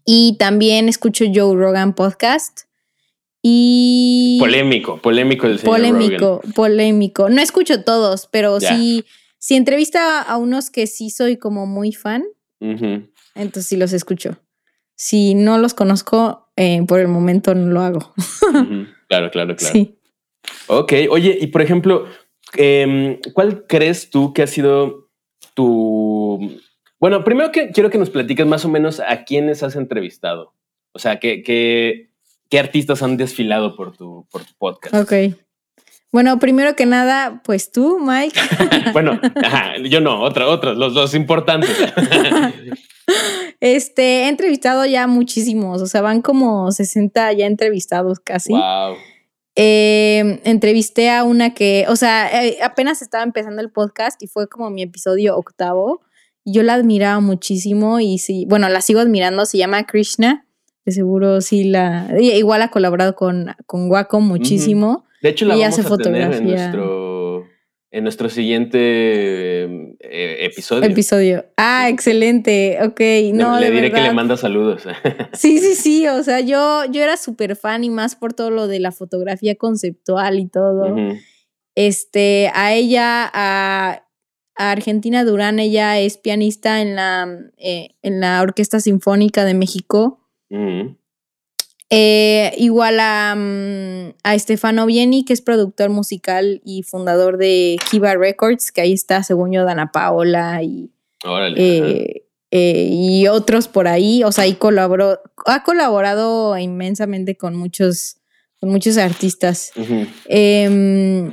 Y 0.04 0.36
también 0.38 0.88
escucho 0.88 1.24
Joe 1.34 1.56
Rogan 1.56 1.96
Podcast. 1.96 2.60
Y. 3.42 4.36
Polémico, 4.38 5.02
polémico 5.02 5.48
el 5.48 5.58
señor 5.58 5.74
Polémico, 5.74 6.40
polémico. 6.54 7.28
No 7.28 7.42
escucho 7.42 7.82
todos, 7.82 8.28
pero 8.30 8.60
sí, 8.60 9.04
si 9.38 9.56
entrevista 9.56 10.22
a 10.22 10.36
unos 10.36 10.70
que 10.70 10.86
sí 10.86 11.10
soy 11.10 11.36
como 11.36 11.66
muy 11.66 11.90
fan, 11.90 12.22
entonces 12.60 13.66
sí 13.66 13.76
los 13.76 13.92
escucho. 13.92 14.38
Si 14.94 15.34
no 15.34 15.58
los 15.58 15.74
conozco, 15.74 16.52
eh, 16.54 16.84
por 16.86 17.00
el 17.00 17.08
momento 17.08 17.52
no 17.56 17.72
lo 17.72 17.80
hago. 17.80 18.14
Claro, 19.08 19.30
claro, 19.30 19.56
claro. 19.56 19.72
Sí. 19.72 19.98
Ok, 20.66 20.92
oye, 21.10 21.36
y 21.40 21.46
por 21.46 21.62
ejemplo, 21.62 22.06
Em, 22.54 23.18
¿Cuál 23.34 23.66
crees 23.66 24.10
tú 24.10 24.32
que 24.32 24.42
ha 24.42 24.46
sido 24.46 25.08
tu... 25.54 26.60
Bueno, 27.00 27.22
primero 27.24 27.52
que 27.52 27.70
quiero 27.70 27.90
que 27.90 27.98
nos 27.98 28.10
platiques 28.10 28.46
más 28.46 28.64
o 28.64 28.68
menos 28.68 29.00
a 29.00 29.24
quiénes 29.24 29.62
has 29.62 29.76
entrevistado. 29.76 30.54
O 30.92 30.98
sea, 30.98 31.20
¿qué, 31.20 31.42
qué, 31.42 32.58
artistas 32.58 33.02
han 33.02 33.16
desfilado 33.16 33.76
por 33.76 33.96
tu, 33.96 34.26
por 34.30 34.44
tu 34.44 34.52
podcast? 34.58 34.94
Ok. 34.94 35.12
Bueno, 36.10 36.38
primero 36.38 36.74
que 36.74 36.86
nada, 36.86 37.42
pues 37.44 37.70
tú, 37.70 37.98
Mike. 38.00 38.40
bueno, 38.92 39.20
yo 39.88 40.00
no, 40.00 40.22
otra, 40.22 40.48
otros, 40.48 40.76
los 40.76 40.94
dos 40.94 41.14
importantes. 41.14 41.70
este, 43.60 44.22
he 44.22 44.28
entrevistado 44.28 44.86
ya 44.86 45.06
muchísimos, 45.06 45.82
o 45.82 45.86
sea, 45.86 46.00
van 46.00 46.22
como 46.22 46.72
60 46.72 47.34
ya 47.34 47.46
entrevistados 47.46 48.20
casi. 48.20 48.52
Wow. 48.54 48.96
Eh, 49.60 50.40
entrevisté 50.44 51.10
a 51.10 51.24
una 51.24 51.52
que, 51.52 51.84
o 51.88 51.96
sea, 51.96 52.44
eh, 52.44 52.58
apenas 52.62 53.02
estaba 53.02 53.24
empezando 53.24 53.60
el 53.60 53.72
podcast 53.72 54.22
y 54.22 54.28
fue 54.28 54.48
como 54.48 54.70
mi 54.70 54.82
episodio 54.82 55.36
octavo. 55.36 56.00
Yo 56.44 56.62
la 56.62 56.74
admiraba 56.74 57.18
muchísimo 57.18 57.98
y 57.98 58.18
sí, 58.18 58.46
bueno, 58.48 58.68
la 58.68 58.80
sigo 58.82 59.00
admirando, 59.00 59.46
se 59.46 59.58
llama 59.58 59.84
Krishna. 59.84 60.46
De 60.84 60.92
seguro 60.92 61.40
sí 61.40 61.64
la. 61.64 62.08
Igual 62.20 62.62
ha 62.62 62.68
colaborado 62.70 63.16
con, 63.16 63.56
con 63.66 63.90
Wacom 63.90 64.24
muchísimo. 64.24 65.04
De 65.22 65.30
hecho, 65.30 65.44
la 65.44 65.56
vamos 65.56 65.70
hace 65.70 65.80
a 65.80 65.84
fotografía. 65.84 66.30
Tener 66.30 66.42
en 66.42 66.46
nuestro 66.46 67.07
en 67.90 68.04
nuestro 68.04 68.28
siguiente 68.28 69.64
eh, 70.00 70.44
episodio. 70.44 70.84
Episodio. 70.84 71.46
Ah, 71.56 71.88
excelente. 71.88 72.78
Ok. 72.82 73.00
No, 73.32 73.58
le, 73.58 73.70
diré 73.70 73.90
que 73.90 74.00
le 74.00 74.12
manda 74.12 74.36
saludos. 74.36 74.82
sí, 75.32 75.58
sí, 75.58 75.74
sí. 75.74 76.06
O 76.08 76.22
sea, 76.22 76.40
yo, 76.40 76.84
yo 76.90 77.02
era 77.02 77.16
súper 77.16 77.56
fan 77.56 77.84
y 77.84 77.90
más 77.90 78.14
por 78.14 78.34
todo 78.34 78.50
lo 78.50 78.66
de 78.66 78.80
la 78.80 78.92
fotografía 78.92 79.54
conceptual 79.54 80.38
y 80.38 80.48
todo. 80.48 80.94
Este, 81.74 82.50
a 82.54 82.74
ella, 82.74 83.30
a, 83.32 84.04
Argentina 84.56 85.24
Durán, 85.24 85.60
ella 85.60 86.00
es 86.00 86.18
pianista 86.18 86.82
en 86.82 86.96
la, 86.96 87.28
eh, 87.58 87.90
en 88.02 88.20
la 88.20 88.42
Orquesta 88.42 88.80
Sinfónica 88.80 89.44
de 89.44 89.54
México. 89.54 90.28
Eh, 91.90 92.52
igual 92.58 93.00
a, 93.00 93.34
mm, 93.34 94.14
a 94.22 94.34
Estefano 94.34 94.84
Vieni, 94.84 95.24
que 95.24 95.32
es 95.32 95.40
productor 95.40 95.88
musical 95.88 96.60
y 96.64 96.82
fundador 96.82 97.38
de 97.38 97.78
Kiva 97.90 98.14
Records, 98.14 98.72
que 98.72 98.82
ahí 98.82 98.92
está, 98.92 99.22
según 99.22 99.52
yo, 99.52 99.64
Dana 99.64 99.90
Paola 99.90 100.62
y, 100.62 100.90
Órale. 101.24 101.54
eh, 101.56 102.24
eh, 102.50 102.88
y 102.90 103.26
otros 103.28 103.68
por 103.68 103.88
ahí. 103.88 104.22
O 104.22 104.32
sea, 104.32 104.44
ahí 104.44 104.54
colaboró, 104.54 105.18
ha 105.46 105.62
colaborado 105.62 106.58
inmensamente 106.58 107.36
con 107.36 107.56
muchos, 107.56 108.18
con 108.60 108.68
muchos 108.70 108.98
artistas. 108.98 109.72
Em, 110.26 111.32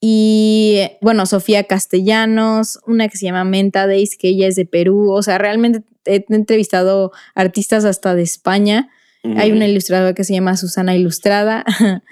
y 0.00 0.80
bueno, 1.00 1.24
Sofía 1.26 1.64
Castellanos, 1.64 2.80
una 2.86 3.08
que 3.08 3.16
se 3.16 3.26
llama 3.26 3.44
Menta 3.44 3.86
Days, 3.86 4.16
que 4.18 4.28
ella 4.28 4.48
es 4.48 4.56
de 4.56 4.66
Perú. 4.66 5.12
O 5.12 5.22
sea, 5.22 5.38
realmente 5.38 5.82
he 6.04 6.24
entrevistado 6.28 7.12
artistas 7.34 7.84
hasta 7.84 8.14
de 8.14 8.22
España. 8.22 8.90
Hay 9.36 9.52
una 9.52 9.66
ilustradora 9.66 10.14
que 10.14 10.24
se 10.24 10.34
llama 10.34 10.56
Susana 10.56 10.94
Ilustrada. 10.94 11.64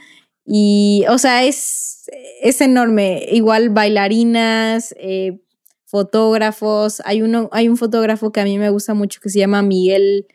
y, 0.46 1.04
o 1.08 1.18
sea, 1.18 1.44
es, 1.44 2.10
es 2.40 2.60
enorme. 2.60 3.26
Igual 3.30 3.70
bailarinas, 3.70 4.94
eh, 4.98 5.40
fotógrafos. 5.84 7.02
Hay, 7.04 7.22
uno, 7.22 7.50
hay 7.52 7.68
un 7.68 7.76
fotógrafo 7.76 8.32
que 8.32 8.40
a 8.40 8.44
mí 8.44 8.58
me 8.58 8.70
gusta 8.70 8.94
mucho 8.94 9.20
que 9.20 9.28
se 9.28 9.38
llama 9.38 9.62
Miguel. 9.62 10.26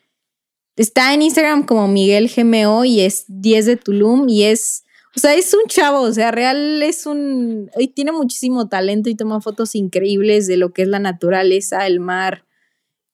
Está 0.75 1.13
en 1.13 1.23
Instagram 1.23 1.65
como 1.65 1.87
Miguel 1.87 2.29
GMO 2.33 2.85
y 2.85 3.01
es 3.01 3.25
10 3.27 3.65
de 3.65 3.77
Tulum 3.77 4.29
y 4.29 4.43
es. 4.43 4.83
O 5.15 5.19
sea, 5.19 5.33
es 5.33 5.51
un 5.55 5.67
chavo, 5.67 6.01
o 6.01 6.13
sea, 6.13 6.29
real 6.29 6.83
es 6.83 7.07
un. 7.07 7.71
y 7.79 7.87
tiene 7.87 8.11
muchísimo 8.11 8.69
talento 8.69 9.09
y 9.09 9.15
toma 9.15 9.41
fotos 9.41 9.73
increíbles 9.73 10.45
de 10.45 10.57
lo 10.57 10.73
que 10.73 10.83
es 10.83 10.87
la 10.87 10.99
naturaleza, 10.99 11.87
el 11.87 11.99
mar. 11.99 12.45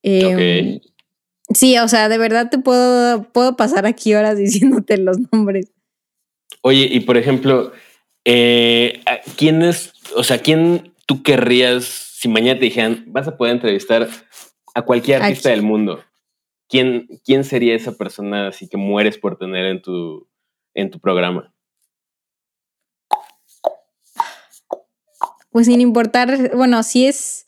Em. 0.02 0.82
Sí, 1.54 1.78
o 1.78 1.88
sea, 1.88 2.10
de 2.10 2.18
verdad 2.18 2.50
te 2.50 2.58
puedo, 2.58 3.24
puedo 3.24 3.56
pasar 3.56 3.86
aquí 3.86 4.14
horas 4.14 4.38
diciéndote 4.40 4.98
los 4.98 5.18
nombres. 5.32 5.72
Oye, 6.62 6.88
y 6.90 7.02
por 7.02 7.18
ejemplo, 7.18 7.74
eh, 8.26 9.02
¿a 9.06 9.20
¿quién 9.36 9.62
es, 9.64 9.94
o 10.16 10.24
sea, 10.24 10.40
quién 10.40 10.94
tú 11.06 11.24
querrías, 11.24 11.86
si 11.86 12.30
mañana 12.30 12.60
te 12.60 12.66
dijeran, 12.66 13.04
vas 13.08 13.28
a 13.28 13.36
poder 13.36 13.56
entrevistar 13.56 14.08
a 14.74 14.82
cualquier 14.84 15.22
¿A 15.22 15.26
artista 15.26 15.50
del 15.50 15.64
mundo? 15.64 16.04
¿Quién, 16.70 17.08
¿Quién 17.26 17.44
sería 17.44 17.76
esa 17.76 17.98
persona 17.98 18.48
así 18.48 18.68
que 18.70 18.78
mueres 18.78 19.18
por 19.18 19.38
tener 19.38 19.66
en 19.66 19.82
tu, 19.82 20.28
en 20.74 20.90
tu 20.90 21.00
programa? 21.00 21.54
Pues 25.54 25.68
sin 25.68 25.82
importar, 25.82 26.56
bueno, 26.56 26.82
si 26.82 27.06
es. 27.06 27.46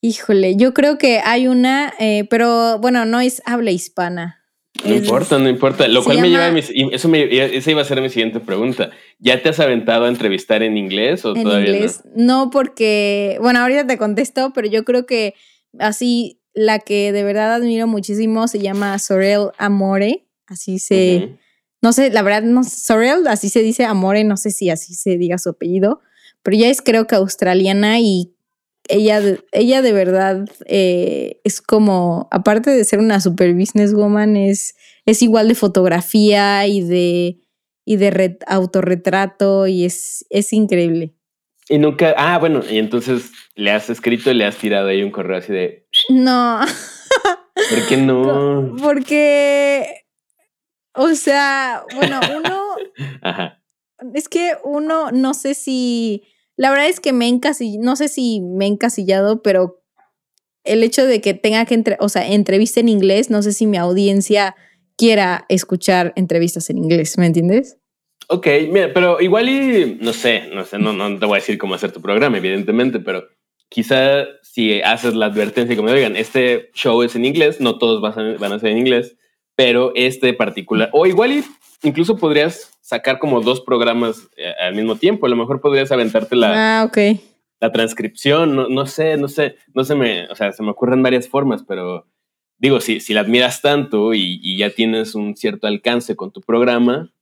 Híjole, 0.00 0.56
yo 0.56 0.74
creo 0.74 0.96
que 0.98 1.18
hay 1.24 1.48
una, 1.48 1.92
eh, 1.98 2.26
pero 2.30 2.78
bueno, 2.78 3.04
no 3.04 3.20
es 3.20 3.42
habla 3.44 3.70
hispana. 3.72 4.44
No 4.84 4.94
Es- 4.94 5.02
importa, 5.02 5.38
no 5.38 5.48
importa. 5.48 5.88
Lo 5.88 6.04
cual 6.04 6.20
me 6.20 6.30
lleva 6.30 6.46
a 6.46 6.52
mis, 6.52 6.70
eso 6.92 7.08
me, 7.08 7.56
esa 7.56 7.70
iba 7.70 7.82
a 7.82 7.84
ser 7.84 8.00
mi 8.00 8.08
siguiente 8.10 8.38
pregunta. 8.38 8.90
¿Ya 9.18 9.42
te 9.42 9.48
has 9.48 9.58
aventado 9.58 10.04
a 10.04 10.08
entrevistar 10.08 10.62
en 10.62 10.76
inglés 10.76 11.24
o 11.24 11.34
En 11.34 11.42
todavía 11.42 11.74
inglés. 11.74 12.02
No? 12.14 12.50
porque, 12.50 13.38
bueno, 13.40 13.58
ahorita 13.60 13.86
te 13.88 13.98
contesto, 13.98 14.52
pero 14.54 14.68
yo 14.68 14.84
creo 14.84 15.04
que 15.04 15.34
así 15.80 16.40
la 16.54 16.78
que 16.78 17.10
de 17.12 17.24
verdad 17.24 17.54
admiro 17.54 17.86
muchísimo 17.88 18.46
se 18.46 18.60
llama 18.60 18.98
Sorel 19.00 19.48
Amore, 19.58 20.26
así 20.46 20.74
no? 20.74 20.78
se, 20.78 21.28
no 21.82 21.92
sé, 21.92 22.10
la 22.10 22.22
verdad, 22.22 22.42
no, 22.42 22.62
Sorel, 22.64 23.26
así 23.26 23.48
se 23.48 23.62
dice 23.62 23.84
Amore, 23.84 24.22
no 24.24 24.36
sé 24.36 24.50
si 24.50 24.70
así 24.70 24.94
se 24.94 25.16
diga 25.18 25.38
su 25.38 25.50
apellido, 25.50 26.00
pero 26.42 26.56
ella 26.56 26.68
es 26.70 26.82
creo 26.82 27.06
que 27.06 27.14
australiana 27.16 28.00
y 28.00 28.32
ella, 28.88 29.20
de- 29.20 29.44
ella 29.52 29.82
de 29.82 29.92
verdad 29.92 30.44
eh, 30.66 31.40
es 31.44 31.60
como, 31.60 32.28
aparte 32.30 32.70
de 32.70 32.84
ser 32.84 32.98
una 33.00 33.20
super 33.20 33.54
businesswoman, 33.54 34.36
es, 34.36 34.74
es 35.06 35.22
igual 35.22 35.48
de 35.48 35.54
fotografía 35.54 36.66
y 36.66 36.80
de, 36.82 37.38
y 37.84 37.96
de 37.96 38.10
re- 38.10 38.38
autorretrato 38.46 39.66
y 39.66 39.84
es, 39.84 40.24
es 40.30 40.52
increíble. 40.52 41.14
Y 41.70 41.78
nunca, 41.78 42.14
ah, 42.16 42.38
bueno, 42.38 42.62
y 42.68 42.78
entonces 42.78 43.30
le 43.54 43.70
has 43.72 43.90
escrito 43.90 44.30
y 44.30 44.34
le 44.34 44.46
has 44.46 44.56
tirado 44.56 44.88
ahí 44.88 45.02
un 45.02 45.10
correo 45.10 45.38
así 45.38 45.52
de, 45.52 45.86
No, 46.08 46.60
¿por 47.70 47.86
qué 47.86 47.96
no? 47.98 48.74
porque, 48.80 49.86
o 50.94 51.14
sea, 51.14 51.84
bueno, 51.94 52.22
uno, 52.34 52.62
Ajá. 53.22 53.62
es 54.14 54.28
que 54.28 54.52
uno, 54.64 55.10
no 55.12 55.34
sé 55.34 55.52
si, 55.54 56.22
la 56.58 56.70
verdad 56.70 56.88
es 56.88 57.00
que 57.00 57.12
me 57.14 57.26
encasillado, 57.28 57.82
no 57.84 57.96
sé 57.96 58.08
si 58.08 58.40
me 58.40 58.66
he 58.66 58.68
encasillado, 58.68 59.40
pero 59.42 59.80
el 60.64 60.82
hecho 60.82 61.06
de 61.06 61.20
que 61.22 61.32
tenga 61.32 61.64
que, 61.64 61.74
entre, 61.74 61.96
o 62.00 62.08
sea, 62.10 62.26
entrevista 62.30 62.80
en 62.80 62.88
inglés, 62.90 63.30
no 63.30 63.40
sé 63.42 63.52
si 63.52 63.66
mi 63.66 63.78
audiencia 63.78 64.54
quiera 64.96 65.46
escuchar 65.48 66.12
entrevistas 66.16 66.68
en 66.68 66.78
inglés, 66.78 67.16
¿me 67.16 67.26
entiendes? 67.26 67.78
Ok, 68.28 68.46
mira, 68.70 68.92
pero 68.92 69.20
igual 69.20 69.48
y 69.48 69.98
no 70.02 70.12
sé, 70.12 70.50
no 70.52 70.64
sé, 70.64 70.78
no, 70.78 70.92
no 70.92 71.18
te 71.18 71.24
voy 71.24 71.36
a 71.36 71.40
decir 71.40 71.56
cómo 71.56 71.74
hacer 71.74 71.92
tu 71.92 72.02
programa, 72.02 72.36
evidentemente, 72.36 72.98
pero 73.00 73.24
quizá 73.70 74.24
si 74.42 74.82
haces 74.82 75.14
la 75.14 75.26
advertencia 75.26 75.76
como 75.76 75.88
oigan, 75.90 76.16
este 76.16 76.70
show 76.74 77.02
es 77.02 77.14
en 77.16 77.24
inglés, 77.24 77.60
no 77.60 77.78
todos 77.78 78.02
vas 78.02 78.18
a- 78.18 78.36
van 78.38 78.52
a 78.52 78.58
ser 78.58 78.70
en 78.70 78.78
inglés, 78.78 79.16
pero 79.54 79.92
este 79.94 80.34
particular, 80.34 80.90
o 80.92 81.06
igual 81.06 81.32
y 81.32 81.44
incluso 81.82 82.16
podrías 82.16 82.78
sacar 82.80 83.18
como 83.18 83.40
dos 83.40 83.60
programas 83.60 84.28
eh, 84.36 84.52
al 84.60 84.74
mismo 84.74 84.96
tiempo, 84.96 85.26
a 85.26 85.28
lo 85.28 85.36
mejor 85.36 85.60
podrías 85.60 85.92
aventarte 85.92 86.36
la, 86.36 86.82
Ah, 86.82 86.84
la 87.60 87.72
transcripción, 87.72 88.54
no, 88.54 88.68
no 88.68 88.86
sé, 88.86 89.16
no 89.16 89.28
sé, 89.28 89.56
no 89.74 89.84
se 89.84 89.94
me, 89.94 90.28
o 90.28 90.34
sea, 90.34 90.52
se 90.52 90.62
me 90.62 90.70
ocurren 90.70 91.02
varias 91.02 91.28
formas, 91.28 91.64
pero 91.66 92.06
digo, 92.58 92.80
si, 92.80 93.00
si 93.00 93.14
la 93.14 93.20
admiras 93.20 93.60
tanto 93.62 94.14
y, 94.14 94.40
y 94.42 94.58
ya 94.58 94.70
tienes 94.70 95.14
un 95.14 95.36
cierto 95.36 95.66
alcance 95.66 96.16
con 96.16 96.32
tu 96.32 96.40
programa, 96.40 97.12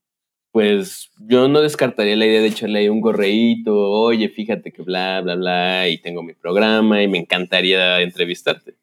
pues 0.57 1.11
yo 1.19 1.49
no 1.49 1.61
descartaría 1.61 2.17
la 2.17 2.25
idea 2.25 2.41
de 2.41 2.47
echarle 2.47 2.79
ahí 2.79 2.89
un 2.89 3.03
gorreíto, 3.03 3.77
oye, 3.77 4.31
fíjate 4.31 4.73
que 4.73 4.81
bla, 4.81 5.21
bla, 5.21 5.35
bla, 5.35 5.89
y 5.89 5.99
tengo 5.99 6.23
mi 6.23 6.33
programa 6.33 7.03
y 7.03 7.09
me 7.09 7.19
encantaría 7.19 8.01
entrevistarte. 8.01 8.75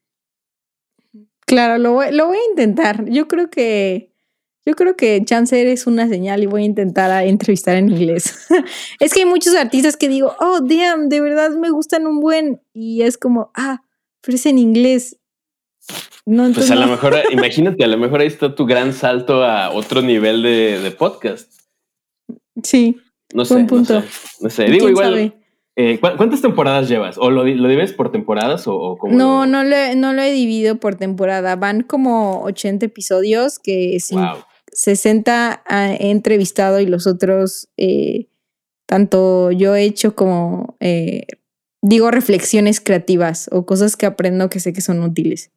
Claro, 1.47 1.79
lo 1.79 1.93
voy, 1.93 2.11
lo 2.11 2.27
voy 2.27 2.37
a 2.37 2.49
intentar. 2.51 3.05
Yo 3.09 3.27
creo 3.27 3.49
que. 3.49 4.12
Yo 4.65 4.75
creo 4.75 4.95
que 4.95 5.21
Chancer 5.25 5.67
es 5.67 5.87
una 5.87 6.07
señal 6.07 6.41
y 6.41 6.45
voy 6.45 6.61
a 6.61 6.65
intentar 6.65 7.11
a 7.11 7.25
entrevistar 7.25 7.75
en 7.75 7.89
inglés. 7.89 8.47
es 8.99 9.13
que 9.13 9.21
hay 9.21 9.25
muchos 9.25 9.55
artistas 9.55 9.97
que 9.97 10.07
digo, 10.07 10.33
oh, 10.39 10.61
damn, 10.61 11.09
de 11.09 11.19
verdad 11.19 11.51
me 11.51 11.69
gustan 11.69 12.07
un 12.07 12.19
buen. 12.21 12.61
Y 12.73 13.01
es 13.01 13.17
como, 13.17 13.51
ah, 13.55 13.81
pero 14.21 14.35
es 14.35 14.45
en 14.45 14.57
inglés. 14.57 15.17
No, 16.25 16.49
Pues 16.53 16.71
a 16.71 16.75
lo 16.75 16.87
mejor, 16.87 17.13
imagínate, 17.31 17.83
a 17.83 17.87
lo 17.87 17.97
mejor 17.97 18.21
ahí 18.21 18.27
está 18.27 18.55
tu 18.55 18.65
gran 18.65 18.93
salto 18.93 19.43
a 19.43 19.71
otro 19.71 20.01
nivel 20.01 20.41
de, 20.43 20.79
de 20.79 20.91
podcast. 20.91 21.51
Sí, 22.63 22.97
No 23.33 23.43
sé, 23.45 23.61
no 23.63 23.67
punto. 23.67 24.01
sé. 24.01 24.07
No 24.41 24.49
sé, 24.49 24.65
digo 24.65 24.87
igual. 24.87 25.33
eh, 25.75 25.99
¿cu- 25.99 26.15
¿Cuántas 26.15 26.41
temporadas 26.41 26.87
llevas? 26.87 27.17
¿O 27.17 27.29
lo, 27.31 27.43
lo 27.43 27.67
dives 27.67 27.91
por 27.91 28.11
temporadas 28.13 28.67
o, 28.67 28.75
o 28.75 28.97
cómo? 28.97 29.13
No, 29.13 29.45
lo- 29.45 29.51
no 29.51 29.63
lo, 29.65 29.75
he- 29.75 29.95
no 29.97 30.13
lo 30.13 30.21
he 30.21 30.31
dividido 30.31 30.77
por 30.77 30.95
temporada. 30.95 31.57
Van 31.57 31.81
como 31.81 32.41
80 32.43 32.85
episodios 32.85 33.59
que 33.59 33.99
sin- 33.99 34.19
Wow. 34.21 34.37
60 34.73 35.63
ha- 35.65 35.93
he 35.93 36.11
entrevistado 36.11 36.79
y 36.79 36.85
los 36.85 37.07
otros, 37.07 37.69
eh, 37.77 38.27
tanto 38.85 39.51
yo 39.51 39.75
he 39.75 39.83
hecho 39.83 40.15
como, 40.15 40.75
eh, 40.79 41.25
digo, 41.81 42.11
reflexiones 42.11 42.81
creativas 42.81 43.49
o 43.51 43.65
cosas 43.65 43.95
que 43.97 44.05
aprendo 44.05 44.49
que 44.49 44.59
sé 44.59 44.73
que 44.73 44.81
son 44.81 45.01
útiles. 45.03 45.51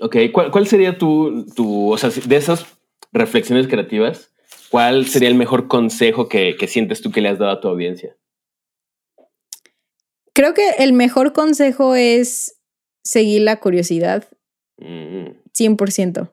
Ok, 0.00 0.16
¿cuál, 0.32 0.50
cuál 0.50 0.66
sería 0.66 0.96
tu, 0.98 1.46
tu, 1.54 1.92
o 1.92 1.98
sea, 1.98 2.10
de 2.10 2.36
esas 2.36 2.66
reflexiones 3.12 3.68
creativas, 3.68 4.30
cuál 4.70 5.06
sería 5.06 5.28
el 5.28 5.34
mejor 5.34 5.68
consejo 5.68 6.28
que, 6.28 6.56
que 6.58 6.66
sientes 6.66 7.02
tú 7.02 7.10
que 7.12 7.20
le 7.20 7.28
has 7.28 7.38
dado 7.38 7.52
a 7.52 7.60
tu 7.60 7.68
audiencia? 7.68 8.16
Creo 10.34 10.54
que 10.54 10.70
el 10.78 10.92
mejor 10.94 11.32
consejo 11.32 11.94
es 11.94 12.58
seguir 13.04 13.42
la 13.42 13.60
curiosidad 13.60 14.28
Mm, 14.78 15.36
100%. 15.52 16.32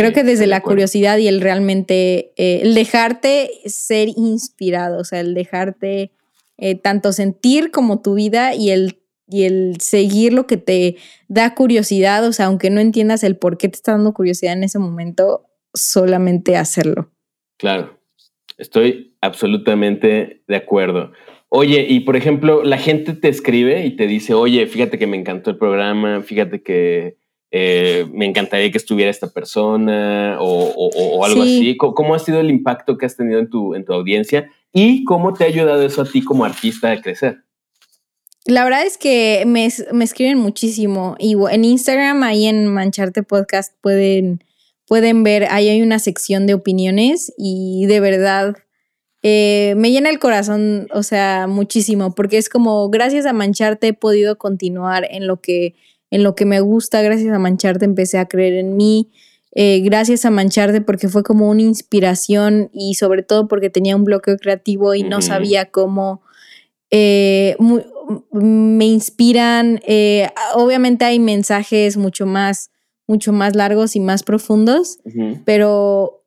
Creo 0.00 0.12
que 0.14 0.24
desde 0.24 0.46
la 0.46 0.62
curiosidad 0.62 1.18
y 1.18 1.28
el 1.28 1.42
realmente, 1.42 2.32
eh, 2.36 2.60
el 2.62 2.74
dejarte 2.74 3.50
ser 3.66 4.08
inspirado, 4.08 4.98
o 4.98 5.04
sea, 5.04 5.20
el 5.20 5.34
dejarte 5.34 6.12
eh, 6.56 6.74
tanto 6.74 7.12
sentir 7.12 7.70
como 7.70 8.00
tu 8.00 8.14
vida 8.14 8.54
y 8.54 8.70
el, 8.70 8.98
y 9.28 9.44
el 9.44 9.78
seguir 9.78 10.32
lo 10.32 10.46
que 10.46 10.56
te 10.56 10.96
da 11.28 11.54
curiosidad, 11.54 12.26
o 12.26 12.32
sea, 12.32 12.46
aunque 12.46 12.70
no 12.70 12.80
entiendas 12.80 13.22
el 13.24 13.36
por 13.36 13.58
qué 13.58 13.68
te 13.68 13.76
está 13.76 13.92
dando 13.92 14.14
curiosidad 14.14 14.54
en 14.54 14.64
ese 14.64 14.78
momento, 14.78 15.46
solamente 15.74 16.56
hacerlo. 16.56 17.10
claro, 17.58 18.00
estoy 18.56 19.14
absolutamente 19.20 20.42
de 20.48 20.56
acuerdo. 20.56 21.12
Oye, 21.50 21.84
y 21.86 22.00
por 22.00 22.16
ejemplo, 22.16 22.62
la 22.64 22.78
gente 22.78 23.12
te 23.12 23.28
escribe 23.28 23.84
y 23.84 23.96
te 23.96 24.06
dice, 24.06 24.32
oye, 24.32 24.66
fíjate 24.66 24.98
que 24.98 25.06
me 25.06 25.18
encantó 25.18 25.50
el 25.50 25.58
programa, 25.58 26.22
fíjate 26.22 26.62
que 26.62 27.18
eh, 27.52 28.06
me 28.12 28.26
encantaría 28.26 28.70
que 28.70 28.78
estuviera 28.78 29.10
esta 29.10 29.28
persona 29.28 30.36
o, 30.40 30.44
o- 30.46 31.16
o- 31.18 31.24
algo 31.24 31.42
Sí. 31.44 31.56
así. 31.56 31.76
¿Cómo, 31.76 31.94
cómo 31.94 32.14
ha 32.14 32.18
sido 32.18 32.40
el 32.40 32.50
impacto 32.50 32.96
que 32.96 33.06
has 33.06 33.16
tenido 33.16 33.40
en 33.40 33.50
tu, 33.50 33.74
en 33.74 33.84
tu 33.84 33.92
audiencia 33.92 34.48
y 34.72 35.04
cómo 35.04 35.32
te 35.32 35.44
ha 35.44 35.48
ayudado 35.48 35.82
eso 35.84 36.02
a 36.02 36.04
ti 36.04 36.22
como 36.22 36.44
artista 36.44 36.90
a 36.92 37.00
crecer? 37.00 37.38
La 38.46 38.64
verdad 38.64 38.84
es 38.86 38.96
que 38.98 39.44
me, 39.46 39.68
me, 39.92 40.04
escriben 40.04 40.38
muchísimo. 40.38 41.14
Y 41.18 41.34
en 41.50 41.64
Instagram, 41.64 42.22
ahí 42.22 42.46
en 42.46 42.66
Mancharte 42.68 43.22
Podcast, 43.22 43.74
pueden, 43.82 44.42
pueden 44.86 45.22
ver, 45.24 45.46
ahí 45.50 45.68
hay 45.68 45.82
una 45.82 45.98
sección 45.98 46.46
de 46.46 46.54
opiniones 46.54 47.32
y 47.36 47.84
de 47.86 48.00
verdad 48.00 48.56
eh, 49.22 49.74
me 49.76 49.90
llena 49.90 50.08
el 50.08 50.18
corazón, 50.18 50.88
o 50.94 51.02
sea, 51.02 51.46
muchísimo, 51.48 52.14
porque 52.14 52.38
es 52.38 52.48
como, 52.48 52.88
gracias 52.88 53.26
a 53.26 53.34
Mancharte 53.34 53.88
he 53.88 53.92
podido 53.92 54.38
continuar 54.38 55.06
en 55.10 55.26
lo 55.26 55.40
que, 55.42 55.74
en 56.10 56.22
lo 56.22 56.34
que 56.34 56.44
me 56.44 56.60
gusta, 56.60 57.02
gracias 57.02 57.32
a 57.34 57.38
Mancharte 57.38 57.84
empecé 57.84 58.18
a 58.18 58.26
creer 58.26 58.54
en 58.54 58.76
mí. 58.76 59.10
Eh, 59.52 59.80
gracias 59.80 60.24
a 60.24 60.30
Mancharte 60.30 60.80
porque 60.80 61.08
fue 61.08 61.22
como 61.22 61.48
una 61.48 61.62
inspiración 61.62 62.70
y 62.72 62.94
sobre 62.94 63.22
todo 63.22 63.48
porque 63.48 63.70
tenía 63.70 63.96
un 63.96 64.04
bloqueo 64.04 64.36
creativo 64.36 64.94
y 64.94 65.02
no 65.02 65.22
sabía 65.22 65.66
cómo 65.66 66.22
eh, 66.90 67.56
me 68.32 68.86
inspiran. 68.86 69.80
Eh, 69.86 70.28
obviamente 70.54 71.04
hay 71.04 71.18
mensajes 71.18 71.96
mucho 71.96 72.26
más, 72.26 72.70
mucho 73.06 73.32
más 73.32 73.56
largos 73.56 73.96
y 73.96 74.00
más 74.00 74.22
profundos, 74.22 74.98
pero 75.44 76.24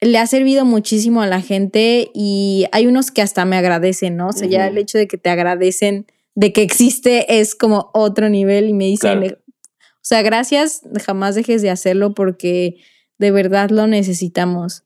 le 0.00 0.18
ha 0.18 0.26
servido 0.26 0.64
muchísimo 0.64 1.22
a 1.22 1.26
la 1.26 1.40
gente 1.40 2.10
y 2.14 2.66
hay 2.72 2.86
unos 2.86 3.10
que 3.10 3.22
hasta 3.22 3.44
me 3.44 3.56
agradecen, 3.56 4.16
¿no? 4.16 4.28
O 4.28 4.32
sea, 4.32 4.48
ya 4.48 4.66
el 4.66 4.78
hecho 4.78 4.96
de 4.96 5.06
que 5.06 5.18
te 5.18 5.28
agradecen 5.28 6.06
de 6.40 6.54
que 6.54 6.62
existe 6.62 7.38
es 7.38 7.54
como 7.54 7.90
otro 7.92 8.30
nivel 8.30 8.70
y 8.70 8.72
me 8.72 8.86
dicen, 8.86 9.22
o 9.24 10.00
sea, 10.00 10.22
gracias, 10.22 10.80
jamás 11.04 11.34
dejes 11.34 11.60
de 11.60 11.68
hacerlo 11.68 12.14
porque 12.14 12.76
de 13.18 13.30
verdad 13.30 13.68
lo 13.68 13.86
necesitamos. 13.86 14.84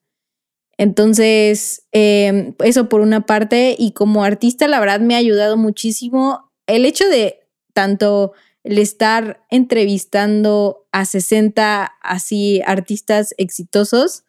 Entonces, 0.79 1.87
em, 1.93 2.57
eso 2.65 2.89
por 2.89 3.01
una 3.01 3.25
parte, 3.25 3.77
y 3.79 3.93
como 3.93 4.25
artista, 4.25 4.67
la 4.67 4.81
verdad 4.81 4.99
me 4.99 5.15
ha 5.15 5.19
ayudado 5.19 5.57
muchísimo 5.57 6.51
el 6.67 6.85
hecho 6.85 7.09
de 7.09 7.39
tanto 7.73 8.33
el 8.65 8.79
estar 8.79 9.45
entrevistando 9.49 10.89
a 10.91 11.05
60 11.05 11.85
así 12.03 12.63
artistas 12.67 13.33
exitosos 13.39 14.25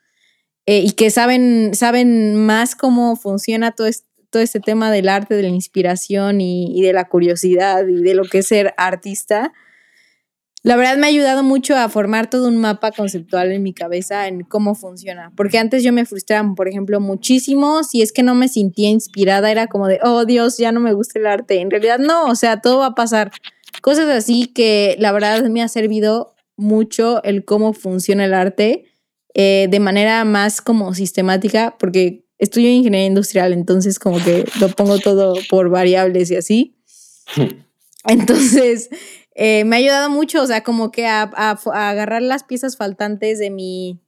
eh, 0.68 0.82
y 0.82 0.92
que 0.92 1.10
saben, 1.10 1.72
saben 1.74 2.36
más 2.36 2.76
cómo 2.76 3.16
funciona 3.16 3.72
todo 3.72 3.88
este, 3.88 4.06
todo 4.36 4.44
este 4.44 4.60
tema 4.60 4.92
del 4.92 5.08
arte, 5.08 5.34
de 5.34 5.44
la 5.44 5.48
inspiración 5.48 6.42
y, 6.42 6.82
de 6.82 6.92
la 6.92 7.08
curiosidad 7.08 7.88
y 7.88 8.04
de 8.04 8.16
lo 8.16 8.26
que 8.26 8.40
es 8.40 8.48
ser 8.48 8.74
artista 8.76 9.54
la 10.62 10.76
verdad 10.76 10.98
me 10.98 11.06
ha 11.06 11.10
ayudado 11.10 11.44
mucho 11.44 11.78
a 11.78 11.88
formar 11.90 12.28
todo 12.28 12.48
un 12.48 12.58
mapa 12.58 12.92
conceptual 12.92 13.52
en 13.52 13.62
mi 13.62 13.72
cabeza 13.72 14.28
en 14.28 14.42
cómo 14.42 14.74
funciona. 14.74 15.32
Porque 15.38 15.60
antes 15.60 15.84
yo 15.84 15.94
me 15.94 16.06
frustraba, 16.06 16.56
por 16.56 16.68
ejemplo, 16.68 17.00
muchísimo. 17.00 17.84
Si 17.84 18.02
es 18.02 18.12
que 18.12 18.24
no 18.24 18.34
me 18.34 18.48
sentía 18.48 18.90
inspirada, 18.90 19.52
era 19.52 19.68
como 19.68 19.88
de, 19.88 20.00
oh 20.02 20.26
Dios, 20.26 20.58
ya 20.58 20.72
no 20.72 20.80
me 20.80 20.94
gusta 20.94 21.20
el 21.20 21.28
arte. 21.28 21.62
En 21.62 21.70
realidad 21.70 22.00
no, 22.00 22.26
o 22.26 22.34
sea, 22.34 22.62
todo 22.62 22.80
va 22.80 22.88
a 22.88 22.96
pasar. 22.96 23.32
Cosas 23.84 24.10
así 24.10 24.48
que 24.48 24.96
la 24.98 25.12
verdad 25.12 25.44
me 25.44 25.62
ha 25.62 25.68
servido 25.68 26.34
mucho 26.58 27.22
el 27.24 27.46
cómo 27.46 27.74
funciona 27.74 28.26
el 28.26 28.34
arte 28.34 28.86
eh, 29.36 29.68
de 29.70 29.80
manera 29.80 30.26
más 30.26 30.62
como 30.62 30.96
sistemática, 30.96 31.76
porque 31.78 32.25
estudio 32.38 32.70
ingeniería 32.70 33.08
industrial, 33.08 33.54
entonces 33.54 34.00
como 34.00 34.24
que 34.24 34.46
lo 34.60 34.70
pongo 34.70 35.00
todo 35.00 35.36
por 35.50 35.70
variables 35.70 36.32
y 36.32 36.36
así. 36.36 36.76
Entonces, 38.08 38.90
eh, 39.34 39.64
me 39.66 39.76
ha 39.76 39.80
ayudado 39.80 40.10
mucho, 40.10 40.42
o 40.42 40.46
sea, 40.46 40.64
como 40.64 40.92
que 40.92 41.08
a, 41.08 41.24
agarrar 41.24 42.22
las 42.22 42.44
piezas 42.44 42.78
faltantes 42.78 43.40
de 43.40 43.50
mi, 43.50 44.00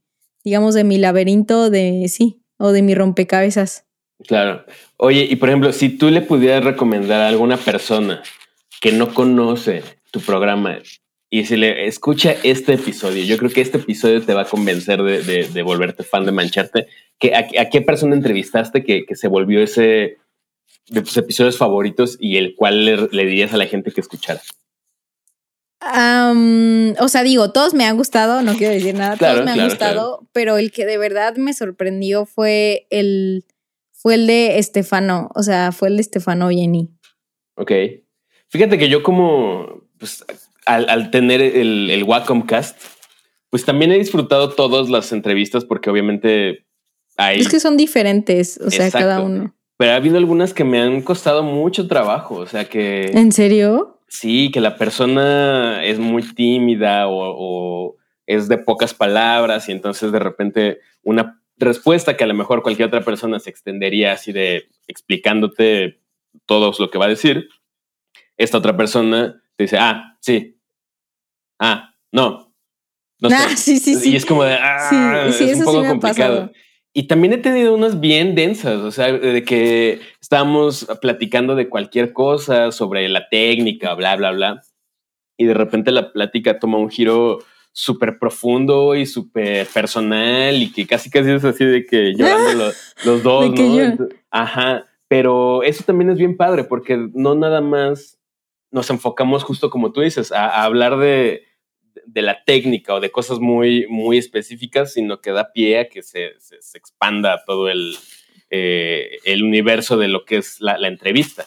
digamos, 0.44 0.76
de 0.76 0.84
mi 0.84 0.98
laberinto, 0.98 1.70
de 1.70 2.06
sí, 2.08 2.42
o 2.58 2.72
de 2.72 2.82
mi 2.82 2.94
rompecabezas. 2.94 3.86
Claro. 4.26 4.66
Oye, 4.98 5.28
y 5.30 5.36
por 5.36 5.50
ejemplo, 5.50 5.72
si 5.74 5.90
tú 5.90 6.10
le 6.10 6.22
pudieras 6.22 6.64
recomendar 6.64 7.22
a 7.22 7.28
alguna 7.28 7.58
persona 7.58 8.24
que 8.82 8.92
no 8.92 9.14
conoce 9.14 9.84
tu 10.12 10.22
programa 10.22 10.80
y 11.30 11.46
si 11.46 11.58
le 11.58 11.88
escucha 11.88 12.36
este 12.44 12.74
episodio, 12.74 13.24
yo 13.26 13.38
creo 13.38 13.52
que 13.52 13.62
este 13.62 13.78
episodio 13.78 14.24
te 14.24 14.34
va 14.34 14.44
a 14.44 14.50
convencer 14.50 15.04
de, 15.04 15.62
volverte 15.62 16.04
fan 16.04 16.26
de 16.26 16.32
Mancharte. 16.32 16.88
¿Que, 17.20 17.36
a, 17.36 17.70
qué 17.70 17.82
persona 17.82 18.16
entrevistaste 18.16 18.84
que, 18.84 19.06
se 19.16 19.28
volvió 19.28 19.62
ese 19.62 20.18
de 20.90 21.02
tus 21.02 21.18
episodios 21.18 21.58
favoritos 21.58 22.18
y 22.20 22.38
el 22.38 22.56
cual 22.56 22.86
le, 22.86 23.10
le 23.12 23.26
dirías 23.26 23.54
a 23.54 23.58
la 23.58 23.66
gente 23.66 23.92
que 23.92 24.02
escuchara? 24.02 24.42
o 27.00 27.08
sea, 27.08 27.24
digo, 27.24 27.52
todos 27.52 27.74
me 27.74 27.86
han 27.86 27.98
gustado, 27.98 28.42
no 28.42 28.56
quiero 28.56 28.74
decir 28.74 28.96
nada, 28.96 29.16
todos 29.16 29.46
me 29.46 29.52
han 29.52 29.66
gustado, 29.66 30.28
pero 30.34 30.58
el 30.58 30.72
que 30.72 30.86
de 30.86 30.98
verdad 30.98 31.36
me 31.36 31.54
sorprendió 31.54 32.26
fue 32.26 32.88
el, 32.90 33.46
fue 33.92 34.16
el 34.16 34.28
de 34.28 34.58
Estefano, 34.60 35.30
o 35.36 35.44
sea, 35.44 35.72
fue 35.72 35.90
el 35.90 35.98
de 35.98 36.02
Estefano 36.02 36.50
Jenny. 36.50 36.90
Ok. 37.56 37.72
Fíjate 38.50 38.78
que 38.78 38.90
yo 38.90 39.04
como, 39.04 39.84
pues, 39.98 40.26
al, 40.68 41.12
tener 41.12 41.42
el, 41.42 41.90
el 41.90 42.04
Wacom 42.04 42.44
Cast, 42.44 42.78
pues 43.50 43.66
también 43.66 43.92
he 43.92 43.98
disfrutado 43.98 44.50
todas 44.50 44.90
las 44.90 45.12
entrevistas 45.12 45.66
porque 45.66 45.90
obviamente 45.90 46.66
hay... 47.16 47.40
Es 47.40 47.50
que 47.50 47.60
son 47.60 47.78
diferentes, 47.78 48.60
o 48.64 48.70
sea, 48.70 48.92
cada 48.92 49.22
uno. 49.22 49.56
Pero 49.78 49.92
ha 49.92 49.96
habido 49.96 50.18
algunas 50.18 50.54
que 50.54 50.64
me 50.64 50.82
han 50.82 51.02
costado 51.02 51.44
mucho 51.44 51.88
trabajo, 51.88 52.36
o 52.36 52.48
sea 52.48 52.66
que... 52.66 53.12
¿En 53.14 53.32
serio? 53.32 54.02
Sí, 54.08 54.52
que 54.52 54.62
la 54.62 54.78
persona 54.78 55.84
es 55.84 56.00
muy 56.00 56.24
tímida 56.34 57.08
o, 57.08 57.96
es 58.26 58.50
de 58.50 58.58
pocas 58.58 58.94
palabras 58.94 59.70
y 59.70 59.72
entonces 59.72 60.12
de 60.12 60.20
repente 60.20 60.80
una 61.02 61.42
respuesta 61.58 62.18
que 62.18 62.26
a 62.26 62.28
lo 62.28 62.34
mejor 62.34 62.62
cualquier 62.62 62.90
otra 62.90 63.02
persona 63.02 63.40
se 63.40 63.50
extendería 63.50 64.12
así 64.12 64.34
de 64.34 64.68
explicándote 64.88 66.02
todo 66.46 66.74
lo 66.78 66.90
que 66.90 66.98
va 66.98 67.06
a 67.06 67.10
decir, 67.10 67.48
esta 68.36 68.58
otra 68.58 68.76
persona 68.76 69.42
te 69.56 69.64
dice, 69.64 69.78
ah, 69.78 70.18
sí, 70.20 70.57
ah, 71.60 71.94
no. 72.12 72.54
no 73.20 73.30
ah, 73.32 73.56
sí, 73.56 73.80
sí, 73.80 73.96
sí. 73.96 74.12
Y 74.12 74.16
es 74.16 74.26
como 74.26 74.44
de, 74.44 74.54
ah, 74.54 75.28
es 75.28 75.60
un 75.60 75.66
poco 75.66 75.86
complicado. 75.86 76.52
Y 76.94 77.04
también 77.04 77.34
he 77.34 77.38
tenido 77.38 77.76
unas 77.76 78.00
bien 78.00 78.34
densas, 78.34 78.78
o 78.78 78.92
sea, 78.92 79.12
de 79.12 79.44
que 79.44 80.00
estábamos 80.20 80.88
platicando 81.00 81.54
de 81.54 81.70
cualquier 81.70 82.12
cosa 82.12 82.72
sobre 82.72 83.08
la 83.08 83.30
técnica, 83.30 83.94
bla, 83.94 84.16
bla, 84.16 84.32
bla. 84.32 84.62
Y 85.38 85.46
de 85.46 85.54
repente 85.54 85.92
la 85.92 86.12
plática 86.12 86.58
toma 86.58 86.80
un 86.80 86.90
giro 86.90 87.40
súper 87.72 88.18
profundo 88.18 88.96
y 88.96 89.06
súper 89.06 89.68
personal 89.68 90.56
y 90.56 90.72
que 90.72 90.88
casi 90.88 91.12
casi 91.12 91.30
es 91.30 91.44
así 91.44 91.64
de 91.64 91.86
que 91.86 92.14
llorando 92.18 92.72
los, 93.06 93.22
dos, 93.22 93.52
¿no? 93.52 94.08
Ajá, 94.32 94.86
pero 95.08 95.62
eso 95.62 95.84
también 95.84 96.10
es 96.10 96.18
bien 96.18 96.36
padre 96.36 96.64
porque 96.64 96.98
no 97.14 97.36
nada 97.36 97.62
más 97.62 98.18
nos 98.72 98.90
enfocamos 98.90 99.44
justo 99.44 99.70
como 99.70 99.92
tú 99.92 100.02
dices, 100.02 100.32
a 100.32 100.64
hablar 100.64 100.98
de, 100.98 101.47
de 102.08 102.22
la 102.22 102.44
técnica 102.44 102.96
o 102.96 103.00
de 103.00 103.12
cosas 103.12 103.40
muy, 103.40 103.86
muy 103.88 104.18
específicas, 104.18 104.94
sino 104.94 105.20
que 105.20 105.32
da 105.32 105.52
pie 105.52 105.80
a 105.80 105.90
que 105.90 106.02
se, 106.02 106.32
se, 106.40 106.78
expanda 106.78 107.44
todo 107.46 107.70
el, 107.70 107.96
eh, 108.50 109.18
el 109.26 109.44
universo 109.44 109.98
de 109.98 110.08
lo 110.08 110.26
que 110.26 110.38
es 110.38 110.62
la, 110.62 110.76
entrevista. 110.88 111.46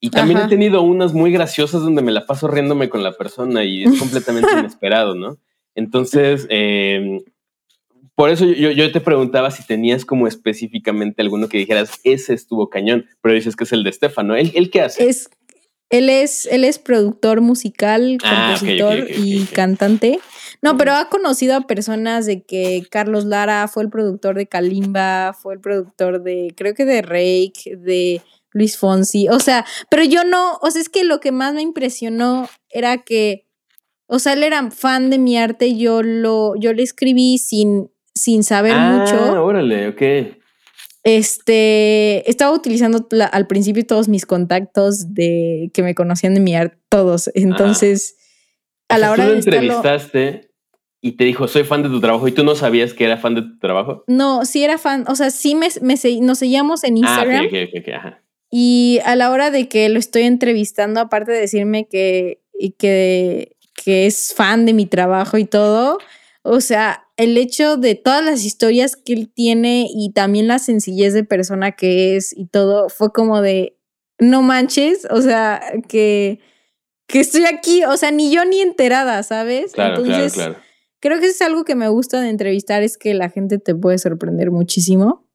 Y 0.00 0.10
también 0.10 0.40
he 0.40 0.48
tenido 0.48 0.82
unas 0.82 1.12
muy 1.12 1.30
graciosas 1.30 1.82
donde 1.82 2.02
me 2.02 2.10
la 2.10 2.26
paso 2.26 2.48
riéndome 2.48 2.88
con 2.88 3.02
la 3.02 3.16
persona 3.16 3.64
y 3.64 3.84
es 3.84 3.98
completamente 3.98 4.48
inesperado, 4.58 5.14
¿no? 5.14 5.38
Entonces, 5.74 6.46
em, 6.50 7.20
por 8.14 8.30
eso 8.30 8.46
yo, 8.46 8.70
yo, 8.70 8.90
te 8.90 9.00
preguntaba 9.00 9.50
si 9.50 9.64
tenías 9.64 10.04
como 10.04 10.26
específicamente 10.26 11.22
alguno 11.22 11.48
que 11.48 11.58
dijeras, 11.58 12.00
ese 12.02 12.34
estuvo 12.34 12.68
cañón, 12.68 13.06
pero 13.22 13.34
dices 13.34 13.54
que 13.54 13.64
es 13.64 13.72
el 13.72 13.84
de 13.84 13.90
Estefano. 13.90 14.34
¿Él, 14.34 14.50
¿Él 14.54 14.70
qué 14.70 14.80
hace? 14.80 15.08
Es 15.08 15.30
él 15.90 16.08
es, 16.08 16.46
él 16.46 16.64
es 16.64 16.78
productor 16.78 17.40
musical, 17.40 18.16
ah, 18.22 18.54
compositor 18.54 19.10
y 19.10 19.44
cantante. 19.46 20.20
No, 20.62 20.76
pero 20.76 20.92
ha 20.92 21.08
conocido 21.08 21.56
a 21.56 21.66
personas 21.66 22.26
de 22.26 22.42
que 22.42 22.84
Carlos 22.90 23.24
Lara 23.24 23.66
fue 23.66 23.82
el 23.82 23.90
productor 23.90 24.36
de 24.36 24.46
Kalimba, 24.46 25.32
fue 25.32 25.54
el 25.54 25.60
productor 25.60 26.22
de, 26.22 26.54
creo 26.56 26.74
que 26.74 26.84
de 26.84 27.02
Rake, 27.02 27.76
de 27.76 28.22
Luis 28.52 28.78
Fonsi. 28.78 29.28
O 29.28 29.40
sea, 29.40 29.64
pero 29.90 30.04
yo 30.04 30.22
no, 30.22 30.58
o 30.62 30.70
sea, 30.70 30.80
es 30.80 30.88
que 30.88 31.02
lo 31.02 31.18
que 31.18 31.32
más 31.32 31.54
me 31.54 31.62
impresionó 31.62 32.48
era 32.68 32.98
que, 32.98 33.46
o 34.06 34.18
sea, 34.18 34.34
él 34.34 34.44
era 34.44 34.70
fan 34.70 35.10
de 35.10 35.18
mi 35.18 35.38
arte, 35.38 35.76
yo 35.76 36.02
lo, 36.02 36.54
yo 36.56 36.72
le 36.72 36.82
escribí 36.82 37.38
sin, 37.38 37.90
sin 38.14 38.44
saber 38.44 38.74
ah, 38.76 38.98
mucho. 38.98 39.42
Órale, 39.42 39.88
ok. 39.88 40.39
Este, 41.02 42.28
estaba 42.30 42.54
utilizando 42.54 43.06
al 43.32 43.46
principio 43.46 43.86
todos 43.86 44.08
mis 44.08 44.26
contactos 44.26 45.14
de 45.14 45.70
que 45.72 45.82
me 45.82 45.94
conocían 45.94 46.34
de 46.34 46.40
mi 46.40 46.54
arte, 46.54 46.78
todos. 46.88 47.30
Entonces, 47.34 48.16
a 48.88 48.98
la 48.98 49.10
hora 49.10 49.24
tú 49.24 49.30
lo 49.30 49.36
entrevistaste 49.36 50.50
y 51.00 51.12
te 51.12 51.24
dijo, 51.24 51.48
soy 51.48 51.64
fan 51.64 51.82
de 51.82 51.88
tu 51.88 52.00
trabajo 52.00 52.28
y 52.28 52.32
tú 52.32 52.44
no 52.44 52.54
sabías 52.54 52.92
que 52.92 53.04
era 53.04 53.16
fan 53.16 53.34
de 53.34 53.42
tu 53.42 53.58
trabajo. 53.58 54.04
No, 54.06 54.44
sí 54.44 54.62
era 54.62 54.76
fan, 54.76 55.04
o 55.08 55.14
sea, 55.14 55.30
sí 55.30 55.54
me, 55.54 55.68
nos 56.20 56.38
seguíamos 56.38 56.84
en 56.84 56.94
ah, 56.96 56.98
Instagram. 56.98 57.46
Y 58.50 58.98
a 59.04 59.16
la 59.16 59.30
hora 59.30 59.50
de 59.50 59.68
que 59.68 59.88
lo 59.88 59.98
estoy 59.98 60.22
entrevistando, 60.22 61.00
aparte 61.00 61.32
de 61.32 61.40
decirme 61.40 61.86
que, 61.88 62.42
y 62.58 62.72
que, 62.72 63.56
que 63.72 64.06
es 64.06 64.34
fan 64.34 64.66
de 64.66 64.74
mi 64.74 64.84
trabajo 64.84 65.38
y 65.38 65.46
todo, 65.46 65.98
o 66.42 66.60
sea, 66.60 67.06
el 67.20 67.36
hecho 67.36 67.76
de 67.76 67.96
todas 67.96 68.24
las 68.24 68.46
historias 68.46 68.96
que 68.96 69.12
él 69.12 69.30
tiene 69.30 69.86
y 69.92 70.12
también 70.12 70.48
la 70.48 70.58
sencillez 70.58 71.12
de 71.12 71.22
persona 71.22 71.72
que 71.72 72.16
es 72.16 72.34
y 72.34 72.46
todo, 72.46 72.88
fue 72.88 73.12
como 73.12 73.42
de, 73.42 73.76
no 74.18 74.40
manches, 74.40 75.06
o 75.10 75.20
sea, 75.20 75.60
que, 75.86 76.40
que 77.06 77.20
estoy 77.20 77.44
aquí, 77.44 77.84
o 77.84 77.98
sea, 77.98 78.10
ni 78.10 78.32
yo 78.32 78.46
ni 78.46 78.60
enterada, 78.60 79.22
¿sabes? 79.22 79.72
Claro, 79.72 80.02
claro, 80.02 80.30
claro. 80.32 80.56
Creo 80.98 81.20
que 81.20 81.26
es 81.26 81.42
algo 81.42 81.64
que 81.64 81.74
me 81.74 81.88
gusta 81.88 82.22
de 82.22 82.30
entrevistar, 82.30 82.82
es 82.82 82.96
que 82.96 83.12
la 83.12 83.28
gente 83.28 83.58
te 83.58 83.74
puede 83.74 83.98
sorprender 83.98 84.50
muchísimo. 84.50 85.28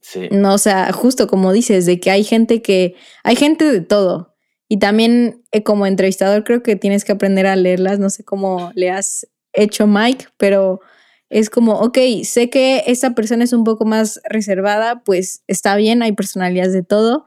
Sí. 0.00 0.28
No, 0.30 0.54
o 0.54 0.58
sea, 0.58 0.92
justo 0.92 1.26
como 1.26 1.52
dices, 1.52 1.86
de 1.86 1.98
que 1.98 2.12
hay 2.12 2.22
gente 2.22 2.62
que, 2.62 2.94
hay 3.24 3.34
gente 3.34 3.64
de 3.64 3.80
todo. 3.80 4.36
Y 4.68 4.78
también 4.78 5.42
eh, 5.50 5.64
como 5.64 5.86
entrevistador 5.86 6.44
creo 6.44 6.62
que 6.62 6.76
tienes 6.76 7.04
que 7.04 7.12
aprender 7.12 7.48
a 7.48 7.56
leerlas. 7.56 7.98
No 7.98 8.10
sé 8.10 8.22
cómo 8.22 8.70
le 8.76 8.90
has 8.90 9.26
hecho 9.52 9.88
Mike, 9.88 10.26
pero 10.36 10.80
es 11.28 11.50
como, 11.50 11.80
ok, 11.80 11.98
sé 12.22 12.50
que 12.50 12.84
esta 12.86 13.14
persona 13.14 13.44
es 13.44 13.52
un 13.52 13.64
poco 13.64 13.84
más 13.84 14.20
reservada, 14.28 15.02
pues 15.04 15.42
está 15.46 15.76
bien, 15.76 16.02
hay 16.02 16.12
personalidades 16.12 16.72
de 16.72 16.82
todo. 16.82 17.24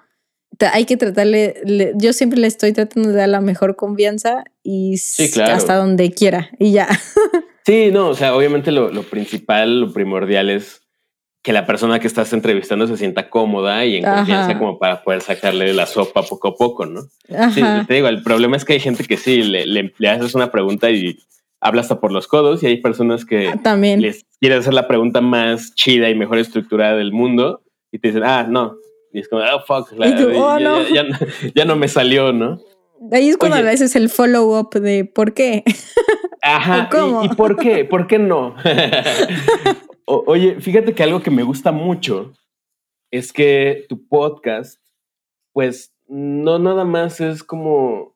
Hay 0.73 0.85
que 0.85 0.97
tratarle, 0.97 1.93
yo 1.95 2.11
siempre 2.11 2.39
le 2.39 2.47
estoy 2.47 2.73
tratando 2.73 3.09
de 3.09 3.15
dar 3.15 3.29
la 3.29 3.39
mejor 3.39 3.75
confianza 3.75 4.43
y 4.63 4.95
hasta 5.41 5.75
donde 5.75 6.11
quiera 6.11 6.49
y 6.59 6.71
ya. 6.71 6.87
Sí, 7.65 7.91
no, 7.91 8.07
o 8.07 8.15
sea, 8.15 8.35
obviamente 8.35 8.71
lo, 8.71 9.03
principal, 9.03 9.81
lo 9.81 9.93
primordial 9.93 10.49
es 10.49 10.81
que 11.43 11.53
la 11.53 11.67
persona 11.67 11.99
que 11.99 12.07
estás 12.07 12.33
entrevistando 12.33 12.87
se 12.87 12.97
sienta 12.97 13.29
cómoda 13.29 13.85
y 13.85 13.97
en 13.97 14.05
confianza 14.05 14.57
como 14.57 14.79
para 14.79 15.03
poder 15.03 15.21
sacarle 15.21 15.71
la 15.75 15.85
sopa 15.85 16.23
poco 16.23 16.47
a 16.47 16.55
poco, 16.55 16.87
¿no? 16.87 17.03
Sí, 17.53 17.61
te 17.87 17.93
digo, 17.93 18.07
el 18.07 18.23
problema 18.23 18.57
es 18.57 18.65
que 18.65 18.73
hay 18.73 18.79
gente 18.79 19.03
que 19.03 19.17
sí, 19.17 19.43
le, 19.43 19.67
le, 19.67 20.09
haces 20.09 20.33
una 20.33 20.51
pregunta 20.51 20.89
y 20.89 21.19
habla 21.61 21.81
hasta 21.81 21.99
por 21.99 22.11
los 22.11 22.27
codos 22.27 22.63
y 22.63 22.67
hay 22.67 22.77
personas 22.77 23.25
que 23.25 23.49
ah, 23.49 23.59
También. 23.61 24.01
les 24.01 24.25
quieren 24.39 24.59
hacer 24.59 24.73
la 24.73 24.87
pregunta 24.87 25.21
más 25.21 25.73
chida 25.75 26.09
y 26.09 26.15
mejor 26.15 26.37
estructurada 26.37 26.95
del 26.95 27.11
mundo 27.11 27.61
y 27.91 27.99
te 27.99 28.09
dicen, 28.09 28.23
ah, 28.23 28.43
no. 28.43 28.75
Y 29.11 29.19
es 29.19 29.27
como, 29.27 29.41
oh, 29.41 29.59
fuck, 29.65 29.91
oh, 29.97 30.57
ya, 31.55 31.65
no. 31.65 31.75
me 31.75 31.87
salió, 31.87 32.31
¿no? 32.31 32.59
Ahí 33.11 33.29
es 33.29 33.37
cuando 33.37 33.57
a 33.57 33.61
veces 33.61 33.95
el 33.95 34.09
follow-up 34.09 34.71
de 34.79 35.05
¿por 35.05 35.33
qué? 35.33 35.63
Ajá. 36.41 36.89
¿Y, 37.23 37.29
por 37.29 37.55
qué? 37.55 37.85
¿Por 37.85 38.07
qué 38.07 38.19
no? 38.19 38.55
oye, 40.05 40.59
fíjate 40.59 40.93
que 40.93 41.03
algo 41.03 41.21
que 41.21 41.31
me 41.31 41.43
gusta 41.43 41.71
mucho 41.71 42.33
es 43.11 43.33
que 43.33 43.85
tu 43.89 44.07
podcast, 44.07 44.79
pues 45.53 45.93
no 46.07 46.59
nada 46.59 46.85
más 46.85 47.21
es 47.21 47.43
como, 47.43 48.15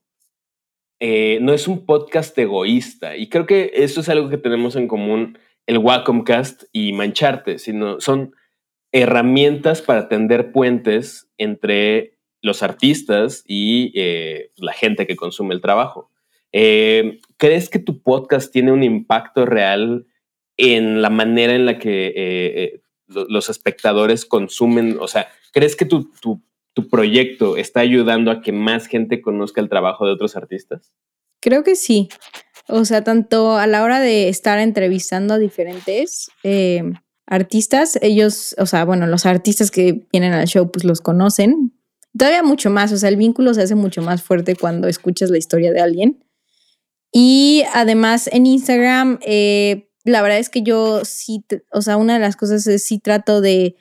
eh, 1.06 1.40
no 1.42 1.52
es 1.52 1.68
un 1.68 1.86
podcast 1.86 2.38
egoísta. 2.38 3.18
Y 3.18 3.28
creo 3.28 3.46
que 3.46 3.72
eso 3.74 4.00
es 4.00 4.08
algo 4.08 4.30
que 4.30 4.38
tenemos 4.38 4.78
en 4.78 4.88
común 4.88 5.38
el 5.66 5.78
Wacomcast 5.80 6.64
y 6.72 6.94
Mancharte, 6.94 7.60
sino 7.60 8.00
son 8.00 8.34
herramientas 8.94 9.82
para 9.82 10.08
tender 10.08 10.54
puentes 10.54 11.30
entre 11.38 12.20
los 12.42 12.64
artistas 12.64 13.44
y 13.46 13.92
eh, 13.96 14.52
la 14.56 14.72
gente 14.72 15.06
que 15.06 15.18
consume 15.18 15.54
el 15.54 15.60
trabajo. 15.60 16.10
Eh, 16.54 17.20
¿Crees 17.36 17.68
que 17.68 17.80
tu 17.80 18.02
podcast 18.02 18.54
tiene 18.54 18.72
un 18.72 18.82
impacto 18.82 19.46
real 19.46 20.08
en 20.56 21.02
la 21.02 21.10
manera 21.10 21.54
en 21.54 21.66
la 21.66 21.80
que 21.80 22.80
los 23.08 23.50
espectadores 23.50 24.26
consumen? 24.26 24.96
O 25.02 25.10
sea, 25.10 25.28
¿crees 25.52 25.76
que 25.76 25.84
tu, 25.84 26.14
proyecto 26.90 27.58
está 27.58 27.82
ayudando 27.82 28.32
a 28.32 28.42
que 28.42 28.52
más 28.52 28.88
gente 28.88 29.22
conozca 29.22 29.62
el 29.62 29.70
trabajo 29.70 30.06
de 30.06 30.14
otros 30.14 30.36
artistas? 30.36 30.94
Creo 31.40 31.64
que 31.64 31.76
sí. 31.76 32.10
O 32.68 32.86
sea, 32.86 33.04
tanto 33.04 33.58
a 33.58 33.68
la 33.68 33.84
hora 33.84 34.00
de 34.00 34.30
estar 34.30 34.60
entrevistando 34.60 35.34
a 35.34 35.38
diferentes 35.38 36.30
artistas, 37.26 38.00
ellos, 38.02 38.56
o 38.58 38.66
sea, 38.66 38.86
bueno, 38.86 39.08
los 39.08 39.26
artistas 39.26 39.72
que 39.72 40.08
vienen 40.12 40.34
al 40.34 40.48
show, 40.48 40.72
pues 40.72 40.86
los 40.86 41.02
conocen. 41.02 41.74
Todavía 42.18 42.44
mucho 42.44 42.70
más, 42.70 42.92
o 42.92 42.98
sea, 42.98 43.10
el 43.10 43.18
vínculo 43.18 43.54
se 43.54 43.64
hace 43.64 43.76
mucho 43.76 44.02
más 44.02 44.22
fuerte 44.24 44.56
cuando 44.56 44.88
escuchas 44.88 45.30
la 45.30 45.38
historia 45.38 45.72
de 45.72 45.82
alguien. 45.82 46.24
Y 47.12 47.64
además 47.74 48.30
en 48.32 48.46
Instagram, 48.46 49.20
eh, 49.26 49.90
la 50.04 50.22
verdad 50.22 50.40
es 50.40 50.50
que 50.50 50.64
yo 50.64 51.06
sí, 51.06 51.46
o 51.72 51.82
sea, 51.82 51.98
una 51.98 52.16
de 52.16 52.20
las 52.20 52.36
cosas 52.36 52.66
es 52.68 52.86
sí 52.86 53.00
trato 53.00 53.42
de, 53.42 53.76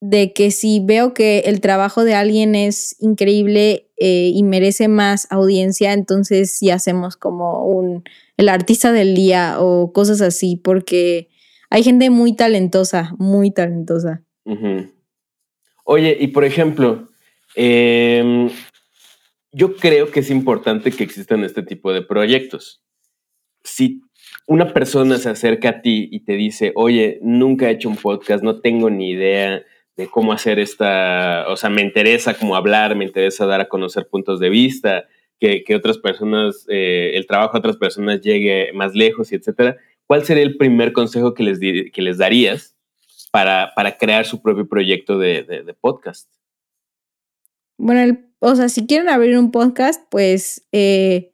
de 0.00 0.32
que 0.32 0.50
si 0.50 0.80
veo 0.80 1.12
que 1.12 1.40
el 1.40 1.60
trabajo 1.60 2.04
de 2.04 2.14
alguien 2.14 2.54
es 2.54 2.96
increíble 3.00 3.88
eh, 3.96 4.30
y 4.32 4.42
merece 4.44 4.88
más 4.88 5.26
audiencia, 5.30 5.92
entonces 5.92 6.56
sí 6.56 6.70
hacemos 6.70 7.16
como 7.16 7.66
un, 7.66 8.04
el 8.36 8.48
artista 8.48 8.92
del 8.92 9.14
día 9.14 9.56
o 9.58 9.92
cosas 9.92 10.20
así, 10.20 10.56
porque 10.56 11.28
hay 11.70 11.82
gente 11.82 12.10
muy 12.10 12.34
talentosa, 12.34 13.14
muy 13.18 13.50
talentosa. 13.50 14.22
Oye, 15.84 16.16
y 16.18 16.28
por 16.28 16.44
ejemplo, 16.44 17.08
eh, 17.56 18.48
yo 19.52 19.76
creo 19.76 20.10
que 20.10 20.20
es 20.20 20.30
importante 20.30 20.92
que 20.92 21.04
existan 21.04 21.44
este 21.44 21.62
tipo 21.62 21.92
de 21.92 22.02
proyectos. 22.02 22.82
Si 23.64 24.00
una 24.46 24.72
persona 24.72 25.18
se 25.18 25.28
acerca 25.28 25.68
a 25.70 25.82
ti 25.82 26.08
y 26.10 26.20
te 26.20 26.34
dice, 26.34 26.72
oye, 26.76 27.18
nunca 27.22 27.68
he 27.68 27.72
hecho 27.72 27.88
un 27.88 27.96
podcast, 27.96 28.42
no 28.44 28.60
tengo 28.60 28.88
ni 28.90 29.10
idea 29.10 29.62
de 29.98 30.08
cómo 30.08 30.32
hacer 30.32 30.60
esta, 30.60 31.44
o 31.48 31.56
sea, 31.56 31.68
me 31.70 31.82
interesa 31.82 32.38
cómo 32.38 32.54
hablar, 32.54 32.94
me 32.94 33.04
interesa 33.04 33.46
dar 33.46 33.60
a 33.60 33.68
conocer 33.68 34.06
puntos 34.06 34.38
de 34.38 34.48
vista, 34.48 35.04
que, 35.40 35.64
otras 35.74 35.98
personas, 35.98 36.64
eh, 36.68 37.12
el 37.14 37.26
trabajo 37.26 37.54
de 37.54 37.58
otras 37.58 37.76
personas 37.76 38.20
llegue 38.20 38.72
más 38.74 38.94
lejos 38.94 39.32
y 39.32 39.34
etcétera. 39.34 39.76
¿Cuál 40.06 40.24
sería 40.24 40.44
el 40.44 40.56
primer 40.56 40.92
consejo 40.92 41.34
que 41.34 41.42
les, 41.42 41.58
que 41.58 42.02
les 42.02 42.16
darías 42.16 42.76
para, 43.32 43.72
para 43.74 43.98
crear 43.98 44.24
su 44.24 44.40
propio 44.40 44.68
proyecto 44.68 45.18
de, 45.18 45.42
de 45.42 45.74
podcast? 45.74 46.30
Bueno, 47.76 48.18
o 48.38 48.54
sea, 48.54 48.68
si 48.68 48.86
quieren 48.86 49.08
abrir 49.08 49.36
un 49.36 49.50
podcast, 49.50 50.00
pues 50.10 50.66
eh, 50.70 51.32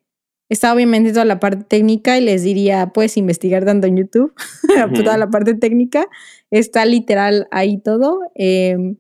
está 0.48 0.72
obviamente 0.74 1.12
toda 1.12 1.24
la 1.24 1.40
parte 1.40 1.64
técnica 1.64 2.18
y 2.18 2.20
les 2.20 2.42
diría, 2.42 2.88
puedes 2.88 3.16
investigar 3.16 3.64
tanto 3.64 3.86
en 3.86 3.96
YouTube, 3.96 4.34
toda 4.94 5.16
la 5.16 5.28
parte 5.28 5.54
técnica, 5.54 6.06
está 6.50 6.84
literal 6.84 7.48
ahí 7.50 7.78
todo 7.78 8.20
em, 8.34 8.96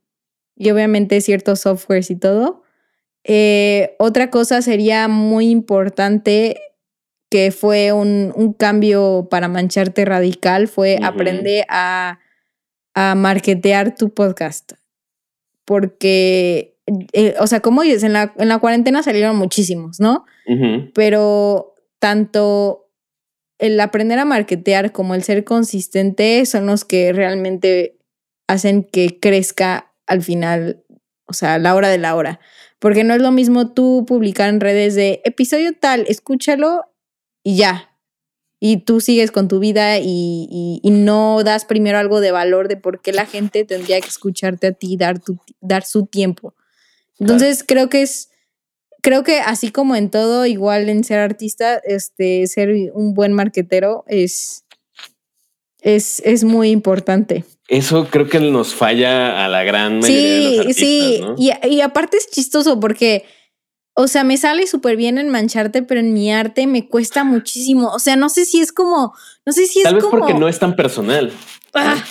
y 0.56 0.70
obviamente 0.70 1.20
ciertos 1.20 1.60
softwares 1.60 2.10
y 2.10 2.16
todo. 2.16 2.62
Eh, 3.24 3.96
otra 3.98 4.30
cosa 4.30 4.60
sería 4.62 5.08
muy 5.08 5.50
importante 5.50 6.60
que 7.30 7.50
fue 7.50 7.92
un, 7.92 8.54
cambio 8.58 9.28
para 9.30 9.48
mancharte 9.48 10.04
radical, 10.04 10.68
fue 10.68 10.98
aprender 11.02 11.64
a, 11.68 12.20
a 12.94 13.14
marketear 13.14 13.96
tu 13.96 14.14
podcast. 14.14 14.72
Porque 15.64 16.73
eh, 16.86 17.34
o 17.38 17.46
sea, 17.46 17.60
como 17.60 17.82
dices, 17.82 18.02
en 18.02 18.12
la, 18.12 18.34
en 18.36 18.48
la 18.48 18.58
cuarentena 18.58 19.02
salieron 19.02 19.36
muchísimos, 19.36 20.00
¿no? 20.00 20.24
Pero 20.94 21.74
tanto 21.98 22.90
el 23.58 23.80
aprender 23.80 24.18
a 24.18 24.24
marketear 24.24 24.92
como 24.92 25.14
el 25.14 25.22
ser 25.22 25.44
consistente 25.44 26.44
son 26.44 26.66
los 26.66 26.84
que 26.84 27.12
realmente 27.12 27.98
hacen 28.46 28.84
que 28.84 29.18
crezca 29.18 29.92
al 30.06 30.22
final, 30.22 30.84
o 31.26 31.32
sea, 31.32 31.54
a 31.54 31.58
la 31.58 31.74
hora 31.74 31.88
de 31.88 31.98
la 31.98 32.14
hora. 32.14 32.40
Porque 32.78 33.04
no 33.04 33.14
es 33.14 33.22
lo 33.22 33.30
mismo 33.30 33.72
tú 33.72 34.04
publicar 34.06 34.50
en 34.50 34.60
redes 34.60 34.94
de 34.94 35.22
episodio 35.24 35.72
tal, 35.72 36.04
escúchalo 36.08 36.84
y 37.42 37.56
ya, 37.56 37.94
y 38.66 38.78
tú 38.78 39.00
sigues 39.00 39.30
con 39.30 39.46
tu 39.46 39.58
vida 39.58 39.98
y, 39.98 40.80
no 40.84 41.42
das 41.44 41.66
primero 41.66 41.98
algo 41.98 42.22
de 42.22 42.30
valor 42.30 42.66
de 42.66 42.78
por 42.78 43.02
qué 43.02 43.12
la 43.12 43.26
gente 43.26 43.66
tendría 43.66 44.00
que 44.00 44.08
escucharte 44.08 44.68
a 44.68 44.72
ti 44.72 44.96
dar, 44.96 45.18
tu, 45.18 45.38
dar 45.60 45.84
su 45.84 46.06
tiempo. 46.06 46.54
Entonces 47.18 47.64
creo 47.66 47.88
que 47.88 48.02
es, 48.02 48.30
creo 49.02 49.22
que 49.22 49.40
así 49.40 49.70
como 49.70 49.96
en 49.96 50.10
todo, 50.10 50.46
igual 50.46 50.88
en 50.88 51.04
ser 51.04 51.20
artista, 51.20 51.80
este, 51.84 52.46
ser 52.46 52.90
un 52.94 53.14
buen 53.14 53.32
marquetero 53.32 54.04
es, 54.06 54.64
es, 55.80 56.20
es 56.24 56.44
muy 56.44 56.70
importante. 56.70 57.44
Eso 57.68 58.08
creo 58.10 58.28
que 58.28 58.40
nos 58.40 58.74
falla 58.74 59.44
a 59.44 59.48
la 59.48 59.62
gran 59.62 60.00
mayoría 60.00 60.16
sí, 60.20 60.34
de 60.34 60.50
los 60.50 60.58
artistas, 60.60 60.76
Sí, 60.76 61.22
y, 61.38 61.68
y 61.68 61.80
aparte 61.80 62.18
es 62.18 62.30
chistoso 62.30 62.78
porque, 62.78 63.24
o 63.94 64.06
sea, 64.06 64.24
me 64.24 64.36
sale 64.36 64.66
súper 64.66 64.96
bien 64.96 65.18
en 65.18 65.30
mancharte, 65.30 65.82
pero 65.82 66.00
en 66.00 66.12
mi 66.12 66.32
arte 66.32 66.66
me 66.66 66.88
cuesta 66.88 67.24
muchísimo. 67.24 67.88
O 67.88 67.98
sea, 67.98 68.16
no 68.16 68.28
sé 68.28 68.44
si 68.44 68.60
es 68.60 68.72
como, 68.72 69.14
no 69.46 69.52
sé 69.52 69.66
si 69.66 69.78
es 69.78 69.84
Tal 69.84 69.94
vez 69.94 70.04
porque 70.10 70.34
no 70.34 70.48
es 70.48 70.58
tan 70.58 70.76
personal. 70.76 71.32
Ah, 71.72 72.04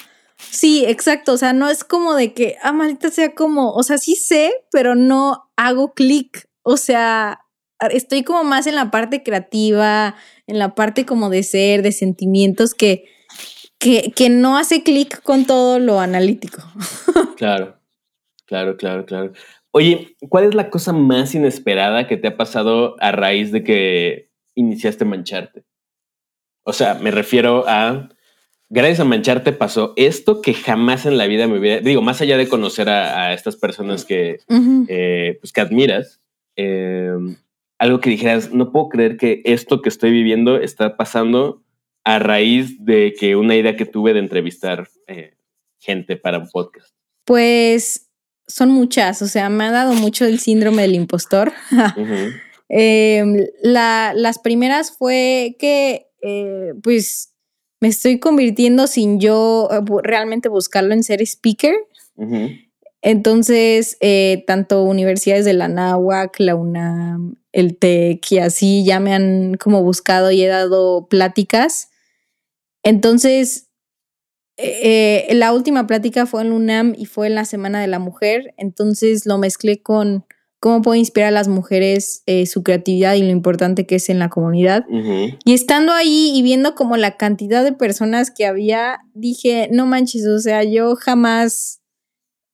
Sí, 0.49 0.85
exacto. 0.87 1.33
O 1.33 1.37
sea, 1.37 1.53
no 1.53 1.69
es 1.69 1.83
como 1.83 2.15
de 2.15 2.33
que, 2.33 2.57
ah, 2.61 2.71
maldita 2.71 3.09
sea 3.09 3.33
como, 3.33 3.71
o 3.73 3.83
sea, 3.83 3.97
sí 3.97 4.15
sé, 4.15 4.51
pero 4.71 4.95
no 4.95 5.49
hago 5.55 5.93
clic. 5.93 6.47
O 6.61 6.77
sea, 6.77 7.41
estoy 7.91 8.23
como 8.23 8.43
más 8.43 8.67
en 8.67 8.75
la 8.75 8.91
parte 8.91 9.23
creativa, 9.23 10.15
en 10.47 10.59
la 10.59 10.75
parte 10.75 11.05
como 11.05 11.29
de 11.29 11.43
ser, 11.43 11.81
de 11.81 11.91
sentimientos 11.91 12.73
que, 12.73 13.05
que, 13.77 14.11
que 14.15 14.29
no 14.29 14.57
hace 14.57 14.83
clic 14.83 15.21
con 15.23 15.45
todo 15.45 15.79
lo 15.79 15.99
analítico. 15.99 16.61
Claro, 17.35 17.77
claro, 18.45 18.77
claro, 18.77 19.05
claro. 19.05 19.33
Oye, 19.71 20.15
¿cuál 20.29 20.45
es 20.45 20.53
la 20.53 20.69
cosa 20.69 20.93
más 20.93 21.35
inesperada 21.35 22.07
que 22.07 22.15
te 22.15 22.27
ha 22.27 22.37
pasado 22.37 22.95
a 23.01 23.11
raíz 23.11 23.51
de 23.51 23.63
que 23.63 24.29
iniciaste 24.55 25.03
mancharte? 25.03 25.65
O 26.63 26.71
sea, 26.71 26.93
me 26.93 27.11
refiero 27.11 27.65
a 27.67 28.09
gracias 28.73 28.99
a 28.99 29.05
Mancharte 29.05 29.53
pasó 29.53 29.93
esto 29.95 30.41
que 30.41 30.53
jamás 30.53 31.05
en 31.05 31.17
la 31.17 31.27
vida 31.27 31.47
me 31.47 31.59
hubiera, 31.59 31.79
digo, 31.79 32.01
más 32.01 32.21
allá 32.21 32.37
de 32.37 32.49
conocer 32.49 32.89
a, 32.89 33.33
estas 33.33 33.55
personas 33.55 34.03
que, 34.03 34.39
eh, 34.87 35.37
pues, 35.39 35.53
que 35.53 35.61
admiras, 35.61 36.21
em, 36.55 37.37
algo 37.77 37.99
que 37.99 38.09
dijeras, 38.09 38.51
no 38.51 38.71
puedo 38.71 38.89
creer 38.89 39.17
que 39.17 39.41
esto 39.45 39.81
que 39.81 39.89
estoy 39.89 40.11
viviendo 40.11 40.57
está 40.57 40.97
pasando 40.97 41.61
a 42.03 42.17
raíz 42.17 42.83
de 42.83 43.13
que 43.17 43.35
una 43.35 43.55
idea 43.55 43.77
que 43.77 43.85
tuve 43.85 44.13
de 44.13 44.19
entrevistar 44.19 44.89
eh, 45.07 45.35
gente 45.79 46.17
para 46.17 46.39
un 46.39 46.49
podcast. 46.49 46.89
Pues 47.25 48.09
son 48.47 48.71
muchas, 48.71 49.21
o 49.21 49.27
sea, 49.27 49.49
me 49.49 49.65
ha 49.65 49.71
dado 49.71 49.93
mucho 49.93 50.25
el 50.25 50.39
síndrome 50.39 50.81
del 50.81 50.95
impostor. 50.95 51.53
Em, 52.75 53.45
las 53.61 54.39
primeras 54.39 54.97
fue 54.97 55.57
que, 55.59 56.07
eh, 56.23 56.73
pues, 56.81 57.32
me 57.83 57.89
estoy 57.89 58.17
convirtiendo 58.17 58.87
sin 58.87 59.19
yo 59.19 59.67
eh, 59.69 59.81
realmente 60.03 60.47
buscarlo 60.47 60.93
en 60.93 61.03
ser 61.03 61.21
speaker. 61.21 61.75
Entonces, 63.01 63.97
eh, 63.99 64.45
tanto 64.47 64.83
universidades 64.83 65.43
de 65.43 65.51
la 65.51 65.67
NAWAC, 65.67 66.39
la 66.39 66.55
UNAM, 66.55 67.35
el 67.51 67.77
TEC 67.77 68.31
y 68.31 68.37
así 68.37 68.85
ya 68.85 69.01
me 69.01 69.13
han 69.13 69.55
como 69.55 69.83
buscado 69.83 70.31
y 70.31 70.41
he 70.41 70.47
dado 70.47 71.09
pláticas. 71.09 71.89
Entonces, 72.83 73.67
eh, 74.55 75.27
la 75.33 75.51
última 75.51 75.85
plática 75.85 76.25
fue 76.25 76.43
en 76.43 76.53
UNAM 76.53 76.95
y 76.97 77.05
fue 77.05 77.27
en 77.27 77.35
la 77.35 77.43
Semana 77.43 77.81
de 77.81 77.87
la 77.87 77.99
Mujer. 77.99 78.53
Entonces 78.55 79.25
lo 79.25 79.37
mezclé 79.37 79.81
con 79.81 80.25
cómo 80.63 80.81
puedo 80.81 80.95
inspirar 80.95 81.27
a 81.27 81.31
las 81.31 81.49
mujeres 81.49 82.23
eh, 82.25 82.45
su 82.45 82.63
creatividad 82.63 83.15
y 83.15 83.21
lo 83.21 83.31
importante 83.31 83.85
que 83.85 83.95
es 83.95 84.07
en 84.07 84.17
la 84.17 84.29
comunidad. 84.29 84.85
Y 85.43 85.53
estando 85.53 85.91
ahí 85.91 86.31
y 86.33 86.41
viendo 86.41 86.73
como 86.73 86.95
la 86.95 87.17
cantidad 87.17 87.65
de 87.65 87.73
personas 87.73 88.31
que 88.31 88.45
había, 88.45 89.01
dije, 89.13 89.67
no 89.73 89.85
manches, 89.87 90.25
o 90.25 90.39
sea, 90.39 90.63
yo 90.63 90.95
jamás 90.95 91.81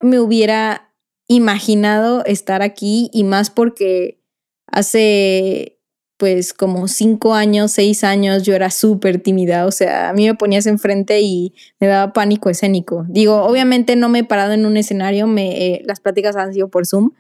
me 0.02 0.20
hubiera 0.20 0.92
imaginado 1.28 2.26
estar 2.26 2.64
aquí 2.64 3.12
y 3.14 3.26
más 3.26 3.52
porque 3.52 4.24
hace 4.66 5.78
pues 6.18 6.56
como 6.56 6.88
cinco 6.88 7.36
años, 7.36 7.70
seis 7.70 8.04
años, 8.04 8.42
yo 8.42 8.56
era 8.56 8.72
súper 8.72 9.22
tímida. 9.22 9.68
O 9.68 9.72
sea, 9.72 10.10
a 10.10 10.14
mí 10.14 10.26
me 10.26 10.34
ponías 10.34 10.66
enfrente 10.66 11.22
y 11.22 11.54
me 11.80 11.86
daba 11.86 12.12
pánico 12.12 12.50
escénico. 12.50 13.06
Digo, 13.08 13.44
obviamente 13.44 13.96
no 13.96 14.10
me 14.10 14.20
he 14.20 14.24
parado 14.24 14.54
en 14.54 14.66
un 14.66 14.78
escenario, 14.78 15.28
me, 15.28 15.76
eh, 15.76 15.84
las 15.86 16.00
pláticas 16.00 16.36
han 16.36 16.56
sido 16.56 16.70
por 16.70 16.88
Zoom, 16.88 17.12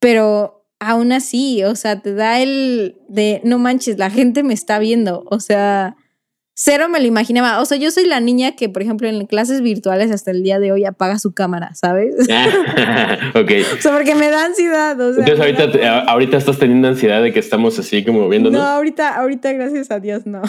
pero 0.00 0.66
aún 0.80 1.12
así, 1.12 1.62
o 1.62 1.76
sea, 1.76 2.00
te 2.00 2.14
da 2.14 2.40
el 2.40 2.96
de, 3.08 3.40
no 3.44 3.58
manches, 3.58 3.98
la 3.98 4.10
gente 4.10 4.42
me 4.42 4.54
está 4.54 4.78
viendo. 4.78 5.24
O 5.30 5.38
sea, 5.38 5.96
cero 6.54 6.88
me 6.88 7.00
lo 7.00 7.06
imaginaba. 7.06 7.60
O 7.60 7.64
sea, 7.66 7.78
yo 7.78 7.90
soy 7.90 8.06
la 8.06 8.20
niña 8.20 8.56
que, 8.56 8.68
por 8.68 8.82
ejemplo, 8.82 9.08
en 9.08 9.26
clases 9.26 9.60
virtuales 9.60 10.10
hasta 10.10 10.30
el 10.30 10.42
día 10.42 10.58
de 10.58 10.72
hoy 10.72 10.84
apaga 10.86 11.18
su 11.18 11.32
cámara, 11.32 11.74
¿sabes? 11.74 12.14
ok. 13.34 13.50
O 13.78 13.80
sea, 13.80 13.92
porque 13.92 14.14
me 14.14 14.30
da 14.30 14.46
ansiedad. 14.46 14.92
Entonces, 14.92 15.38
ahorita, 15.38 16.00
ahorita 16.04 16.36
estás 16.38 16.58
teniendo 16.58 16.88
ansiedad 16.88 17.22
de 17.22 17.32
que 17.32 17.38
estamos 17.38 17.78
así 17.78 18.04
como 18.04 18.28
viendo. 18.28 18.50
No, 18.50 18.62
ahorita, 18.62 19.16
ahorita, 19.16 19.52
gracias 19.52 19.90
a 19.90 20.00
Dios, 20.00 20.26
no. 20.26 20.42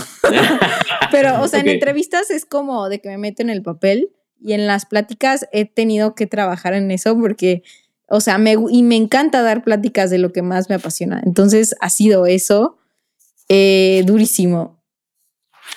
Pero, 1.11 1.41
o 1.41 1.47
sea, 1.49 1.59
en 1.59 1.67
entrevistas 1.67 2.31
es 2.31 2.45
como 2.45 2.89
de 2.89 2.99
que 2.99 3.09
me 3.09 3.17
meto 3.17 3.41
en 3.41 3.49
el 3.49 3.61
papel 3.61 4.11
y 4.39 4.53
en 4.53 4.65
las 4.65 4.85
pláticas 4.85 5.47
he 5.51 5.65
tenido 5.65 6.15
que 6.15 6.25
trabajar 6.25 6.73
en 6.73 6.89
eso 6.91 7.17
porque, 7.19 7.63
o 8.11 8.21
sea, 8.21 8.37
me, 8.37 8.55
y 8.69 8.83
me 8.83 8.95
encanta 8.95 9.41
dar 9.41 9.63
pláticas 9.63 10.09
de 10.09 10.19
lo 10.19 10.31
que 10.31 10.41
más 10.41 10.69
me 10.69 10.75
apasiona. 10.75 11.21
Entonces, 11.25 11.75
ha 11.81 11.89
sido 11.89 12.25
eso 12.27 12.77
eh, 13.49 14.03
durísimo 14.05 14.81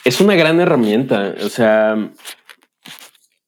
es 0.05 0.21
una 0.21 0.35
gran 0.35 0.61
herramienta. 0.61 1.35
O 1.45 1.49
sea, 1.49 1.97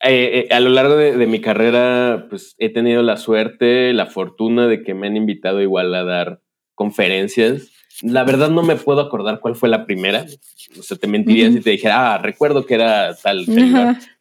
eh, 0.03 0.49
eh, 0.49 0.55
a 0.55 0.61
lo 0.61 0.71
largo 0.71 0.97
de, 0.97 1.27
mi 1.27 1.41
carrera, 1.41 2.27
pues 2.29 2.55
he 2.59 2.71
tenido 2.71 3.03
la 3.03 3.17
suerte, 3.17 3.93
la 3.93 4.07
fortuna 4.07 4.67
de 4.67 4.83
que 4.83 4.95
me 4.95 5.07
han 5.07 5.17
invitado 5.17 5.61
igual 5.61 5.95
a 5.95 6.05
dar 6.05 6.41
conferencias. 6.75 7.71
La 8.03 8.25
verdad 8.25 8.51
no 8.51 8.63
me 8.63 8.77
puedo 8.77 9.01
acordar 9.01 9.41
cuál 9.41 9.57
fue 9.57 9.69
la 9.69 9.87
primera. 9.87 10.27
O 10.79 10.83
sea, 10.83 10.97
te 10.97 11.07
mentiría 11.07 11.51
si 11.51 11.61
te 11.61 11.71
dijera, 11.71 12.15
ah, 12.15 12.19
recuerdo 12.19 12.67
que 12.67 12.75
era 12.75 13.15
tal, 13.15 13.47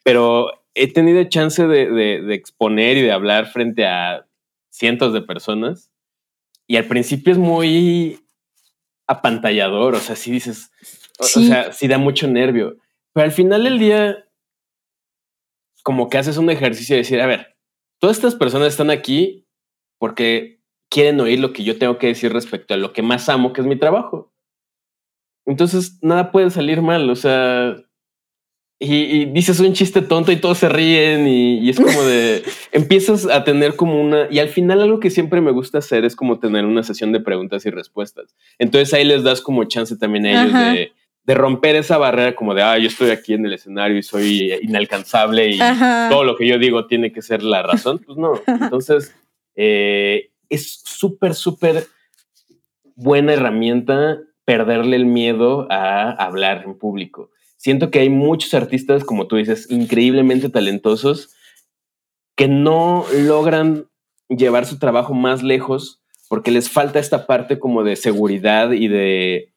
pero 0.03 0.51
he 0.73 0.91
tenido 0.91 1.23
chance 1.25 1.65
de, 1.67 1.89
de, 1.89 2.33
exponer 2.33 2.97
y 2.97 3.01
de 3.01 3.11
hablar 3.11 3.47
frente 3.47 3.85
a 3.85 4.25
cientos 4.75 5.13
de 5.13 5.21
personas. 5.21 5.91
Y 6.67 6.77
al 6.77 6.85
principio 6.85 7.31
es 7.31 7.39
muy 7.39 8.19
apantallador. 9.07 9.95
O 9.95 9.99
sea, 9.99 10.15
si 10.15 10.31
dices, 10.31 10.71
o, 11.19 11.23
sea, 11.23 11.71
sí 11.71 11.87
da 11.87 11.97
mucho 11.97 12.27
nervio. 12.27 12.77
Pero 13.13 13.25
al 13.25 13.31
final 13.31 13.63
del 13.63 13.79
día, 13.79 14.27
como 15.83 16.09
que 16.09 16.17
haces 16.17 16.37
un 16.37 16.49
ejercicio 16.49 16.95
de 16.95 17.01
decir, 17.03 17.21
a 17.21 17.27
ver, 17.27 17.57
todas 17.99 18.17
estas 18.17 18.35
personas 18.35 18.69
están 18.69 18.89
aquí 18.89 19.47
porque 19.97 20.61
quieren 20.89 21.19
oír 21.19 21.39
lo 21.39 21.53
que 21.53 21.63
yo 21.63 21.77
tengo 21.77 21.97
que 21.97 22.07
decir 22.07 22.33
respecto 22.33 22.73
a 22.73 22.77
lo 22.77 22.91
que 22.91 23.01
más 23.01 23.29
amo, 23.29 23.53
que 23.53 23.61
es 23.61 23.67
mi 23.67 23.77
trabajo. 23.77 24.33
Entonces, 25.45 25.99
nada 26.01 26.31
puede 26.31 26.49
salir 26.49 26.81
mal. 26.81 27.09
O 27.09 27.15
sea, 27.15 27.75
y, 28.79 29.25
dices 29.25 29.59
un 29.59 29.73
chiste 29.73 30.01
tonto 30.01 30.31
y 30.31 30.37
todos 30.37 30.57
se 30.57 30.69
ríen 30.69 31.27
y, 31.27 31.69
es 31.69 31.79
como 31.79 32.03
de 32.03 32.43
empiezas 32.71 33.25
a 33.27 33.43
tener 33.43 33.75
como 33.75 34.01
una 34.01 34.27
y 34.29 34.39
al 34.39 34.49
final 34.49 34.81
algo 34.81 34.99
que 34.99 35.09
siempre 35.09 35.41
me 35.41 35.51
gusta 35.51 35.77
hacer 35.77 36.05
es 36.05 36.15
como 36.15 36.39
tener 36.39 36.65
una 36.65 36.83
sesión 36.83 37.11
de 37.11 37.19
preguntas 37.19 37.65
y 37.65 37.69
respuestas. 37.69 38.35
Entonces 38.59 38.93
ahí 38.93 39.05
les 39.05 39.23
das 39.23 39.41
como 39.41 39.63
chance 39.65 39.95
también 39.97 40.25
a 40.25 40.43
ellos 40.43 40.53
de 40.53 40.91
de 41.25 41.33
romper 41.33 41.75
esa 41.75 41.97
barrera 41.97 42.35
como 42.35 42.53
de, 42.53 42.61
ah, 42.61 42.77
yo 42.77 42.87
estoy 42.87 43.09
aquí 43.09 43.33
en 43.33 43.45
el 43.45 43.53
escenario 43.53 43.97
y 43.97 44.03
soy 44.03 44.53
inalcanzable 44.61 45.49
y 45.49 45.59
todo 46.09 46.23
lo 46.23 46.35
que 46.35 46.47
yo 46.47 46.59
digo 46.59 46.85
tiene 46.85 47.11
que 47.11 47.21
ser 47.21 47.41
la 47.41 47.63
razón. 47.63 47.99
Pues 48.05 48.17
no. 48.17 48.39
Entonces, 48.47 49.15
eh, 49.55 50.29
es 50.49 50.81
súper, 50.85 51.33
súper 51.33 51.87
buena 52.95 53.33
herramienta 53.33 54.19
perderle 54.45 54.95
el 54.97 55.05
miedo 55.05 55.67
a 55.71 56.11
hablar 56.11 56.63
en 56.63 56.77
público. 56.77 57.31
Siento 57.57 57.89
que 57.89 57.99
hay 57.99 58.09
muchos 58.09 58.53
artistas, 58.53 59.03
como 59.03 59.27
tú 59.27 59.37
dices, 59.37 59.69
increíblemente 59.69 60.49
talentosos 60.49 61.29
que 62.35 62.47
no 62.47 63.05
logran 63.13 63.87
llevar 64.29 64.65
su 64.65 64.77
trabajo 64.77 65.13
más 65.13 65.41
lejos 65.41 66.01
porque 66.27 66.51
les 66.51 66.69
falta 66.69 66.99
esta 66.99 67.27
parte 67.27 67.59
como 67.59 67.83
de 67.83 67.95
seguridad 67.95 68.71
y 68.71 68.87
de 68.87 69.55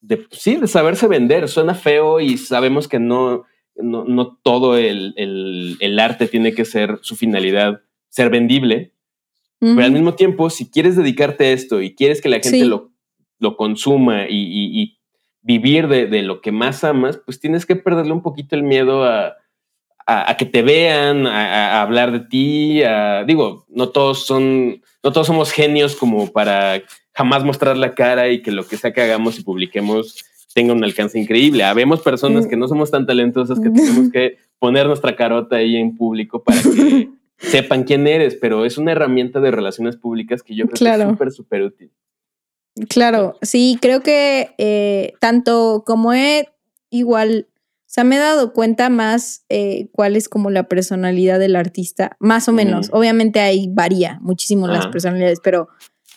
de, 0.00 0.26
sí, 0.30 0.56
de 0.56 0.66
saberse 0.66 1.06
vender. 1.06 1.48
Suena 1.48 1.74
feo 1.74 2.20
y 2.20 2.36
sabemos 2.36 2.88
que 2.88 2.98
no, 2.98 3.44
no, 3.76 4.38
todo 4.42 4.76
el, 4.76 5.98
arte 6.00 6.26
tiene 6.26 6.52
que 6.52 6.64
ser 6.64 6.98
su 7.02 7.16
finalidad, 7.16 7.82
ser 8.08 8.30
vendible. 8.30 8.92
Pero 9.58 9.84
al 9.84 9.92
mismo 9.92 10.14
tiempo, 10.14 10.48
si 10.48 10.70
quieres 10.70 10.96
dedicarte 10.96 11.44
a 11.44 11.52
esto 11.52 11.82
y 11.82 11.94
quieres 11.94 12.22
que 12.22 12.30
la 12.30 12.40
gente 12.40 12.64
lo, 12.64 12.92
lo, 13.38 13.56
consuma 13.58 14.24
y, 14.28 14.98
vivir 15.42 15.88
de, 15.88 16.22
lo 16.22 16.40
que 16.40 16.52
más 16.52 16.84
amas, 16.84 17.18
pues 17.18 17.40
tienes 17.40 17.66
que 17.66 17.76
perderle 17.76 18.12
un 18.12 18.22
poquito 18.22 18.54
el 18.56 18.62
miedo 18.62 19.04
a, 19.04 19.36
que 20.36 20.44
te 20.44 20.62
vean, 20.62 21.26
a, 21.26 21.82
hablar 21.82 22.12
de 22.12 22.20
ti. 22.20 22.82
digo, 23.26 23.64
no 23.68 23.88
todos 23.90 24.26
son, 24.26 24.82
no 25.02 25.12
todos 25.12 25.26
somos 25.26 25.52
genios 25.52 25.96
como 25.96 26.32
para 26.32 26.82
jamás 27.12 27.44
mostrar 27.44 27.76
la 27.76 27.94
cara 27.94 28.28
y 28.28 28.42
que 28.42 28.52
lo 28.52 28.66
que 28.66 28.76
sea 28.76 28.92
que 28.92 29.02
hagamos 29.02 29.38
y 29.38 29.42
publiquemos 29.42 30.24
tenga 30.54 30.72
un 30.72 30.84
alcance 30.84 31.18
increíble. 31.18 31.64
Habemos 31.64 32.00
personas 32.00 32.46
que 32.46 32.56
no 32.56 32.68
somos 32.68 32.90
tan 32.90 33.06
talentosas 33.06 33.60
que 33.60 33.70
tenemos 33.70 34.10
que 34.10 34.38
poner 34.58 34.86
nuestra 34.86 35.16
carota 35.16 35.56
ahí 35.56 35.76
en 35.76 35.96
público 35.96 36.42
para 36.42 36.60
que 36.60 37.08
sepan 37.38 37.84
quién 37.84 38.06
eres, 38.06 38.34
pero 38.34 38.64
es 38.64 38.76
una 38.76 38.92
herramienta 38.92 39.40
de 39.40 39.50
relaciones 39.50 39.96
públicas 39.96 40.42
que 40.42 40.54
yo 40.54 40.66
creo 40.66 40.96
que 40.96 41.02
es 41.02 41.08
súper, 41.08 41.30
súper 41.32 41.62
útil. 41.62 41.90
Claro, 42.88 43.36
sí, 43.42 43.78
creo 43.80 44.02
que 44.02 44.54
eh, 44.58 45.12
tanto 45.20 45.82
como 45.86 46.12
he 46.12 46.48
igual, 46.90 47.48
o 47.52 47.82
sea, 47.86 48.04
me 48.04 48.16
he 48.16 48.18
dado 48.18 48.52
cuenta 48.52 48.88
más 48.88 49.44
eh, 49.48 49.88
cuál 49.92 50.16
es 50.16 50.28
como 50.28 50.50
la 50.50 50.68
personalidad 50.68 51.38
del 51.38 51.56
artista, 51.56 52.16
más 52.20 52.48
o 52.48 52.52
menos. 52.52 52.88
Obviamente 52.92 53.40
ahí 53.40 53.68
varía 53.70 54.18
muchísimo 54.22 54.66
las 54.66 54.86
personalidades, 54.86 55.40
pero 55.42 55.68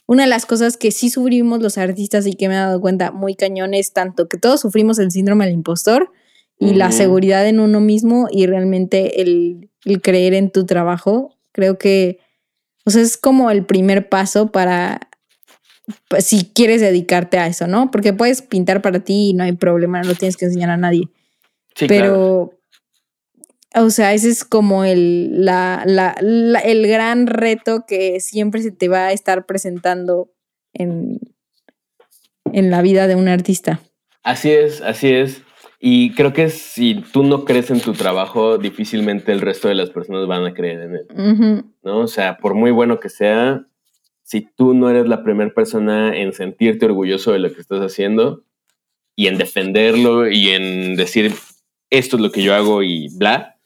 una 0.06 0.24
de 0.24 0.30
las 0.30 0.46
cosas 0.46 0.78
que 0.78 0.92
sí 0.92 1.10
sufrimos 1.10 1.62
los 1.62 1.78
artistas 1.78 2.28
y 2.28 2.34
que 2.34 2.48
me 2.48 2.56
he 2.56 2.58
dado 2.58 2.82
cuenta 2.82 3.12
muy 3.12 3.36
cañón 3.36 3.74
es 3.74 3.94
tanto 3.94 4.28
que 4.28 4.38
todos 4.38 4.62
sufrimos 4.62 5.00
el 5.00 5.12
síndrome 5.12 5.46
del 5.46 5.54
impostor 5.54 6.12
y 6.60 6.76
la 6.76 6.92
seguridad 6.92 7.48
en 7.48 7.60
uno 7.60 7.82
mismo 7.82 8.28
y 8.32 8.46
realmente 8.46 9.22
el, 9.22 9.70
creer 10.02 10.34
en 10.34 10.52
tu 10.52 10.66
trabajo. 10.66 11.38
Creo 11.52 11.78
que 11.78 12.20
o 12.86 12.92
sea, 12.92 13.02
es 13.02 13.18
como 13.18 13.50
el 13.50 13.66
primer 13.66 14.10
paso 14.10 14.52
para 14.52 15.10
pues, 16.08 16.26
si 16.26 16.46
quieres 16.46 16.82
dedicarte 16.82 17.38
a 17.38 17.48
eso, 17.48 17.68
¿no? 17.68 17.92
Porque 17.92 18.14
puedes 18.14 18.42
pintar 18.42 18.82
para 18.82 19.00
ti 19.00 19.30
y 19.30 19.34
no 19.34 19.44
hay 19.44 19.54
problema, 19.54 20.02
no 20.02 20.10
lo 20.10 20.16
tienes 20.16 20.38
que 20.38 20.46
enseñar 20.46 20.70
a 20.70 20.78
nadie. 20.78 21.10
Sí, 21.76 21.88
Pero 21.88 22.58
o 23.76 23.90
sea, 23.90 24.14
ese 24.14 24.30
es 24.30 24.44
como 24.44 24.84
el, 24.84 25.46
la, 25.46 25.84
la, 25.86 26.12
el 26.60 26.88
gran 26.88 27.28
reto 27.28 27.86
que 27.88 28.20
siempre 28.20 28.62
se 28.62 28.72
te 28.72 28.88
va 28.88 29.08
a 29.08 29.12
estar 29.12 29.46
presentando 29.46 30.32
en, 30.74 31.20
en 32.52 32.70
la 32.70 32.82
vida 32.82 33.08
de 33.08 33.16
un 33.16 33.28
artista. 33.28 33.80
Así 34.22 34.52
es, 34.52 34.82
así 34.82 35.14
es. 35.14 35.42
Y 35.80 36.14
creo 36.14 36.34
que 36.34 36.50
si 36.50 37.02
tú 37.12 37.24
no 37.24 37.46
crees 37.46 37.72
en 37.72 37.82
tu 37.82 37.94
trabajo, 37.94 38.58
difícilmente 38.58 39.32
el 39.32 39.42
resto 39.42 39.68
de 39.68 39.76
las 39.76 39.90
personas 39.90 40.28
van 40.28 40.46
a 40.46 40.54
creer 40.54 40.82
en 40.82 40.96
él. 40.96 41.66
¿No? 41.84 42.00
O 42.00 42.08
sea, 42.08 42.38
por 42.38 42.54
muy 42.54 42.72
bueno 42.72 43.00
que 43.00 43.10
sea, 43.10 43.66
si 44.34 44.48
tú 44.56 44.74
no 44.74 44.90
eres 44.90 45.08
la 45.08 45.24
primera 45.24 45.54
persona 45.54 46.18
en 46.18 46.34
sentirte 46.34 46.88
orgulloso 46.88 47.32
de 47.34 47.40
lo 47.40 47.54
que 47.54 47.62
estás 47.62 47.82
haciendo 47.82 48.44
y 49.16 49.28
en 49.28 49.38
defenderlo 49.38 50.28
y 50.28 50.50
en 50.50 50.96
decir 50.96 51.32
esto 51.92 52.16
es 52.16 52.22
lo 52.22 52.32
que 52.32 52.42
yo 52.42 52.56
hago 52.56 52.82
y 52.82 53.10
bla, 53.16 53.60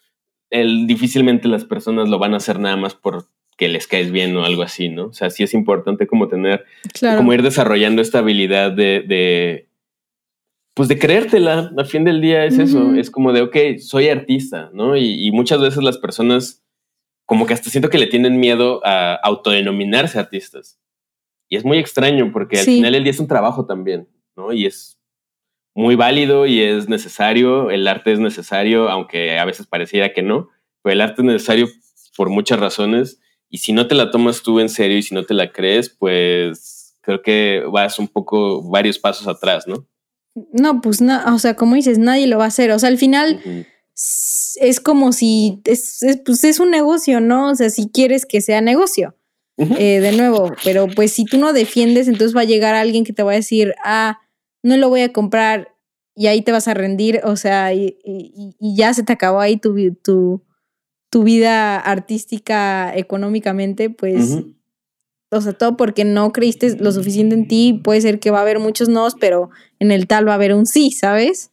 el, 0.49 0.86
difícilmente 0.86 1.47
las 1.47 1.63
personas 1.63 2.09
lo 2.09 2.20
van 2.20 2.34
a 2.34 2.38
hacer 2.38 2.59
nada 2.59 2.76
más 2.76 2.95
porque 2.95 3.70
les 3.70 3.88
caes 3.88 4.11
bien 4.11 4.36
o 4.36 4.43
algo 4.43 4.61
así, 4.61 4.89
¿no? 4.89 5.05
O 5.05 5.13
sea, 5.13 5.30
sí 5.30 5.43
es 5.43 5.53
importante 5.53 6.05
como 6.05 6.28
tener, 6.28 6.65
como 6.99 7.34
ir 7.34 7.43
desarrollando 7.43 8.01
esta 8.01 8.20
habilidad 8.20 8.74
de 8.74 9.68
pues 10.78 10.89
de 10.89 10.99
creértela, 10.99 11.72
al 11.76 11.86
fin 11.88 12.03
del 12.03 12.22
día 12.22 12.45
es 12.45 12.59
eso, 12.59 12.93
es 12.93 13.09
como 13.09 13.34
de, 13.34 13.41
ok, 13.41 13.57
soy 13.80 14.09
artista, 14.09 14.70
¿no? 14.74 14.95
Y, 14.95 15.32
muchas 15.32 15.59
veces 15.59 15.82
las 15.82 15.97
personas 15.97 16.63
como 17.28 17.46
que 17.46 17.54
hasta 17.54 17.70
siento 17.70 17.90
que 17.90 17.98
le 17.98 18.08
tienen 18.08 18.40
miedo 18.40 18.82
a 18.86 19.14
autodenominarse 19.16 20.18
artistas. 20.18 20.80
Y 21.50 21.58
es 21.58 21.66
muy 21.66 21.78
extraño 21.78 22.32
porque 22.32 22.60
al 22.60 22.66
final 22.66 22.96
el 22.96 23.04
día 23.04 23.12
es 23.12 23.20
un 23.20 23.28
trabajo 23.28 23.66
también, 23.66 24.08
¿no? 24.36 24.54
Y 24.54 24.66
es 24.66 24.98
muy 25.76 25.96
válido 25.96 26.46
y 26.46 26.62
es 26.62 26.88
necesario, 26.88 27.70
el 27.70 27.86
arte 27.88 28.14
es 28.14 28.20
necesario, 28.20 28.90
aunque 28.90 29.38
a 29.38 29.46
veces 29.46 29.68
pareciera 29.68 30.14
que 30.14 30.24
no, 30.24 30.50
pero 30.82 30.94
el 30.94 31.02
arte 31.02 31.22
es 31.22 31.26
necesario 31.26 31.68
por 32.16 32.30
muchas 32.30 32.60
razones 32.60 33.20
y 33.50 33.58
si 33.60 33.74
no 33.74 33.88
te 33.88 33.96
la 33.96 34.10
tomas 34.10 34.42
tú 34.42 34.62
en 34.62 34.70
serio 34.70 34.98
y 34.98 35.04
si 35.04 35.14
no 35.14 35.24
te 35.24 35.34
la 35.34 35.52
crees, 35.52 35.90
pues 35.90 36.98
creo 37.02 37.22
que 37.22 37.64
vas 37.70 38.00
un 38.00 38.08
poco 38.08 38.64
varios 38.70 39.00
pasos 39.00 39.28
atrás, 39.28 39.68
¿no? 39.68 39.86
No, 40.54 40.80
pues 40.80 41.02
no, 41.02 41.20
o 41.36 41.40
sea, 41.40 41.56
como 41.56 41.76
dices, 41.76 41.98
nadie 41.98 42.28
lo 42.28 42.38
va 42.38 42.46
a 42.46 42.50
hacer. 42.50 42.72
O 42.72 42.80
sea, 42.80 42.90
al 42.90 42.98
final 42.98 43.42
es 44.62 44.80
como 44.80 45.12
si 45.12 45.62
es, 45.66 46.00
pues 46.26 46.43
es 46.43 46.60
un 46.60 46.72
negocio, 46.72 47.20
¿no? 47.20 47.52
O 47.52 47.56
sea, 47.56 47.70
si 47.70 47.89
quieres 47.89 48.26
que 48.26 48.41
sea 48.41 48.62
negocio. 48.62 49.16
Eh, 49.60 50.00
de 50.02 50.12
nuevo, 50.12 50.54
pero 50.64 50.88
pues 50.88 51.14
si 51.14 51.26
tú 51.26 51.39
no 51.39 51.52
defiendes, 51.52 52.08
entonces 52.08 52.38
va 52.38 52.41
a 52.41 52.45
llegar 52.45 52.76
alguien 52.76 53.04
que 53.04 53.12
te 53.12 53.24
va 53.24 53.32
a 53.32 53.36
decir, 53.36 53.74
ah, 53.84 54.20
no 54.62 54.78
lo 54.78 54.88
voy 54.88 55.02
a 55.02 55.12
comprar 55.12 55.76
y 56.16 56.28
ahí 56.28 56.43
te 56.43 56.52
vas 56.52 56.68
a 56.68 56.76
rendir, 56.76 57.22
o 57.24 57.36
sea, 57.38 57.74
y, 57.74 57.98
ya 58.60 58.93
se 58.93 59.02
te 59.02 59.14
acabó 59.14 59.39
ahí 59.39 59.58
tu, 59.58 59.74
tu, 59.95 60.43
tu 61.10 61.24
vida 61.24 61.80
artística 61.80 62.95
económicamente, 62.95 63.89
pues 63.89 64.43
o 65.30 65.41
sea, 65.41 65.54
todo 65.54 65.76
porque 65.76 66.06
no 66.06 66.32
creíste 66.32 66.78
lo 66.78 66.91
suficiente 66.91 67.36
en 67.36 67.48
ti, 67.48 67.82
puede 67.84 68.02
ser 68.02 68.20
que 68.20 68.32
va 68.32 68.39
a 68.39 68.41
haber 68.41 68.60
muchos 68.60 68.89
nos, 68.89 69.16
pero 69.16 69.50
en 69.80 69.91
el 69.91 70.08
tal 70.08 70.28
va 70.28 70.34
a 70.34 70.36
haber 70.36 70.54
un 70.54 70.66
sí, 70.66 70.91
¿sabes? 70.91 71.52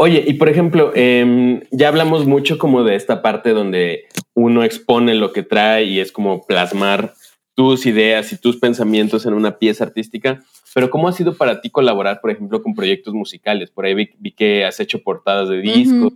Oye, 0.00 0.24
y 0.26 0.34
por 0.34 0.48
ejemplo, 0.48 0.92
em, 0.94 1.60
ya 1.72 1.88
hablamos 1.88 2.24
mucho 2.24 2.56
como 2.56 2.84
de 2.84 2.94
esta 2.94 3.20
parte 3.20 3.50
donde 3.50 4.04
uno 4.32 4.62
expone 4.62 5.14
lo 5.14 5.32
que 5.32 5.42
trae 5.42 5.84
y 5.84 5.98
es 5.98 6.12
como 6.12 6.46
plasmar 6.46 7.14
tus 7.56 7.84
ideas 7.84 8.32
y 8.32 8.38
tus 8.38 8.58
pensamientos 8.58 9.26
en 9.26 9.34
una 9.34 9.58
pieza 9.58 9.82
artística, 9.82 10.44
pero 10.72 10.90
¿cómo 10.90 11.08
ha 11.08 11.12
sido 11.12 11.36
para 11.36 11.60
ti 11.60 11.70
colaborar, 11.70 12.20
por 12.20 12.30
ejemplo, 12.30 12.62
con 12.62 12.76
proyectos 12.76 13.12
musicales? 13.12 13.70
Por 13.70 13.86
ahí 13.86 13.94
vi, 13.94 14.30
que 14.30 14.64
has 14.64 14.78
hecho 14.78 15.02
portadas 15.02 15.48
de 15.48 15.60
discos 15.60 16.12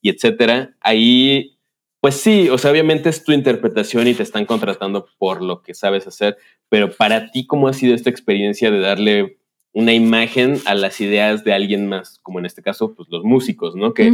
y 0.00 0.10
etcétera. 0.10 0.76
Ahí 0.80 1.56
pues 2.00 2.20
sí, 2.20 2.48
o 2.50 2.58
sea, 2.58 2.70
obviamente 2.70 3.08
es 3.08 3.24
tu 3.24 3.32
interpretación 3.32 4.06
y 4.06 4.14
te 4.14 4.22
están 4.22 4.46
contratando 4.46 5.08
por 5.18 5.42
lo 5.42 5.62
que 5.62 5.74
sabes 5.74 6.06
hacer, 6.06 6.36
pero 6.68 6.92
para 6.92 7.32
ti, 7.32 7.48
¿cómo 7.48 7.66
ha 7.66 7.72
sido 7.72 7.96
esta 7.96 8.10
experiencia 8.10 8.70
de 8.70 8.78
darle 8.78 9.38
una 9.76 9.92
imagen 9.92 10.58
a 10.64 10.74
las 10.74 11.02
ideas 11.02 11.44
de 11.44 11.52
alguien 11.52 11.86
más, 11.86 12.18
como 12.22 12.38
en 12.38 12.46
este 12.46 12.62
caso, 12.62 12.94
pues 12.94 13.10
los 13.10 13.24
músicos, 13.24 13.76
¿no? 13.76 13.92
Que, 13.92 14.10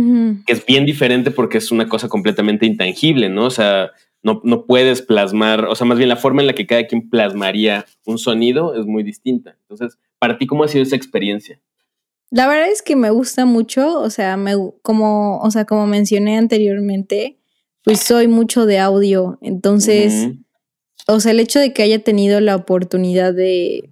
es 0.49 0.67
bien 0.67 0.85
diferente 0.85 1.31
porque 1.31 1.59
es 1.59 1.71
una 1.71 1.89
cosa 1.89 2.09
completamente 2.09 2.67
intangible, 2.67 3.29
¿no? 3.29 3.45
O 3.45 3.51
sea, 3.51 3.93
no, 4.25 4.41
no, 4.43 4.67
puedes 4.67 5.03
plasmar, 5.03 5.67
o 5.67 5.77
sea, 5.77 5.87
más 5.87 5.99
bien 5.99 6.09
la 6.09 6.17
forma 6.17 6.41
en 6.41 6.49
la 6.49 6.55
que 6.55 6.67
cada 6.67 6.85
quien 6.89 7.09
plasmaría 7.09 7.87
un 8.05 8.19
sonido 8.19 8.75
es 8.75 8.87
muy 8.87 9.05
distinta. 9.05 9.57
Entonces, 9.61 10.01
para 10.19 10.37
ti, 10.37 10.49
¿cómo 10.49 10.65
ha 10.65 10.69
sido 10.69 10.83
esa 10.83 10.97
experiencia? 10.97 11.61
La 12.33 12.49
verdad 12.49 12.67
es 12.69 12.83
que 12.83 12.97
me 12.97 13.11
gusta 13.11 13.45
mucho, 13.45 14.01
o 14.01 14.11
sea, 14.11 14.37
me, 14.37 14.55
como, 14.83 15.39
o 15.39 15.51
sea, 15.53 15.65
como 15.65 15.87
mencioné 15.87 16.39
anteriormente, 16.39 17.39
pues 17.85 18.01
soy 18.01 18.27
mucho 18.27 18.67
de 18.67 18.81
audio. 18.81 19.39
Entonces, 19.41 20.29
o 21.07 21.21
sea, 21.21 21.31
el 21.31 21.39
hecho 21.39 21.61
de 21.61 21.73
que 21.73 21.85
haya 21.85 22.03
tenido 22.03 22.41
la 22.41 22.57
oportunidad 22.57 23.33
de, 23.33 23.92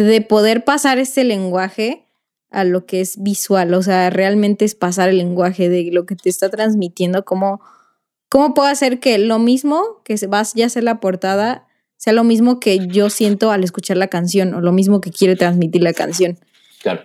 de 0.00 0.20
poder 0.20 0.64
pasar 0.64 0.98
este 0.98 1.24
lenguaje 1.24 2.06
a 2.50 2.64
lo 2.64 2.86
que 2.86 3.00
es 3.00 3.22
visual, 3.22 3.72
o 3.74 3.82
sea, 3.82 4.10
realmente 4.10 4.64
es 4.64 4.74
pasar 4.74 5.08
el 5.08 5.18
lenguaje 5.18 5.68
de 5.68 5.88
lo 5.90 6.04
que 6.04 6.16
te 6.16 6.28
está 6.28 6.50
transmitiendo, 6.50 7.24
como, 7.24 7.60
¿cómo 8.28 8.52
puedo 8.52 8.68
hacer 8.68 9.00
que 9.00 9.16
lo 9.18 9.38
mismo 9.38 10.02
que 10.04 10.16
vas 10.26 10.54
ya 10.54 10.64
a 10.64 10.66
hacer 10.66 10.84
la 10.84 11.00
portada 11.00 11.66
sea 11.96 12.12
lo 12.12 12.24
mismo 12.24 12.60
que 12.60 12.86
yo 12.88 13.10
siento 13.10 13.52
al 13.52 13.64
escuchar 13.64 13.96
la 13.96 14.08
canción 14.08 14.54
o 14.54 14.60
lo 14.60 14.72
mismo 14.72 15.00
que 15.00 15.10
quiere 15.10 15.36
transmitir 15.36 15.82
la 15.82 15.92
canción? 15.92 16.38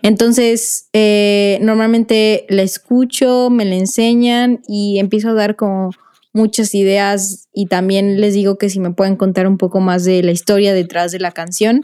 Entonces, 0.01 0.89
eh, 0.93 1.59
normalmente 1.61 2.45
la 2.49 2.63
escucho, 2.63 3.49
me 3.49 3.63
la 3.63 3.75
enseñan 3.75 4.61
y 4.67 4.97
empiezo 4.99 5.29
a 5.29 5.33
dar 5.33 5.55
como 5.55 5.91
muchas 6.33 6.73
ideas 6.73 7.47
y 7.53 7.67
también 7.67 8.19
les 8.19 8.33
digo 8.33 8.57
que 8.57 8.69
si 8.69 8.79
me 8.79 8.91
pueden 8.91 9.15
contar 9.15 9.47
un 9.47 9.57
poco 9.57 9.79
más 9.79 10.03
de 10.03 10.23
la 10.23 10.31
historia 10.31 10.73
detrás 10.73 11.11
de 11.11 11.19
la 11.19 11.31
canción. 11.31 11.83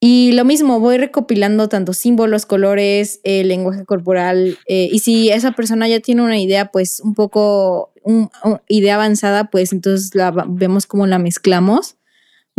Y 0.00 0.32
lo 0.32 0.44
mismo, 0.44 0.80
voy 0.80 0.96
recopilando 0.96 1.68
tanto 1.68 1.92
símbolos, 1.92 2.46
colores, 2.46 3.20
el 3.22 3.48
lenguaje 3.48 3.84
corporal. 3.84 4.58
Eh, 4.66 4.88
y 4.90 5.00
si 5.00 5.30
esa 5.30 5.52
persona 5.52 5.88
ya 5.88 6.00
tiene 6.00 6.22
una 6.22 6.38
idea, 6.38 6.70
pues 6.70 7.00
un 7.00 7.14
poco, 7.14 7.92
una 8.02 8.30
idea 8.68 8.94
avanzada, 8.94 9.50
pues 9.50 9.72
entonces 9.72 10.14
la 10.14 10.30
vemos 10.48 10.86
como 10.86 11.06
la 11.06 11.18
mezclamos 11.18 11.96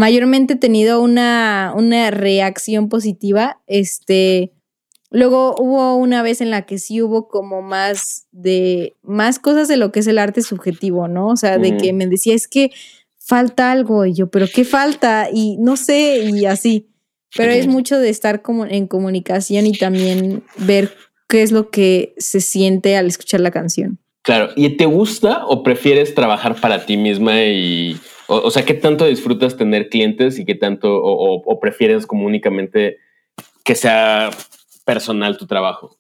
mayormente 0.02 0.54
he 0.54 0.58
tenido 0.58 1.00
una, 1.00 1.74
una 1.76 2.10
reacción 2.10 2.90
positiva. 2.90 3.62
Este, 3.68 4.52
luego 5.12 5.56
hubo 5.60 5.96
una 5.96 6.24
vez 6.24 6.42
en 6.42 6.50
la 6.50 6.66
que 6.66 6.80
sí 6.80 7.04
hubo 7.04 7.28
como 7.28 7.62
más 7.62 8.28
de, 8.32 8.98
más 9.04 9.38
cosas 9.38 9.68
de 9.68 9.78
lo 9.78 9.92
que 9.92 10.00
es 10.00 10.08
el 10.08 10.18
arte 10.18 10.42
subjetivo, 10.42 11.08
¿no? 11.08 11.28
O 11.28 11.38
sea, 11.38 11.60
de 11.60 11.78
que 11.78 11.94
me 11.94 12.08
decía, 12.08 12.34
es 12.34 12.48
que 12.48 12.72
falta 13.26 13.72
algo, 13.72 14.06
y 14.06 14.14
yo, 14.14 14.28
pero 14.28 14.48
¿qué 14.54 14.66
falta? 14.66 15.30
Y 15.32 15.58
no 15.58 15.78
sé, 15.78 16.30
y 16.34 16.46
así. 16.46 16.88
Pero 17.36 17.52
es 17.54 17.68
mucho 17.68 17.98
de 17.98 18.10
estar 18.10 18.42
como 18.42 18.66
en 18.66 18.88
comunicación 18.88 19.66
y 19.66 19.78
también 19.78 20.44
ver 20.58 20.94
qué 21.30 21.44
es 21.44 21.54
lo 21.54 21.70
que 21.70 22.14
se 22.18 22.42
siente 22.42 22.98
al 22.98 23.08
escuchar 23.08 23.40
la 23.40 23.52
canción. 23.52 24.00
Claro, 24.22 24.50
¿y 24.58 24.70
te 24.76 24.86
gusta 24.86 25.46
o 25.46 25.64
prefieres 25.64 26.14
trabajar 26.14 26.60
para 26.60 26.86
ti 26.86 26.98
misma 26.98 27.42
y 27.46 27.98
o, 28.28 28.50
sea, 28.50 28.64
¿qué 28.64 28.74
tanto 28.74 29.06
disfrutas 29.06 29.58
tener 29.58 29.90
clientes 29.90 30.40
y 30.40 30.46
qué 30.46 30.56
tanto, 30.56 31.02
o, 31.04 31.60
prefieres 31.60 32.08
como 32.08 32.26
únicamente 32.26 32.98
que 33.66 33.76
sea 33.76 34.30
personal 34.86 35.38
tu 35.38 35.48
trabajo? 35.48 35.98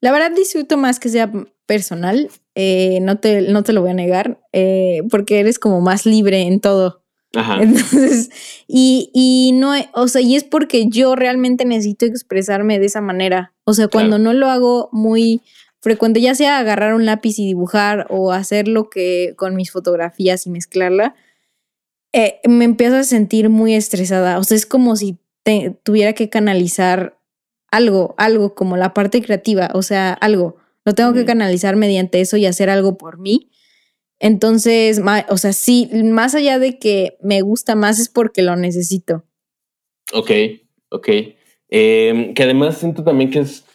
La 0.00 0.12
verdad 0.12 0.30
disfruto 0.30 0.76
más 0.76 1.00
que 1.00 1.08
sea 1.08 1.32
personal, 1.68 2.30
eh, 2.54 2.98
no, 3.02 3.18
te, 3.18 3.42
no 3.42 3.62
te 3.62 3.74
lo 3.74 3.82
voy 3.82 3.90
a 3.90 3.94
negar, 3.94 4.40
eh, 4.52 5.02
porque 5.10 5.38
eres 5.38 5.58
como 5.58 5.82
más 5.82 6.06
libre 6.06 6.40
en 6.40 6.60
todo. 6.60 7.04
Ajá. 7.36 7.58
Entonces, 7.62 8.30
y, 8.66 9.10
y 9.12 9.52
no, 9.52 9.72
o 9.92 10.08
sea, 10.08 10.22
y 10.22 10.34
es 10.34 10.44
porque 10.44 10.88
yo 10.88 11.14
realmente 11.14 11.66
necesito 11.66 12.06
expresarme 12.06 12.78
de 12.78 12.86
esa 12.86 13.02
manera. 13.02 13.52
O 13.64 13.74
sea, 13.74 13.88
cuando 13.88 14.18
no 14.18 14.32
lo 14.32 14.48
hago 14.48 14.88
muy 14.92 15.42
frecuente, 15.80 16.22
ya 16.22 16.34
sea 16.34 16.58
agarrar 16.58 16.94
un 16.94 17.04
lápiz 17.04 17.38
y 17.38 17.46
dibujar 17.46 18.06
o 18.08 18.32
hacer 18.32 18.66
lo 18.66 18.88
que 18.88 19.34
con 19.36 19.54
mis 19.54 19.70
fotografías 19.70 20.46
y 20.46 20.50
mezclarla, 20.50 21.14
eh, 22.14 22.40
me 22.48 22.64
empiezo 22.64 22.96
a 22.96 23.04
sentir 23.04 23.50
muy 23.50 23.74
estresada. 23.74 24.38
O 24.38 24.44
sea, 24.44 24.56
es 24.56 24.64
como 24.64 24.96
si 24.96 25.18
tuviera 25.82 26.14
que 26.14 26.30
canalizar 26.30 27.18
algo, 27.70 28.14
algo 28.16 28.54
como 28.54 28.78
la 28.78 28.94
parte 28.94 29.22
creativa, 29.22 29.70
o 29.74 29.82
sea, 29.82 30.14
algo. 30.14 30.56
Lo 30.88 30.94
tengo 30.94 31.12
que 31.12 31.26
canalizar 31.26 31.76
mediante 31.76 32.18
eso 32.18 32.38
y 32.38 32.46
hacer 32.46 32.70
algo 32.70 32.96
por 32.96 33.18
mí. 33.18 33.50
Entonces, 34.18 35.02
o 35.28 35.36
sea, 35.36 35.52
sí, 35.52 35.90
más 35.92 36.34
allá 36.34 36.58
de 36.58 36.78
que 36.78 37.18
me 37.20 37.42
gusta 37.42 37.74
más 37.74 37.98
es 37.98 38.08
porque 38.08 38.40
lo 38.40 38.56
necesito. 38.56 39.22
Ok, 40.14 40.30
ok. 40.88 41.08
Em, 41.68 42.32
que 42.32 42.42
además 42.42 42.78
siento 42.78 43.04
también 43.04 43.30
que 43.30 43.40
es, 43.40 43.66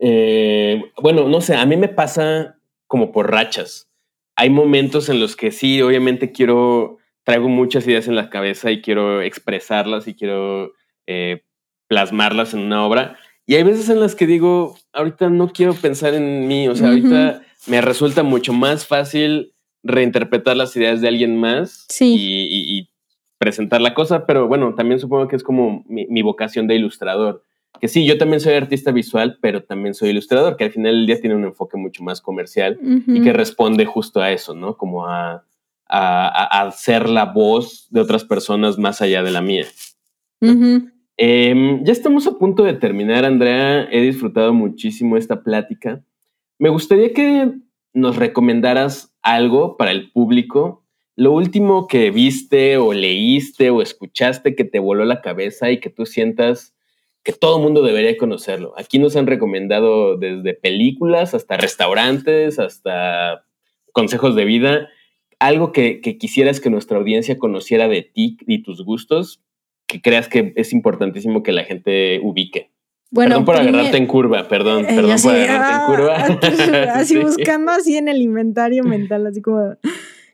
eh, 0.00 0.82
bueno, 1.00 1.30
no 1.30 1.40
sé, 1.40 1.54
a 1.54 1.64
mí 1.64 1.78
me 1.78 1.88
pasa 1.88 2.58
como 2.86 3.10
por 3.10 3.30
rachas. 3.30 3.88
Hay 4.36 4.50
momentos 4.50 5.08
en 5.08 5.20
los 5.20 5.36
que 5.36 5.50
sí, 5.50 5.80
obviamente 5.80 6.30
quiero 6.30 6.98
traigo 7.22 7.48
muchas 7.48 7.86
ideas 7.86 8.06
en 8.06 8.16
la 8.16 8.28
cabeza 8.28 8.70
y 8.70 8.82
quiero 8.82 9.22
expresarlas 9.22 10.08
y 10.08 10.14
quiero 10.14 10.74
eh, 11.06 11.42
plasmarlas 11.88 12.52
en 12.52 12.60
una 12.60 12.84
obra. 12.84 13.16
Y 13.46 13.56
hay 13.56 13.62
veces 13.62 13.88
en 13.88 14.00
las 14.00 14.14
que 14.14 14.26
digo, 14.26 14.76
ahorita 14.92 15.28
no 15.28 15.52
quiero 15.52 15.74
pensar 15.74 16.14
en 16.14 16.48
mí, 16.48 16.68
o 16.68 16.74
sea, 16.74 16.88
ahorita 16.88 17.42
me 17.66 17.80
resulta 17.80 18.22
mucho 18.22 18.52
más 18.52 18.86
fácil 18.86 19.52
reinterpretar 19.82 20.56
las 20.56 20.74
ideas 20.76 21.00
de 21.00 21.08
alguien 21.08 21.38
más 21.38 21.86
y, 22.00 22.88
presentar 23.36 23.82
la 23.82 23.92
cosa, 23.92 24.24
pero 24.24 24.48
bueno, 24.48 24.74
también 24.74 24.98
supongo 24.98 25.28
que 25.28 25.36
es 25.36 25.42
como 25.42 25.84
mi, 25.86 26.22
vocación 26.22 26.66
de 26.66 26.76
ilustrador. 26.76 27.44
que 27.78 27.88
sí, 27.88 28.06
yo 28.06 28.16
también 28.16 28.40
soy 28.40 28.54
artista 28.54 28.90
visual, 28.90 29.36
pero 29.42 29.64
también 29.64 29.92
soy 29.92 30.10
ilustrador, 30.10 30.56
que 30.56 30.64
al 30.64 30.70
final 30.70 30.94
del 30.94 31.06
día 31.06 31.20
tiene 31.20 31.36
un 31.36 31.44
enfoque 31.44 31.76
mucho 31.76 32.02
más 32.02 32.22
comercial 32.22 32.78
y 33.06 33.20
que 33.20 33.34
responde 33.34 33.84
justo 33.84 34.22
a 34.22 34.32
eso, 34.32 34.54
¿no? 34.54 34.78
Como 34.78 35.06
a, 35.06 35.44
a, 35.88 36.70
ser 36.70 37.08
la 37.08 37.26
voz 37.26 37.88
de 37.90 38.00
otras 38.00 38.24
personas 38.24 38.78
más 38.78 39.02
allá 39.02 39.22
de 39.22 39.30
la 39.30 39.42
mía. 39.42 39.66
Em, 41.16 41.84
ya 41.84 41.92
estamos 41.92 42.26
a 42.26 42.38
punto 42.38 42.64
de 42.64 42.74
terminar, 42.74 43.24
Andrea. 43.24 43.88
He 43.90 44.00
disfrutado 44.00 44.52
muchísimo 44.52 45.16
esta 45.16 45.42
plática. 45.42 46.04
Me 46.58 46.70
gustaría 46.70 47.12
que 47.12 47.52
nos 47.92 48.16
recomendaras 48.16 49.14
algo 49.22 49.76
para 49.76 49.92
el 49.92 50.10
público. 50.10 50.84
Lo 51.16 51.32
último 51.32 51.86
que 51.86 52.10
viste 52.10 52.76
o 52.78 52.92
leíste 52.92 53.70
o 53.70 53.80
escuchaste 53.80 54.56
que 54.56 54.64
te 54.64 54.80
voló 54.80 55.04
la 55.04 55.20
cabeza 55.22 55.70
y 55.70 55.78
que 55.78 55.90
tú 55.90 56.06
sientas 56.06 56.74
que 57.22 57.32
todo 57.32 57.56
el 57.58 57.62
mundo 57.62 57.82
debería 57.82 58.16
conocerlo. 58.18 58.74
Aquí 58.76 58.98
nos 58.98 59.16
han 59.16 59.26
recomendado 59.26 60.16
desde 60.18 60.54
películas 60.54 61.32
hasta 61.32 61.56
restaurantes, 61.56 62.58
hasta 62.58 63.46
consejos 63.92 64.34
de 64.34 64.44
vida. 64.44 64.88
Algo 65.38 65.72
que, 65.72 66.00
que 66.00 66.18
quisieras 66.18 66.60
que 66.60 66.70
nuestra 66.70 66.98
audiencia 66.98 67.38
conociera 67.38 67.88
de 67.88 68.02
ti 68.02 68.36
y 68.46 68.62
tus 68.62 68.84
gustos, 68.84 69.43
que 69.86 70.00
creas 70.00 70.28
que 70.28 70.52
es 70.56 70.72
importantísimo 70.72 71.42
que 71.42 71.52
la 71.52 71.64
gente 71.64 72.20
ubique. 72.22 72.70
Bueno, 73.10 73.30
perdón 73.30 73.44
por 73.44 73.56
agarrarte 73.56 73.96
en 73.96 74.06
curva, 74.06 74.48
perdón, 74.48 74.86
eh, 74.86 74.96
perdón 74.96 75.16
por 75.22 75.34
agarrarte 75.34 75.74
en 75.74 75.86
curva. 75.86 76.94
Así 76.94 77.16
buscando 77.22 77.70
así 77.70 77.96
en 77.96 78.08
el 78.08 78.20
inventario 78.20 78.82
mental, 78.82 79.26
así 79.26 79.40
como... 79.40 79.76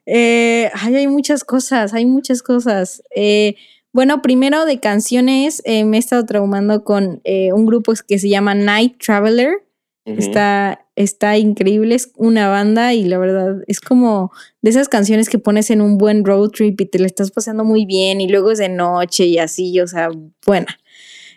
Eh, 0.06 0.70
ay, 0.74 0.96
hay 0.96 1.06
muchas 1.06 1.44
cosas, 1.44 1.92
hay 1.92 2.06
muchas 2.06 2.42
cosas. 2.42 3.02
Eh, 3.14 3.56
bueno, 3.92 4.22
primero 4.22 4.64
de 4.64 4.80
canciones, 4.80 5.62
me 5.66 5.96
he 5.96 6.00
estado 6.00 6.24
traumando 6.24 6.82
con 6.84 7.20
un 7.24 7.66
grupo 7.66 7.92
que 8.08 8.18
se 8.18 8.28
llama 8.28 8.54
Night 8.54 8.96
Traveler. 9.04 9.62
Está, 10.06 10.86
está 11.02 11.38
increíble, 11.38 11.94
es 11.94 12.12
una 12.16 12.48
banda 12.48 12.94
y 12.94 13.04
la 13.04 13.18
verdad 13.18 13.56
es 13.66 13.80
como 13.80 14.32
de 14.62 14.70
esas 14.70 14.88
canciones 14.88 15.28
que 15.28 15.38
pones 15.38 15.70
en 15.70 15.80
un 15.80 15.98
buen 15.98 16.24
road 16.24 16.50
trip 16.50 16.80
y 16.80 16.86
te 16.86 16.98
la 16.98 17.06
estás 17.06 17.30
pasando 17.30 17.64
muy 17.64 17.86
bien 17.86 18.20
y 18.20 18.28
luego 18.28 18.50
es 18.50 18.58
de 18.58 18.68
noche 18.68 19.24
y 19.26 19.38
así, 19.38 19.80
o 19.80 19.86
sea, 19.86 20.10
buena. 20.46 20.78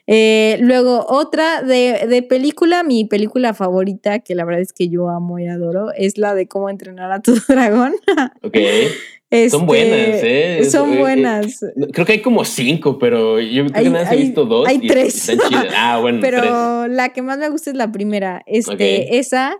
Eh, 0.05 0.57
luego, 0.59 1.05
otra 1.07 1.61
de, 1.61 2.07
de, 2.09 2.21
película, 2.23 2.83
mi 2.83 3.05
película 3.05 3.53
favorita, 3.53 4.19
que 4.19 4.35
la 4.35 4.43
verdad 4.43 4.61
es 4.61 4.73
que 4.73 4.89
yo 4.89 5.09
amo 5.09 5.39
y 5.39 5.47
adoro, 5.47 5.93
es 5.95 6.17
la 6.17 6.35
de 6.35 6.47
cómo 6.47 6.69
entrenar 6.69 7.11
a 7.11 7.21
tu 7.21 7.35
dragón. 7.47 7.93
Ok. 8.41 8.57
Son 9.49 9.65
buenas, 9.65 9.97
este, 9.97 10.59
¿eh? 10.59 10.65
Son 10.65 10.93
eh, 10.93 10.99
buenas. 10.99 11.59
creo 11.91 12.05
que 12.05 12.13
hay 12.13 12.21
como 12.21 12.45
cinco, 12.45 12.99
pero 12.99 13.39
yo 13.39 13.65
creo 13.65 13.83
que 13.83 13.89
nada 13.89 14.05
más 14.05 14.13
he 14.13 14.17
visto 14.17 14.45
dos. 14.45 14.67
Hay 14.67 14.79
tres. 14.79 15.31
Ah, 15.75 15.99
bueno. 15.99 16.19
Pero 16.21 16.87
la 16.87 17.09
que 17.09 17.21
más 17.21 17.37
me 17.37 17.49
gusta 17.49 17.69
es 17.69 17.75
la 17.75 17.91
primera. 17.91 18.43
Este, 18.45 19.17
esa. 19.17 19.57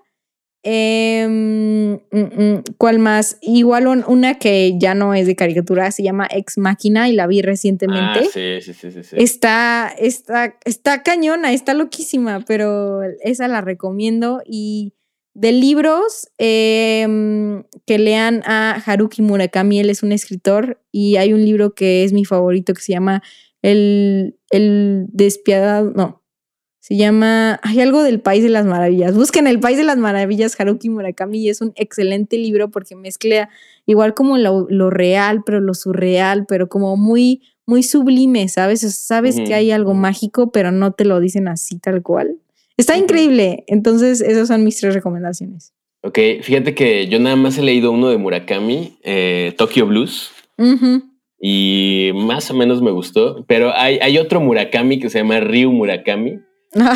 Em, 0.66 1.96
mm, 1.96 2.00
mm, 2.12 2.64
¿Cuál 2.78 3.00
más? 3.00 3.38
Igual 3.42 3.88
una 3.88 4.36
que 4.36 4.76
ya 4.78 4.96
no 4.96 5.14
es 5.14 5.28
de 5.28 5.36
caricatura, 5.36 5.92
se 5.92 6.04
llama 6.04 6.28
Ex 6.32 6.58
Máquina 6.58 7.10
y 7.10 7.14
la 7.14 7.28
vi 7.28 7.42
recientemente. 7.42 8.20
Ah, 8.22 8.30
sí, 8.32 8.62
sí, 8.62 8.74
sí, 8.74 9.04
sí, 9.04 9.16
Está, 9.18 9.94
está, 9.98 10.58
está 10.64 11.04
cañona, 11.04 11.52
está 11.52 11.74
loquísima, 11.74 12.46
pero 12.48 13.02
esa 13.22 13.50
la 13.50 13.60
recomiendo. 13.60 14.42
Y 14.46 14.94
de 15.34 15.52
libros, 15.52 16.30
em, 16.38 17.64
que 17.86 17.98
lean 17.98 18.44
a 18.46 18.82
Haruki 18.86 19.22
Murakami, 19.22 19.80
él 19.80 19.90
es 19.90 20.04
un 20.04 20.12
escritor 20.12 20.82
y 20.92 21.16
hay 21.16 21.34
un 21.34 21.44
libro 21.44 21.74
que 21.74 22.04
es 22.04 22.14
mi 22.14 22.26
favorito 22.26 22.74
que 22.74 22.82
se 22.82 22.94
llama 22.94 23.24
El, 23.62 24.38
el 24.52 25.06
despiadado, 25.10 25.92
no, 25.92 26.24
se 26.84 26.98
llama, 26.98 27.62
hay 27.64 27.80
algo 27.80 28.04
del 28.04 28.20
País 28.20 28.44
de 28.44 28.50
las 28.50 28.66
Maravillas. 28.66 29.16
Busquen 29.16 29.48
El 29.48 29.62
País 29.62 29.78
de 29.78 29.86
las 29.86 29.98
Maravillas, 29.98 30.60
Haruki 30.60 30.90
Murakami, 30.90 31.40
y 31.40 31.48
es 31.48 31.62
un 31.62 31.72
excelente 31.78 32.38
libro 32.38 32.72
porque 32.72 32.98
mezcla 32.98 33.48
igual 33.86 34.14
como 34.14 34.38
lo, 34.38 34.90
real, 34.90 35.44
pero 35.46 35.62
lo 35.62 35.76
surreal, 35.76 36.46
pero 36.46 36.68
como 36.68 36.98
muy, 36.98 37.42
muy 37.66 37.84
sublime, 37.84 38.50
¿sabes? 38.50 38.82
sabes 38.82 39.38
que 39.38 39.54
hay 39.54 39.72
algo 39.72 39.94
mágico, 39.94 40.52
pero 40.52 40.74
no 40.74 40.92
te 40.92 41.06
lo 41.06 41.22
dicen 41.22 41.48
así 41.48 41.80
tal 41.80 42.04
cual. 42.04 42.38
Está 42.78 42.98
increíble. 42.98 43.64
Entonces, 43.68 44.22
esas 44.22 44.48
son 44.48 44.64
mis 44.64 44.78
tres 44.78 44.94
recomendaciones. 44.94 45.74
Ok, 46.02 46.20
fíjate 46.42 46.76
que 46.76 47.08
yo 47.08 47.20
nada 47.20 47.36
más 47.36 47.58
he 47.58 47.62
leído 47.62 47.92
uno 47.92 48.10
de 48.10 48.18
Murakami, 48.18 48.98
eh, 49.04 49.54
Tokyo 49.58 49.86
Blues. 49.86 50.32
Y 51.40 52.12
más 52.14 52.50
o 52.52 52.54
menos 52.54 52.82
me 52.82 52.92
gustó, 52.92 53.46
pero 53.48 53.74
hay, 53.76 54.00
hay 54.02 54.18
otro 54.18 54.40
Murakami 54.40 55.00
que 55.00 55.10
se 55.10 55.20
llama 55.20 55.40
Ryu 55.40 55.72
Murakami 55.72 56.40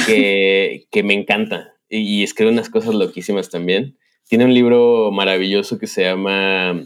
que, 0.05 0.87
que, 0.89 1.03
me 1.03 1.13
encanta 1.13 1.73
y, 1.89 2.23
escribe 2.23 2.51
unas 2.51 2.69
cosas 2.69 2.95
loquísimas 2.95 3.49
también. 3.49 3.97
Tiene 4.27 4.45
un 4.45 4.53
libro 4.53 5.11
maravilloso 5.11 5.77
que 5.79 5.87
se 5.87 6.03
llama 6.03 6.81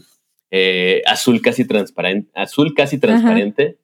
eh, 0.50 1.02
Azul 1.06 1.40
casi 1.40 1.64
transparente, 1.64 2.30
Azul 2.34 2.74
casi 2.74 2.98
transparente 2.98 3.78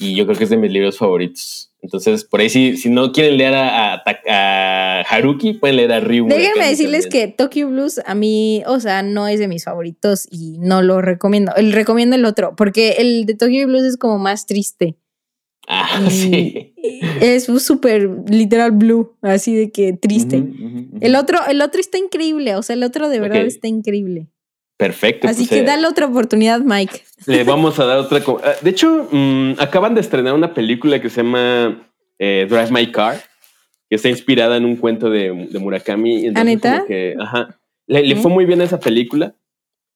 y 0.00 0.14
yo 0.16 0.24
creo 0.24 0.36
que 0.36 0.44
es 0.44 0.50
de 0.50 0.56
mis 0.56 0.72
libros 0.72 0.96
favoritos. 0.96 1.70
Entonces, 1.82 2.24
por 2.24 2.40
ahí, 2.40 2.48
si, 2.48 2.76
si 2.76 2.88
no 2.88 3.12
quieren 3.12 3.36
leer 3.36 3.54
a, 3.54 5.04
Haruki, 5.08 5.54
pueden 5.54 5.76
leer 5.76 5.92
a 5.92 6.00
Ryu. 6.00 6.26
Déjenme 6.26 6.68
decirles 6.68 7.06
que 7.06 7.28
Tokyo 7.28 7.68
Blues 7.68 8.00
a 8.04 8.14
mí, 8.14 8.62
o 8.66 8.80
sea, 8.80 9.02
no 9.02 9.28
es 9.28 9.38
de 9.38 9.48
mis 9.48 9.64
favoritos 9.64 10.26
y 10.30 10.58
no 10.58 10.82
lo 10.82 11.02
recomiendo. 11.02 11.54
El 11.54 11.72
recomiendo 11.72 12.16
el 12.16 12.24
otro, 12.24 12.54
porque 12.56 12.96
el 12.98 13.26
de 13.26 13.34
Tokyo 13.34 13.66
Blues 13.66 13.84
es 13.84 13.96
como 13.96 14.18
más 14.18 14.46
triste. 14.46 14.96
Ah, 15.68 16.06
sí. 16.10 16.74
Es 17.20 17.44
súper 17.44 18.10
literal 18.28 18.72
blue, 18.72 19.16
así 19.20 19.54
de 19.54 19.70
que 19.70 19.92
triste. 19.92 20.42
El 21.00 21.14
otro, 21.14 21.38
el 21.48 21.60
otro 21.60 21.80
está 21.80 21.98
increíble, 21.98 22.56
o 22.56 22.62
sea, 22.62 22.74
el 22.74 22.82
otro 22.82 23.08
de 23.08 23.20
verdad 23.20 23.44
está 23.44 23.68
increíble. 23.68 24.28
Perfecto. 24.80 25.28
Así 25.28 25.42
pues, 25.42 25.50
que 25.50 25.58
eh, 25.58 25.62
dale 25.62 25.86
otra 25.86 26.06
oportunidad, 26.06 26.60
Mike. 26.60 27.02
Le 27.26 27.44
vamos 27.44 27.78
a 27.78 27.84
dar 27.84 27.98
otra. 27.98 28.22
Ah, 28.42 28.52
de 28.62 28.70
hecho, 28.70 29.08
mm, 29.12 29.52
acaban 29.58 29.94
de 29.94 30.00
estrenar 30.00 30.32
una 30.32 30.54
película 30.54 31.02
que 31.02 31.10
se 31.10 31.22
llama 31.22 31.86
eh, 32.18 32.46
Drive 32.48 32.70
My 32.70 32.90
Car, 32.90 33.22
que 33.90 33.96
está 33.96 34.08
inspirada 34.08 34.56
en 34.56 34.64
un 34.64 34.76
cuento 34.76 35.10
de, 35.10 35.32
Murakami. 35.60 36.28
¿Aneta? 36.34 36.86
¿Ah, 36.88 37.22
ajá. 37.22 37.60
Le, 37.88 38.16
fue 38.16 38.30
muy 38.30 38.46
bien 38.46 38.62
esa 38.62 38.80
película. 38.80 39.34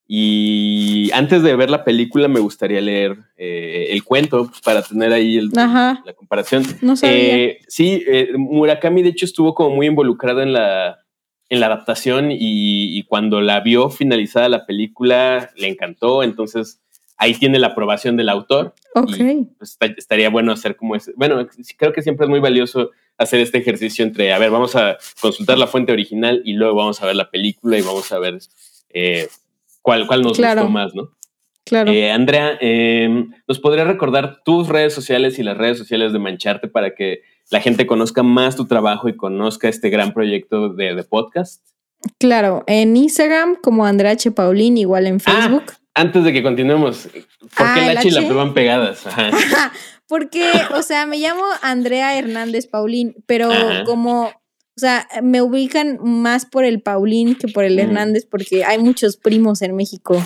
Y 0.07 1.11
antes 1.15 1.43
de 1.43 1.57
ver 1.57 1.71
la 1.71 1.83
película, 1.83 2.29
me 2.29 2.41
gustaría 2.41 2.83
leer 2.83 3.17
eh, 3.39 3.87
el 3.89 4.05
cuento 4.05 4.49
pues, 4.49 4.61
para 4.61 4.83
tener 4.83 5.15
ahí 5.15 5.41
la 5.41 6.13
comparación. 6.15 6.63
No 6.83 6.95
sabía. 6.95 7.55
sí, 7.69 8.05
Murakami, 8.37 9.03
de 9.03 9.09
hecho, 9.09 9.25
estuvo 9.25 9.55
como 9.55 9.77
muy 9.77 9.87
involucrado 9.87 10.43
en 10.43 10.53
la 10.53 11.04
en 11.49 11.61
la 11.61 11.67
adaptación 11.67 12.29
y, 12.31 13.03
cuando 13.05 13.41
la 13.41 13.61
vio 13.61 13.91
finalizada 13.91 14.49
la 14.49 14.67
película 14.67 15.51
le 15.57 15.69
encantó, 15.69 16.23
entonces 16.23 16.81
ahí 17.17 17.35
tiene 17.35 17.59
la 17.59 17.69
aprobación 17.69 18.17
del 18.17 18.29
autor. 18.29 18.75
Ok. 18.95 19.17
Pues, 19.59 19.79
estaría 19.97 20.31
bueno 20.31 20.53
hacer 20.53 20.77
como 20.77 20.97
ese. 20.97 21.13
Bueno, 21.17 21.47
creo 21.77 21.93
que 21.93 22.03
siempre 22.03 22.25
es 22.27 22.31
muy 22.31 22.41
valioso 22.41 22.91
hacer 23.19 23.41
este 23.41 23.59
ejercicio 23.59 24.05
entre, 24.05 24.33
a 24.33 24.39
ver, 24.39 24.51
vamos 24.51 24.75
a 24.75 24.97
consultar 25.21 25.59
la 25.59 25.67
fuente 25.67 25.93
original 25.93 26.43
y 26.45 26.55
luego 26.55 26.77
vamos 26.77 27.03
a 27.03 27.07
ver 27.07 27.17
la 27.17 27.31
película 27.31 27.79
y 27.79 27.83
vamos 27.83 28.11
a 28.11 28.19
ver 28.19 28.39
eh, 28.91 29.29
cuál, 29.83 30.07
cuál 30.07 30.23
nos 30.23 30.39
gustó 30.39 30.69
más, 30.69 30.95
¿no? 30.95 31.11
Claro. 31.65 31.93
Eh, 31.93 32.11
Andrea, 32.11 32.59
em, 32.61 33.33
¿nos 33.49 33.59
podría 33.59 33.85
recordar 33.85 34.43
tus 34.45 34.69
redes 34.69 34.93
sociales 34.93 35.39
y 35.39 35.43
las 35.43 35.57
redes 35.57 35.79
sociales 35.79 36.13
de 36.13 36.19
Mancharte 36.19 36.69
para 36.69 36.95
que 36.95 37.23
la 37.51 37.61
gente 37.61 37.87
conozca 37.87 38.23
más 38.23 38.57
tu 38.57 38.67
trabajo 38.67 39.09
y 39.09 39.17
conozca 39.17 39.69
este 39.69 39.91
gran 39.91 40.13
proyecto 40.13 40.71
de, 40.71 41.03
podcast? 41.05 41.63
Claro, 42.19 42.65
en 42.67 42.97
Instagram 42.97 43.57
como 43.57 43.87
Andrea 43.87 44.13
H. 44.13 44.31
Paulín, 44.33 44.77
igual 44.77 45.07
en 45.07 45.17
ah, 45.25 45.33
Facebook. 45.33 45.73
antes 45.95 46.25
de 46.25 46.33
que 46.33 46.43
continuemos, 46.43 47.09
¿por 47.57 47.75
qué 47.75 47.81
ah, 47.81 47.93
el 47.93 47.99
H 47.99 48.09
y 48.09 48.11
la 48.11 48.21
P 48.23 48.33
van 48.33 48.55
pegadas? 48.55 49.05
Porque, 50.07 50.53
o 50.77 50.83
sea, 50.83 51.07
me 51.07 51.19
llamo 51.19 51.45
Andrea 51.63 52.19
Hernández 52.19 52.67
Paulín, 52.67 53.15
pero 53.27 53.49
como, 53.87 54.25
o 54.27 54.33
sea, 54.77 55.09
me 55.23 55.41
ubican 55.41 55.99
más 56.03 56.45
por 56.45 56.65
el 56.65 56.83
Paulín 56.83 57.37
que 57.37 57.49
por 57.49 57.65
el 57.65 57.79
Hernández 57.79 58.27
porque 58.31 58.65
hay 58.65 58.79
muchos 58.79 59.17
primos 59.17 59.63
en 59.63 59.75
México. 59.75 60.23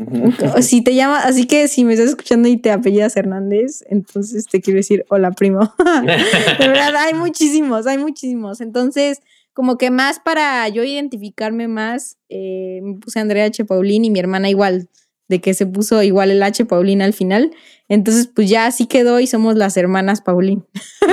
Si 0.62 0.82
te 0.82 0.94
llama, 0.94 1.20
así 1.20 1.46
que 1.46 1.68
si 1.68 1.84
me 1.84 1.94
estás 1.94 2.10
escuchando 2.10 2.48
y 2.48 2.56
te 2.56 2.70
apellidas 2.70 3.16
Hernández, 3.16 3.84
entonces 3.88 4.46
te 4.46 4.60
quiero 4.60 4.78
decir 4.78 5.04
hola 5.08 5.32
primo. 5.32 5.60
de 5.78 6.68
verdad, 6.68 6.96
hay 6.96 7.14
muchísimos, 7.14 7.86
hay 7.86 7.98
muchísimos. 7.98 8.60
Entonces, 8.60 9.20
como 9.52 9.78
que 9.78 9.90
más 9.90 10.20
para 10.20 10.68
yo 10.68 10.84
identificarme 10.84 11.68
más, 11.68 12.18
eh, 12.28 12.80
me 12.82 12.94
puse 12.94 13.20
Andrea 13.20 13.46
H. 13.46 13.64
Paulín 13.64 14.04
y 14.04 14.10
mi 14.10 14.20
hermana 14.20 14.48
igual, 14.48 14.88
de 15.30 15.40
que 15.40 15.54
se 15.54 15.64
puso 15.64 16.02
igual 16.02 16.30
el 16.32 16.42
H. 16.42 16.64
Paulín 16.66 17.00
al 17.00 17.12
final. 17.12 17.52
Entonces, 17.88 18.28
pues 18.34 18.50
ya 18.50 18.66
así 18.66 18.86
quedó 18.86 19.20
y 19.20 19.28
somos 19.28 19.54
las 19.54 19.76
hermanas 19.76 20.20
Paulín. 20.20 20.66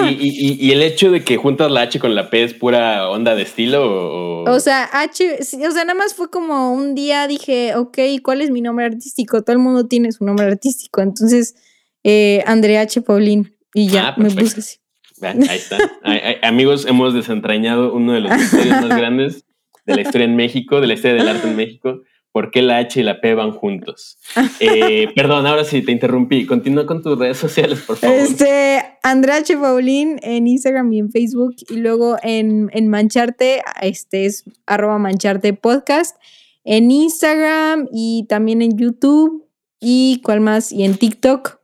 ¿Y, 0.10 0.72
el 0.72 0.82
hecho 0.82 1.12
de 1.12 1.24
que 1.24 1.38
juntas 1.38 1.72
la 1.72 1.82
H 1.82 2.00
con 2.00 2.16
la 2.16 2.30
P 2.30 2.44
es 2.44 2.54
pura 2.54 3.10
onda 3.10 3.36
de 3.36 3.44
estilo? 3.44 4.44
O, 4.44 4.60
sea, 4.60 4.90
H, 4.92 5.40
o 5.40 5.44
sea, 5.44 5.86
nada 5.86 5.94
más 5.94 6.16
fue 6.16 6.30
como 6.30 6.74
un 6.74 6.96
día 6.96 7.28
dije, 7.28 7.76
ok, 7.76 7.98
¿cuál 8.24 8.42
es 8.42 8.50
mi 8.50 8.62
nombre 8.62 8.86
artístico? 8.86 9.44
Todo 9.44 9.54
el 9.54 9.62
mundo 9.62 9.88
tiene 9.88 10.12
su 10.12 10.26
nombre 10.26 10.48
artístico. 10.48 11.02
Entonces, 11.02 11.56
eh, 12.04 12.44
Andrea 12.48 12.82
H. 12.82 13.02
Paulín. 13.02 13.56
Y 13.74 13.90
ya, 13.90 14.10
ah, 14.10 14.16
me 14.18 14.32
puse 14.32 14.60
así. 14.60 14.78
ahí 15.22 15.58
está. 15.58 15.78
amigos, 16.42 16.88
hemos 16.88 17.14
desentrañado 17.14 17.94
uno 17.94 18.14
de 18.14 18.22
los 18.22 18.32
misterios 18.38 18.82
más 18.82 18.98
grandes 18.98 19.46
de 19.86 19.96
la 19.96 20.02
historia 20.02 20.26
en 20.26 20.36
México, 20.36 20.82
de 20.82 20.88
la 20.88 20.96
historia 20.96 21.18
del 21.18 21.30
arte 21.30 21.48
en 21.48 21.56
México. 21.56 22.02
¿Por 22.38 22.52
qué 22.52 22.62
la 22.62 22.78
H 22.78 23.00
y 23.00 23.04
la 23.04 23.20
P 23.20 23.34
van 23.34 23.52
juntos? 23.52 24.20
Eh, 24.60 25.08
perdón, 25.16 25.48
ahora 25.48 25.64
sí 25.64 25.82
te 25.82 25.92
interrumpí. 25.92 26.46
Continúa 26.46 26.86
con 26.86 27.02
tus 27.02 27.18
redes 27.18 27.38
sociales, 27.38 27.80
por 27.80 27.98
favor. 27.98 28.16
Este, 28.16 28.80
Andrea 29.02 29.38
H. 29.38 29.58
Paulín 29.58 30.20
en 30.22 30.46
Instagram 30.46 30.94
y 30.94 31.00
en 31.00 31.10
Facebook. 31.10 31.56
Y 31.68 31.78
luego 31.78 32.18
en, 32.22 32.70
en 32.74 32.90
Mancharte, 32.90 33.64
este 33.82 34.28
es 34.28 34.44
arroba 34.68 35.00
Mancharte 35.00 35.54
Podcast. 35.54 36.16
En 36.64 36.92
Instagram 36.92 37.88
y 37.92 38.28
también 38.30 38.62
en 38.62 38.78
YouTube. 38.78 39.48
¿Y 39.80 40.22
cuál 40.24 40.42
más? 40.42 40.72
Y 40.72 40.84
en 40.84 40.96
TikTok 40.96 41.58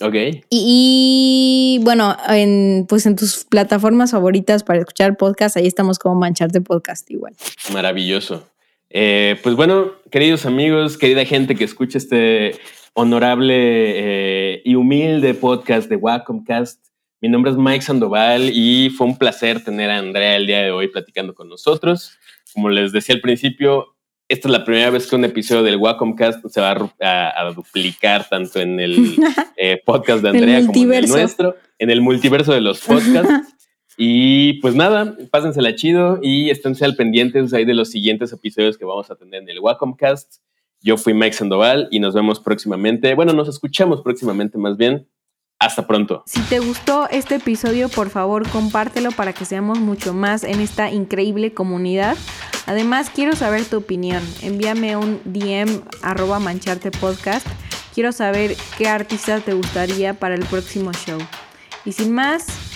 Ok. 0.00 0.14
Y, 0.50 1.80
bueno, 1.82 2.16
en, 2.28 2.86
pues 2.88 3.06
en 3.06 3.16
tus 3.16 3.44
plataformas 3.44 4.12
favoritas 4.12 4.62
para 4.62 4.78
escuchar 4.78 5.16
podcast, 5.16 5.56
ahí 5.56 5.66
estamos 5.66 5.98
como 5.98 6.14
Mancharte 6.14 6.60
Podcast 6.60 7.10
igual. 7.10 7.34
Maravilloso. 7.72 8.46
Eh, 8.90 9.38
pues 9.42 9.56
bueno, 9.56 9.92
queridos 10.10 10.46
amigos, 10.46 10.96
querida 10.96 11.24
gente 11.24 11.54
que 11.54 11.64
escucha 11.64 11.98
este 11.98 12.58
honorable 12.94 13.54
eh, 13.56 14.62
y 14.64 14.74
humilde 14.74 15.34
podcast 15.34 15.88
de 15.88 15.96
Wacomcast, 15.96 16.86
mi 17.20 17.28
nombre 17.28 17.50
es 17.50 17.56
Mike 17.56 17.82
Sandoval 17.82 18.50
y 18.52 18.90
fue 18.90 19.06
un 19.06 19.18
placer 19.18 19.64
tener 19.64 19.90
a 19.90 19.98
Andrea 19.98 20.36
el 20.36 20.46
día 20.46 20.62
de 20.62 20.70
hoy 20.70 20.88
platicando 20.88 21.34
con 21.34 21.48
nosotros. 21.48 22.18
Como 22.52 22.68
les 22.68 22.92
decía 22.92 23.14
al 23.14 23.20
principio, 23.20 23.96
esta 24.28 24.48
es 24.48 24.52
la 24.52 24.64
primera 24.64 24.90
vez 24.90 25.06
que 25.06 25.16
un 25.16 25.24
episodio 25.24 25.62
del 25.62 25.76
Wacomcast 25.76 26.46
se 26.46 26.60
va 26.60 26.92
a, 27.00 27.52
duplicar 27.52 28.28
tanto 28.28 28.60
en 28.60 28.80
el 28.80 29.16
eh, 29.56 29.80
podcast 29.84 30.22
de 30.22 30.28
Andrea 30.28 30.66
como 30.66 30.78
en 30.78 30.92
el 30.92 31.08
nuestro, 31.08 31.56
en 31.78 31.90
el 31.90 32.00
multiverso 32.00 32.52
de 32.52 32.60
los 32.60 32.80
podcasts. 32.80 33.54
y 33.96 34.54
pues 34.60 34.74
nada, 34.74 35.16
pásensela 35.30 35.74
chido 35.74 36.18
y 36.22 36.50
esténse 36.50 36.84
al 36.84 36.96
pendientes 36.96 37.52
ahí 37.54 37.64
de 37.64 37.74
los 37.74 37.90
siguientes 37.90 38.32
episodios 38.32 38.76
que 38.76 38.84
vamos 38.84 39.10
a 39.10 39.16
tener 39.16 39.42
en 39.42 39.48
el 39.48 39.60
Wacomcast. 39.60 40.36
Yo 40.82 40.98
fui 40.98 41.14
Mike 41.14 41.34
Sandoval 41.34 41.88
y 41.90 42.00
nos 42.00 42.14
vemos 42.14 42.40
próximamente. 42.40 43.14
Bueno, 43.14 43.32
nos 43.32 43.48
escuchamos 43.48 44.02
próximamente 44.02 44.58
más 44.58 44.76
bien. 44.76 45.08
Hasta 45.58 45.86
pronto. 45.86 46.22
Si 46.26 46.40
te 46.42 46.58
gustó 46.58 47.08
este 47.08 47.36
episodio, 47.36 47.88
por 47.88 48.10
favor 48.10 48.46
compártelo 48.50 49.10
para 49.10 49.32
que 49.32 49.46
seamos 49.46 49.78
mucho 49.78 50.12
más 50.12 50.44
en 50.44 50.60
esta 50.60 50.90
increíble 50.90 51.54
comunidad. 51.54 52.16
Además, 52.66 53.08
quiero 53.08 53.34
saber 53.34 53.64
tu 53.64 53.78
opinión. 53.78 54.22
Envíame 54.42 54.96
un 54.96 55.20
DM 55.24 55.82
arroba 56.02 56.40
mancharte 56.40 56.90
podcast. 56.90 57.46
Quiero 57.94 58.12
saber 58.12 58.54
qué 58.76 58.88
artista 58.88 59.40
te 59.40 59.54
gustaría 59.54 60.12
para 60.12 60.34
el 60.34 60.44
próximo 60.44 60.92
show. 60.92 61.18
Y 61.86 61.92
sin 61.92 62.12
más, 62.12 62.75